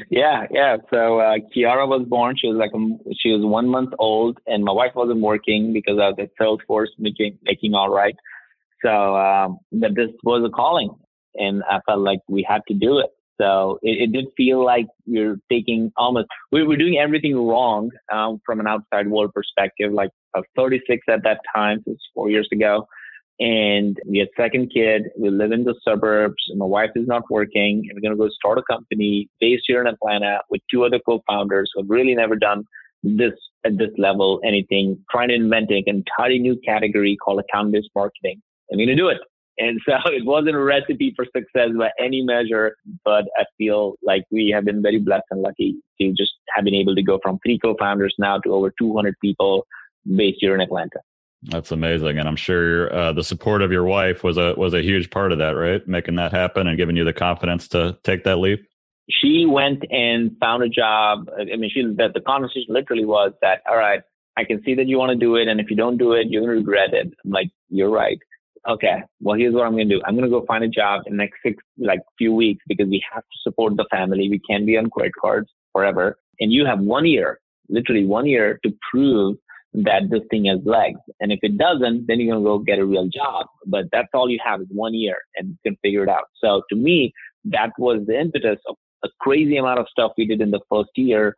yeah, 0.09 0.45
yeah. 0.51 0.77
So 0.89 1.19
uh, 1.19 1.37
Kiara 1.55 1.87
was 1.87 2.05
born. 2.07 2.35
She 2.39 2.47
was 2.47 2.57
like 2.57 2.71
a, 2.73 3.13
she 3.17 3.31
was 3.31 3.43
one 3.43 3.67
month 3.67 3.93
old, 3.99 4.37
and 4.47 4.63
my 4.63 4.71
wife 4.71 4.93
wasn't 4.95 5.19
working 5.19 5.73
because 5.73 5.99
I 5.99 6.09
was 6.09 6.15
at 6.19 6.29
Salesforce 6.39 6.87
making 6.97 7.37
making 7.43 7.73
all 7.73 7.89
right. 7.89 8.15
So 8.83 9.15
um, 9.17 9.57
that 9.73 9.95
this 9.95 10.09
was 10.23 10.43
a 10.45 10.49
calling, 10.49 10.91
and 11.35 11.63
I 11.69 11.79
felt 11.85 11.99
like 11.99 12.19
we 12.29 12.45
had 12.47 12.61
to 12.69 12.73
do 12.73 12.99
it. 12.99 13.09
So 13.39 13.79
it, 13.81 14.09
it 14.09 14.11
did 14.11 14.25
feel 14.35 14.63
like 14.63 14.87
you're 15.05 15.37
taking 15.49 15.91
almost, 15.95 16.27
we 16.51 16.63
were 16.63 16.75
doing 16.75 16.97
everything 16.97 17.35
wrong 17.35 17.91
um, 18.11 18.41
from 18.45 18.59
an 18.59 18.67
outside 18.67 19.07
world 19.07 19.31
perspective. 19.33 19.93
Like 19.93 20.09
was 20.37 20.45
36 20.55 21.03
at 21.09 21.23
that 21.23 21.39
time, 21.55 21.81
so 21.85 21.91
it's 21.91 22.03
four 22.13 22.29
years 22.29 22.47
ago. 22.51 22.87
And 23.39 23.97
we 24.07 24.17
had 24.17 24.29
second 24.35 24.71
kid. 24.73 25.09
We 25.17 25.29
live 25.29 25.51
in 25.51 25.63
the 25.63 25.75
suburbs. 25.83 26.43
And 26.49 26.57
my 26.57 26.65
wife 26.65 26.89
is 26.95 27.07
not 27.07 27.23
working. 27.29 27.83
And 27.83 27.91
we're 27.93 28.01
going 28.01 28.17
to 28.17 28.23
go 28.23 28.29
start 28.29 28.57
a 28.57 28.63
company 28.63 29.29
based 29.39 29.65
here 29.67 29.79
in 29.79 29.87
Atlanta 29.87 30.39
with 30.49 30.61
two 30.71 30.83
other 30.83 30.99
co-founders 30.99 31.69
who 31.73 31.81
have 31.81 31.89
really 31.89 32.15
never 32.15 32.35
done 32.35 32.63
this 33.03 33.33
at 33.63 33.77
this 33.77 33.91
level, 33.97 34.39
anything, 34.43 34.97
trying 35.11 35.29
to 35.29 35.35
invent 35.35 35.69
an 35.69 35.83
entirely 35.85 36.39
new 36.39 36.59
category 36.65 37.15
called 37.15 37.39
account-based 37.39 37.89
marketing. 37.95 38.41
We're 38.71 38.77
going 38.77 38.87
to 38.89 38.95
do 38.95 39.09
it. 39.09 39.19
And 39.59 39.79
so 39.87 39.93
it 40.05 40.25
wasn't 40.25 40.55
a 40.55 40.59
recipe 40.59 41.13
for 41.15 41.25
success 41.25 41.69
by 41.77 41.91
any 41.99 42.21
measure, 42.21 42.75
but 43.05 43.25
I 43.37 43.45
feel 43.57 43.95
like 44.03 44.23
we 44.31 44.49
have 44.53 44.65
been 44.65 44.81
very 44.81 44.99
blessed 44.99 45.25
and 45.31 45.41
lucky 45.41 45.75
to 46.01 46.13
just 46.17 46.33
have 46.55 46.65
been 46.65 46.75
able 46.75 46.95
to 46.95 47.03
go 47.03 47.19
from 47.21 47.39
three 47.45 47.59
co-founders 47.59 48.15
now 48.17 48.39
to 48.39 48.53
over 48.53 48.71
200 48.79 49.15
people 49.21 49.65
based 50.15 50.37
here 50.39 50.55
in 50.55 50.61
Atlanta. 50.61 50.99
That's 51.43 51.71
amazing, 51.71 52.17
and 52.17 52.27
I'm 52.27 52.35
sure 52.35 52.93
uh, 52.93 53.13
the 53.13 53.23
support 53.23 53.61
of 53.61 53.71
your 53.71 53.83
wife 53.83 54.23
was 54.23 54.37
a 54.37 54.55
was 54.57 54.73
a 54.73 54.81
huge 54.81 55.11
part 55.11 55.31
of 55.31 55.37
that, 55.37 55.51
right? 55.51 55.87
Making 55.87 56.15
that 56.15 56.31
happen 56.31 56.67
and 56.67 56.77
giving 56.77 56.95
you 56.95 57.05
the 57.05 57.13
confidence 57.13 57.67
to 57.69 57.97
take 58.03 58.23
that 58.23 58.37
leap. 58.37 58.67
She 59.09 59.45
went 59.45 59.83
and 59.91 60.35
found 60.39 60.63
a 60.63 60.69
job. 60.69 61.29
I 61.39 61.55
mean, 61.55 61.69
she 61.71 61.83
that 61.97 62.13
the 62.13 62.21
conversation 62.21 62.73
literally 62.73 63.05
was 63.05 63.33
that, 63.41 63.61
all 63.69 63.77
right, 63.77 64.01
I 64.35 64.45
can 64.45 64.63
see 64.63 64.73
that 64.75 64.87
you 64.87 64.97
want 64.97 65.11
to 65.11 65.15
do 65.15 65.35
it, 65.35 65.47
and 65.47 65.59
if 65.59 65.69
you 65.69 65.75
don't 65.75 65.97
do 65.97 66.13
it, 66.13 66.27
you're 66.27 66.41
going 66.41 66.53
to 66.53 66.59
regret 66.59 66.93
it. 66.93 67.13
I'm 67.23 67.31
like, 67.31 67.51
you're 67.69 67.91
right 67.91 68.19
okay, 68.67 69.03
well, 69.21 69.37
here's 69.37 69.53
what 69.53 69.65
I'm 69.65 69.73
going 69.73 69.89
to 69.89 69.95
do. 69.95 70.01
I'm 70.05 70.15
going 70.15 70.29
to 70.29 70.31
go 70.31 70.45
find 70.45 70.63
a 70.63 70.67
job 70.67 71.03
in 71.05 71.13
the 71.13 71.17
next 71.17 71.37
six, 71.43 71.63
like 71.77 71.99
few 72.17 72.33
weeks 72.33 72.63
because 72.67 72.87
we 72.87 73.03
have 73.13 73.23
to 73.23 73.37
support 73.41 73.75
the 73.77 73.85
family. 73.89 74.29
We 74.29 74.39
can't 74.39 74.65
be 74.65 74.77
on 74.77 74.89
credit 74.89 75.13
cards 75.19 75.49
forever. 75.71 76.17
And 76.39 76.51
you 76.51 76.65
have 76.65 76.79
one 76.79 77.05
year, 77.05 77.39
literally 77.69 78.05
one 78.05 78.25
year 78.25 78.59
to 78.63 78.73
prove 78.91 79.37
that 79.73 80.09
this 80.09 80.21
thing 80.29 80.45
has 80.45 80.59
legs. 80.65 80.99
And 81.19 81.31
if 81.31 81.39
it 81.41 81.57
doesn't, 81.57 82.07
then 82.07 82.19
you're 82.19 82.33
going 82.33 82.43
to 82.43 82.49
go 82.49 82.59
get 82.59 82.79
a 82.79 82.85
real 82.85 83.07
job. 83.07 83.47
But 83.65 83.85
that's 83.91 84.07
all 84.13 84.29
you 84.29 84.39
have 84.43 84.61
is 84.61 84.67
one 84.71 84.93
year 84.93 85.17
and 85.35 85.49
you 85.49 85.57
can 85.63 85.77
figure 85.81 86.03
it 86.03 86.09
out. 86.09 86.25
So 86.43 86.63
to 86.69 86.75
me, 86.75 87.13
that 87.45 87.71
was 87.77 88.01
the 88.07 88.19
impetus 88.19 88.59
of 88.67 88.75
a 89.03 89.09
crazy 89.19 89.57
amount 89.57 89.79
of 89.79 89.87
stuff 89.89 90.13
we 90.17 90.25
did 90.25 90.41
in 90.41 90.51
the 90.51 90.61
first 90.71 90.89
year 90.95 91.35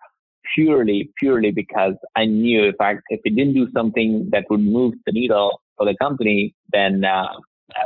purely, 0.56 1.12
purely 1.20 1.52
because 1.52 1.94
I 2.16 2.26
knew 2.26 2.68
if 2.68 2.76
I, 2.80 2.94
if 3.10 3.20
it 3.24 3.36
didn't 3.36 3.54
do 3.54 3.68
something 3.76 4.30
that 4.32 4.46
would 4.50 4.62
move 4.62 4.94
the 5.06 5.12
needle 5.12 5.62
for 5.78 5.86
the 5.86 5.96
company, 6.02 6.56
then, 6.72 7.04
uh, 7.04 7.28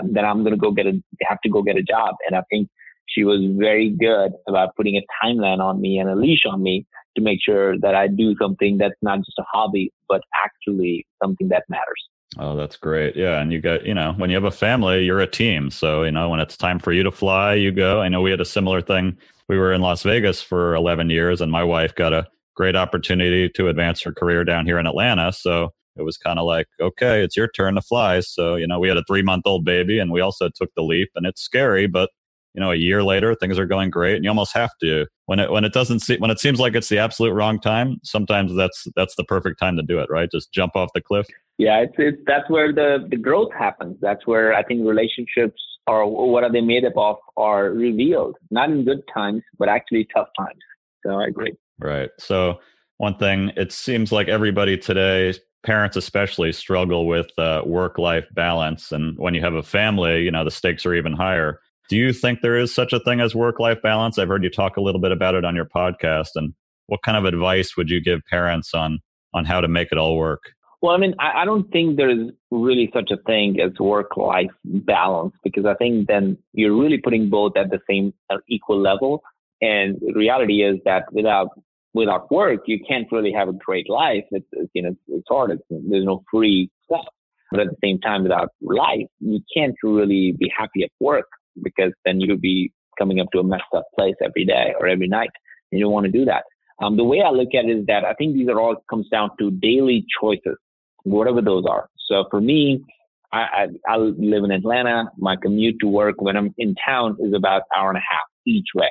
then 0.04 0.24
I'm 0.24 0.44
going 0.44 0.54
to 0.54 0.60
go 0.60 0.72
get 0.72 0.86
a, 0.86 1.02
have 1.24 1.42
to 1.42 1.50
go 1.50 1.62
get 1.64 1.78
a 1.78 1.84
job. 1.84 2.16
And 2.28 2.38
I 2.38 2.44
think 2.50 2.70
she 3.08 3.24
was 3.24 3.42
very 3.58 3.90
good 3.90 4.34
about 4.48 4.76
putting 4.76 4.98
a 4.98 5.26
timeline 5.26 5.60
on 5.60 5.82
me 5.82 5.98
and 5.98 6.10
a 6.10 6.16
leash 6.16 6.44
on 6.50 6.62
me 6.62 6.86
to 7.15 7.21
make 7.21 7.39
sure 7.43 7.78
that 7.80 7.95
I 7.95 8.08
do 8.08 8.36
something 8.41 8.78
that's 8.78 8.95
not 9.02 9.19
just 9.19 9.38
a 9.39 9.43
hobby, 9.52 9.91
but 10.08 10.21
actually 10.43 11.06
something 11.21 11.49
that 11.49 11.63
matters. 11.69 12.10
Oh, 12.38 12.56
that's 12.56 12.78
great. 12.78 13.15
Yeah. 13.15 13.39
And 13.39 13.52
you 13.54 13.62
got, 13.62 13.86
you 13.86 13.93
know, 13.93 14.13
when 14.13 14.30
you 14.30 14.36
have 14.36 14.43
a 14.43 14.52
family, 14.52 15.04
you're 15.04 15.19
a 15.19 15.28
team. 15.28 15.69
So, 15.69 16.04
you 16.04 16.12
know, 16.12 16.30
when 16.30 16.39
it's 16.39 16.58
time 16.58 16.80
for 16.80 16.91
you 16.91 17.04
to 17.04 17.12
fly, 17.12 17.54
you 17.54 17.71
go. 17.71 18.02
I 18.02 18.10
know 18.10 18.21
we 18.21 18.32
had 18.32 18.41
a 18.41 18.45
similar 18.45 18.82
thing. 18.82 19.17
We 19.47 19.58
were 19.58 19.71
in 19.71 19.82
Las 19.82 20.04
Vegas 20.04 20.41
for 20.41 20.73
11 20.73 21.10
years, 21.10 21.41
and 21.41 21.52
my 21.52 21.63
wife 21.63 21.93
got 21.93 22.13
a 22.13 22.26
great 22.56 22.76
opportunity 22.76 23.49
to 23.49 23.67
advance 23.67 24.02
her 24.02 24.13
career 24.13 24.43
down 24.43 24.65
here 24.65 24.80
in 24.80 24.88
Atlanta. 24.88 25.32
So 25.34 25.69
it 25.95 26.04
was 26.04 26.17
kind 26.17 26.39
of 26.39 26.45
like, 26.45 26.67
okay, 26.82 27.23
it's 27.23 27.38
your 27.38 27.49
turn 27.49 27.76
to 27.76 27.82
fly. 27.82 28.19
So, 28.21 28.56
you 28.56 28.67
know, 28.67 28.80
we 28.80 28.88
had 28.88 28.97
a 28.97 29.04
three 29.08 29.21
month 29.21 29.43
old 29.45 29.65
baby 29.65 29.99
and 29.99 30.12
we 30.12 30.21
also 30.21 30.49
took 30.56 30.69
the 30.76 30.84
leap, 30.84 31.10
and 31.15 31.26
it's 31.26 31.41
scary, 31.41 31.88
but 31.88 32.10
you 32.54 32.62
know 32.62 32.72
a 32.72 32.76
year 32.76 33.04
later 33.04 33.36
things 33.36 33.58
are 33.58 33.66
going 33.66 33.89
great 33.89 34.16
and 34.16 34.24
you 34.24 34.30
almost 34.30 34.54
have 34.54 34.72
to. 34.82 35.06
When 35.26 35.39
it 35.39 35.52
when 35.52 35.63
it 35.63 35.74
doesn't 35.74 36.00
see 36.00 36.18
when 36.18 36.32
it 36.32 36.39
seems 36.39 36.60
like 36.60 36.76
it's 36.76 36.89
the 36.89 36.98
absolute 36.98 37.34
wrong 37.34 37.60
time 37.60 37.98
sometimes 38.04 38.56
that's 38.56 38.88
that's 38.96 39.16
the 39.16 39.24
perfect 39.24 39.60
time 39.60 39.76
to 39.78 39.84
do 39.84 40.00
it 40.00 40.10
right? 40.10 40.30
Just 40.32 40.52
jump 40.54 40.76
off 40.76 40.89
the 40.94 41.02
cliff. 41.02 41.26
Yeah 41.58 41.80
it's, 41.80 41.94
it's 41.98 42.22
that's 42.26 42.50
where 42.50 42.74
the 42.74 43.08
the 43.10 43.18
growth 43.18 43.52
happens. 43.58 43.98
That's 44.02 44.26
where 44.28 44.54
i 44.54 44.63
think 44.63 44.88
relationships 44.88 45.62
are 45.88 46.06
what 46.08 46.44
are 46.44 46.52
they 46.52 46.62
made 46.62 46.86
up 46.86 46.94
of 46.98 47.18
are 47.38 47.70
revealed. 47.70 48.36
Not 48.52 48.70
in 48.70 48.86
good 48.86 49.02
times 49.13 49.42
but 49.58 49.70
actually 49.70 50.08
tough 50.13 50.30
times. 50.38 50.60
So 51.06 51.20
i 51.20 51.28
agree. 51.28 51.54
Right. 51.80 52.10
So 52.20 52.60
one 52.98 53.18
thing 53.18 53.52
it 53.56 53.72
seems 53.72 54.12
like 54.12 54.28
everybody 54.28 54.78
today 54.78 55.34
parents 55.63 55.96
especially 55.96 56.52
struggle 56.52 57.08
with 57.08 57.32
uh, 57.38 57.62
work 57.66 57.98
life 57.98 58.26
balance 58.34 58.92
and 58.92 59.18
when 59.18 59.34
you 59.34 59.42
have 59.42 59.54
a 59.54 59.63
family 59.63 60.22
you 60.22 60.32
know 60.32 60.44
the 60.44 60.52
stakes 60.52 60.86
are 60.86 60.94
even 60.94 61.13
higher 61.13 61.60
do 61.94 62.00
you 62.00 62.12
think 62.12 62.42
there 62.42 62.58
is 62.58 62.74
such 62.74 62.92
a 62.92 63.00
thing 63.00 63.22
as 63.22 63.36
work 63.36 63.60
life 63.60 63.80
balance? 63.84 64.18
I've 64.18 64.28
heard 64.28 64.44
you 64.44 64.50
talk 64.50 64.78
a 64.78 64.82
little 64.82 65.00
bit 65.00 65.12
about 65.12 65.36
it 65.36 65.46
on 65.46 65.56
your 65.56 65.66
podcast. 65.66 66.30
And 66.34 66.56
what 66.88 67.04
kind 67.04 67.16
of 67.16 67.26
advice 67.26 67.78
would 67.78 67.88
you 67.88 68.02
give 68.02 68.22
parents 68.28 68.74
on 68.74 68.98
on 69.36 69.46
how 69.46 69.62
to 69.62 69.68
make 69.68 69.90
it 69.92 70.00
all 70.00 70.18
work? 70.18 70.42
Well, 70.82 70.96
I 70.96 70.98
mean, 70.98 71.14
I, 71.20 71.44
I 71.44 71.46
don't 71.46 71.70
think 71.70 71.98
there's 71.98 72.32
really 72.50 72.90
such 72.96 73.12
a 73.12 73.18
thing 73.28 73.60
as 73.62 73.78
work 73.80 74.18
life 74.18 74.50
balance 74.66 75.36
because 75.44 75.68
I 75.68 75.76
think 75.76 76.08
then 76.08 76.36
you're 76.54 76.76
really 76.76 76.98
putting 76.98 77.30
both 77.30 77.56
at 77.56 77.70
the 77.70 77.80
same 77.88 78.12
uh, 78.32 78.38
equal 78.50 78.82
level. 78.82 79.22
And 79.62 80.02
reality 80.16 80.64
is 80.64 80.80
that 80.86 81.04
without 81.14 81.50
without 81.94 82.32
work, 82.32 82.62
you 82.66 82.80
can't 82.90 83.06
really 83.12 83.34
have 83.34 83.50
a 83.50 83.54
great 83.54 83.88
life. 83.88 84.26
It's, 84.32 84.48
it's 84.54 84.72
you 84.74 84.82
know 84.82 84.96
it's 85.10 85.28
hard. 85.30 85.52
It's, 85.52 85.62
there's 85.70 86.06
no 86.06 86.24
free 86.32 86.72
stuff. 86.86 87.06
But 87.52 87.60
at 87.60 87.68
the 87.68 87.78
same 87.84 88.00
time, 88.00 88.24
without 88.24 88.50
life, 88.64 89.06
you 89.20 89.42
can't 89.56 89.76
really 89.84 90.32
be 90.32 90.52
happy 90.58 90.82
at 90.82 90.90
work 91.00 91.28
because 91.62 91.92
then 92.06 92.20
you'll 92.20 92.38
be 92.38 92.72
coming 92.98 93.20
up 93.20 93.28
to 93.34 93.39
a 93.39 93.44
messed 93.44 93.63
up 93.76 93.86
place 93.98 94.16
every 94.24 94.46
day 94.46 94.74
or 94.80 94.88
every 94.88 95.08
night. 95.08 95.30
You 95.72 95.84
don't 95.84 95.92
want 95.92 96.06
to 96.06 96.12
do 96.12 96.26
that. 96.26 96.44
Um, 96.82 96.98
the 96.98 97.04
way 97.04 97.22
I 97.22 97.30
look 97.30 97.50
at 97.58 97.66
it 97.66 97.78
is 97.78 97.86
that 97.88 98.04
I 98.04 98.13
think 98.13 98.34
these 98.34 98.50
are 98.50 98.60
all 98.60 98.76
comes 98.89 99.08
down 99.10 99.32
to 99.39 99.52
daily 99.52 100.06
choices, 100.22 100.58
whatever 101.04 101.42
those 101.42 101.66
are. 101.70 101.88
So 102.08 102.26
for 102.30 102.42
me, 102.42 102.84
I, 103.32 103.68
I, 103.88 103.94
I 103.94 103.98
live 103.98 104.44
in 104.44 104.52
Atlanta. 104.52 105.06
My 105.18 105.36
commute 105.36 105.78
to 105.82 105.88
work 105.88 106.22
when 106.22 106.38
I'm 106.38 106.54
in 106.58 106.76
town 106.86 107.18
is 107.20 107.34
about 107.34 107.63
hour 107.76 107.89
and 107.89 107.98
a 107.98 108.02
half 108.02 108.28
each 108.46 108.68
way. 108.76 108.89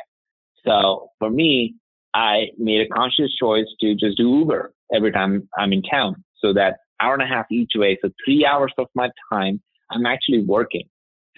So 0.66 1.10
for 1.18 1.30
me, 1.30 1.74
I 2.14 2.46
made 2.58 2.80
a 2.80 2.88
conscious 2.88 3.34
choice 3.38 3.66
to 3.80 3.94
just 3.94 4.16
do 4.16 4.28
Uber 4.38 4.72
every 4.94 5.12
time 5.12 5.48
I'm 5.58 5.72
in 5.72 5.82
town. 5.82 6.22
So 6.38 6.52
that 6.54 6.78
hour 7.00 7.14
and 7.14 7.22
a 7.22 7.26
half 7.26 7.46
each 7.50 7.72
way. 7.74 7.98
So 8.02 8.10
three 8.24 8.44
hours 8.44 8.72
of 8.78 8.86
my 8.94 9.08
time, 9.32 9.60
I'm 9.90 10.06
actually 10.06 10.42
working. 10.42 10.88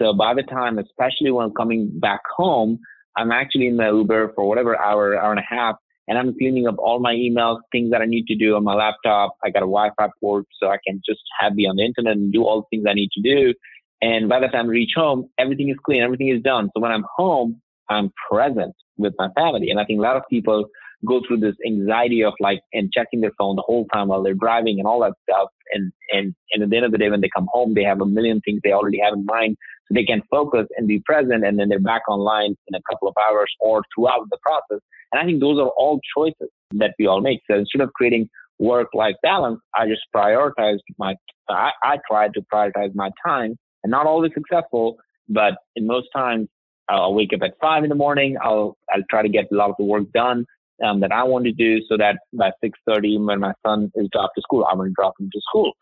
So 0.01 0.13
by 0.13 0.35
the 0.35 0.43
time, 0.43 0.79
especially 0.79 1.31
when 1.31 1.47
I'm 1.47 1.55
coming 1.55 1.91
back 2.01 2.21
home, 2.37 2.79
I'm 3.17 3.31
actually 3.31 3.69
in 3.69 3.77
the 3.77 3.87
Uber 3.87 4.33
for 4.35 4.49
whatever 4.49 4.77
hour, 4.81 5.17
hour 5.17 5.31
and 5.31 5.41
a 5.41 5.47
half, 5.49 5.77
and 6.09 6.19
I'm 6.19 6.37
cleaning 6.37 6.67
up 6.67 6.77
all 6.79 7.01
my 7.01 7.15
emails, 7.15 7.61
things 7.73 7.91
that 7.93 8.03
I 8.03 8.07
need 8.07 8.27
to 8.27 8.35
do 8.37 8.57
on 8.57 8.65
my 8.65 8.75
laptop. 8.75 9.37
I 9.45 9.51
got 9.51 9.61
a 9.61 9.71
Wi-Fi 9.71 10.09
port, 10.21 10.47
so 10.61 10.69
I 10.69 10.79
can 10.87 11.01
just 11.07 11.21
have 11.41 11.57
be 11.57 11.67
on 11.67 11.77
the 11.77 11.85
internet 11.85 12.17
and 12.17 12.33
do 12.33 12.45
all 12.45 12.61
the 12.61 12.77
things 12.77 12.87
I 12.89 12.95
need 12.95 13.11
to 13.13 13.23
do. 13.23 13.55
And 14.03 14.29
by 14.29 14.41
the 14.41 14.49
time 14.49 14.67
I 14.67 14.71
reach 14.71 14.93
home, 14.95 15.31
everything 15.39 15.71
is 15.71 15.77
clean, 15.85 16.03
everything 16.03 16.29
is 16.29 16.43
done. 16.43 16.69
So 16.75 16.81
when 16.81 16.91
I'm 16.91 17.05
home, 17.17 17.61
I'm 17.89 18.13
present 18.31 18.75
with 18.99 19.15
my 19.19 19.29
family. 19.37 19.71
And 19.71 19.81
I 19.81 19.85
think 19.85 19.99
a 19.99 20.03
lot 20.03 20.17
of 20.17 20.23
people 20.29 20.67
go 21.07 21.21
through 21.27 21.39
this 21.39 21.55
anxiety 21.67 22.25
of 22.25 22.33
like 22.41 22.61
and 22.73 22.91
checking 22.93 23.21
their 23.21 23.33
phone 23.39 23.57
the 23.57 23.63
whole 23.63 23.87
time 23.93 24.09
while 24.09 24.23
they're 24.23 24.35
driving 24.35 24.79
and 24.79 24.87
all 24.87 25.01
that 25.01 25.15
stuff. 25.29 25.49
And 25.73 25.93
and 26.11 26.35
and 26.53 26.63
at 26.63 26.71
the 26.71 26.77
end 26.77 26.87
of 26.87 26.93
the 26.93 26.99
day, 26.99 27.11
when 27.11 27.21
they 27.21 27.31
come 27.35 27.49
home, 27.53 27.75
they 27.75 27.85
have 27.85 28.01
a 28.01 28.07
million 28.07 28.41
things 28.41 28.61
they 28.63 28.73
already 28.73 29.01
have 29.03 29.15
in 29.15 29.25
mind, 29.25 29.57
so 29.87 29.95
they 29.95 30.05
can 30.05 30.23
focus 30.31 30.67
and 30.77 30.89
be 30.89 31.01
present. 31.05 31.45
And 31.45 31.59
then 31.59 31.69
they're 31.69 31.79
back 31.79 32.03
online 32.09 32.57
in 32.69 32.75
a 32.75 32.81
couple 32.91 33.09
of 33.09 33.15
hours 33.29 33.51
or 33.61 33.83
throughout 33.95 34.27
the 34.31 34.39
process. 34.43 34.83
And 35.13 35.21
I 35.21 35.25
think 35.25 35.41
those 35.41 35.59
are 35.59 35.69
all 35.77 36.01
choices 36.17 36.51
that 36.73 36.95
we 36.99 37.07
all 37.07 37.21
make. 37.21 37.41
So 37.51 37.59
instead 37.59 37.83
of 37.83 37.93
creating 37.93 38.29
work-life 38.59 39.17
balance, 39.23 39.61
I 39.75 39.87
just 39.87 40.03
prioritized 40.15 40.81
my. 40.99 41.15
I, 41.49 41.71
I 41.83 41.99
tried 42.09 42.33
to 42.35 42.43
prioritize 42.53 42.95
my 42.95 43.11
time, 43.25 43.57
and 43.83 43.91
not 43.91 44.07
always 44.07 44.33
successful, 44.33 44.97
but 45.29 45.55
in 45.77 45.87
most 45.87 46.09
times 46.15 46.49
I'll 46.89 47.15
wake 47.15 47.33
up 47.35 47.43
at 47.43 47.55
five 47.61 47.85
in 47.85 47.91
the 47.91 47.95
morning. 47.95 48.37
I'll 48.43 48.77
I'll 48.91 49.03
try 49.11 49.23
to 49.23 49.29
get 49.29 49.47
a 49.53 49.55
lot 49.55 49.71
of 49.71 49.77
the 49.79 49.85
work 49.85 50.11
done 50.13 50.47
um, 50.85 51.01
that 51.01 51.13
I 51.13 51.23
want 51.25 51.45
to 51.45 51.53
do 51.53 51.81
so 51.89 51.97
that 51.97 52.19
by 52.33 52.51
6.30 52.65 53.25
when 53.25 53.41
my 53.41 53.53
son 53.65 53.91
is 53.95 54.09
dropped 54.13 54.35
to 54.37 54.43
school, 54.43 54.67
I 54.71 54.75
want 54.75 54.89
to 54.89 54.95
drop 54.95 55.15
him 55.21 55.31
to 55.33 55.41
school. 55.49 55.73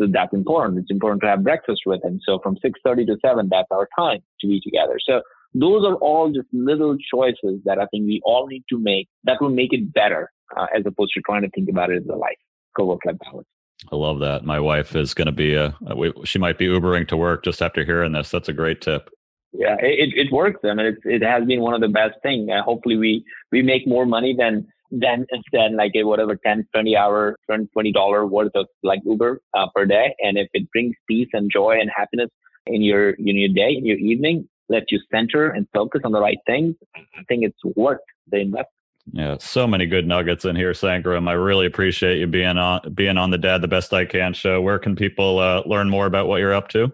So 0.00 0.06
that's 0.10 0.32
important. 0.32 0.78
It's 0.78 0.90
important 0.90 1.22
to 1.22 1.28
have 1.28 1.42
breakfast 1.42 1.82
with 1.84 2.02
him. 2.02 2.20
So 2.24 2.38
from 2.42 2.56
6.30 2.56 3.06
to 3.06 3.16
7, 3.24 3.48
that's 3.50 3.68
our 3.70 3.88
time 3.98 4.20
to 4.40 4.46
be 4.46 4.60
together. 4.60 4.98
So 5.04 5.22
those 5.54 5.84
are 5.84 5.96
all 5.96 6.32
just 6.32 6.48
little 6.52 6.96
choices 7.12 7.60
that 7.64 7.78
I 7.78 7.86
think 7.86 8.06
we 8.06 8.20
all 8.24 8.46
need 8.46 8.64
to 8.70 8.78
make 8.78 9.08
that 9.24 9.38
will 9.40 9.50
make 9.50 9.72
it 9.72 9.92
better 9.92 10.30
uh, 10.56 10.66
as 10.74 10.84
opposed 10.86 11.12
to 11.14 11.20
trying 11.20 11.42
to 11.42 11.50
think 11.50 11.68
about 11.68 11.90
it 11.90 12.02
as 12.02 12.08
a 12.08 12.16
life, 12.16 12.38
co-work-life 12.76 13.16
balance. 13.18 13.48
I 13.92 13.96
love 13.96 14.20
that. 14.20 14.44
My 14.44 14.60
wife 14.60 14.94
is 14.94 15.14
going 15.14 15.26
to 15.26 15.32
be 15.32 15.54
a, 15.54 15.74
she 16.24 16.38
might 16.38 16.58
be 16.58 16.66
Ubering 16.66 17.08
to 17.08 17.16
work 17.16 17.44
just 17.44 17.62
after 17.62 17.84
hearing 17.84 18.12
this. 18.12 18.30
That's 18.30 18.48
a 18.48 18.52
great 18.52 18.80
tip 18.80 19.10
yeah, 19.52 19.76
it, 19.80 20.14
it 20.14 20.32
works. 20.32 20.60
I 20.64 20.74
mean, 20.74 20.86
it, 20.86 20.98
it 21.04 21.22
has 21.22 21.44
been 21.44 21.60
one 21.60 21.74
of 21.74 21.80
the 21.80 21.88
best 21.88 22.14
things. 22.22 22.48
Uh, 22.50 22.62
hopefully 22.62 22.96
we, 22.96 23.24
we 23.50 23.62
make 23.62 23.86
more 23.86 24.06
money 24.06 24.34
than, 24.36 24.68
than, 24.90 25.26
instead 25.30 25.72
like 25.72 25.92
a 25.94 26.04
whatever 26.04 26.36
10, 26.36 26.66
20 26.72 26.96
hour, 26.96 27.36
20 27.46 27.68
$20 27.76 28.30
worth 28.30 28.52
of 28.54 28.66
like 28.82 29.00
Uber 29.04 29.40
uh, 29.54 29.66
per 29.74 29.86
day. 29.86 30.14
And 30.20 30.38
if 30.38 30.48
it 30.54 30.70
brings 30.72 30.94
peace 31.08 31.28
and 31.32 31.50
joy 31.50 31.78
and 31.80 31.90
happiness 31.94 32.30
in 32.66 32.82
your, 32.82 33.10
in 33.10 33.36
your 33.36 33.48
day, 33.48 33.74
in 33.76 33.86
your 33.86 33.98
evening, 33.98 34.48
let 34.68 34.84
you 34.90 35.00
center 35.12 35.50
and 35.50 35.66
focus 35.74 36.02
on 36.04 36.12
the 36.12 36.20
right 36.20 36.38
things, 36.46 36.76
I 36.94 37.22
think 37.28 37.44
it's 37.44 37.58
worth 37.76 37.98
the 38.30 38.38
investment. 38.38 38.68
Yeah, 39.12 39.36
so 39.40 39.66
many 39.66 39.86
good 39.86 40.06
nuggets 40.06 40.44
in 40.44 40.54
here, 40.54 40.72
Sangram. 40.72 41.28
I 41.28 41.32
really 41.32 41.66
appreciate 41.66 42.18
you 42.18 42.26
being 42.26 42.58
on 42.58 42.80
being 42.94 43.16
on 43.16 43.30
the 43.30 43.38
Dad 43.38 43.60
the 43.60 43.68
Best 43.68 43.92
I 43.92 44.04
Can 44.04 44.34
show. 44.34 44.60
Where 44.60 44.78
can 44.78 44.94
people 44.94 45.38
uh, 45.38 45.62
learn 45.66 45.88
more 45.88 46.06
about 46.06 46.28
what 46.28 46.36
you're 46.36 46.54
up 46.54 46.68
to? 46.68 46.92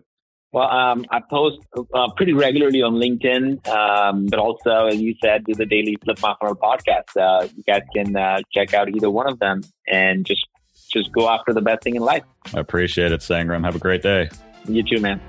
Well, 0.57 0.71
um, 0.71 1.05
I 1.11 1.21
post 1.21 1.59
uh, 1.93 2.09
pretty 2.17 2.33
regularly 2.33 2.81
on 2.81 2.95
LinkedIn, 2.95 3.69
um, 3.69 4.25
but 4.25 4.39
also, 4.39 4.87
as 4.87 4.99
you 4.99 5.15
said, 5.23 5.45
do 5.45 5.53
the 5.53 5.67
daily 5.67 5.99
Flip 6.03 6.19
My 6.23 6.35
Funnel 6.41 6.57
podcast. 6.57 7.15
Uh, 7.15 7.47
you 7.55 7.63
guys 7.65 7.83
can 7.95 8.17
uh, 8.17 8.39
check 8.55 8.73
out 8.73 8.89
either 8.89 9.11
one 9.11 9.29
of 9.31 9.39
them 9.39 9.61
and 9.87 10.25
just 10.25 10.47
just 10.91 11.13
go 11.13 11.29
after 11.29 11.53
the 11.53 11.61
best 11.61 11.83
thing 11.83 11.95
in 11.95 12.01
life. 12.01 12.23
I 12.55 12.61
appreciate 12.61 13.13
it, 13.13 13.21
Sangram. 13.21 13.67
Have 13.67 13.77
a 13.77 13.79
great 13.79 14.01
day. 14.01 14.31
You 14.67 14.83
too, 14.83 14.99
man. 14.99 15.21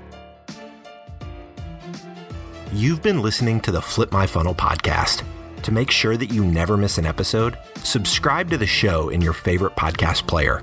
You've 2.72 3.02
been 3.02 3.20
listening 3.20 3.60
to 3.60 3.70
the 3.70 3.82
Flip 3.82 4.10
My 4.10 4.26
Funnel 4.26 4.54
podcast. 4.54 5.24
To 5.60 5.70
make 5.70 5.90
sure 5.90 6.16
that 6.16 6.32
you 6.32 6.42
never 6.42 6.78
miss 6.78 6.96
an 6.96 7.04
episode, 7.04 7.58
subscribe 7.82 8.48
to 8.48 8.56
the 8.56 8.66
show 8.66 9.10
in 9.10 9.20
your 9.20 9.34
favorite 9.34 9.76
podcast 9.76 10.26
player 10.26 10.62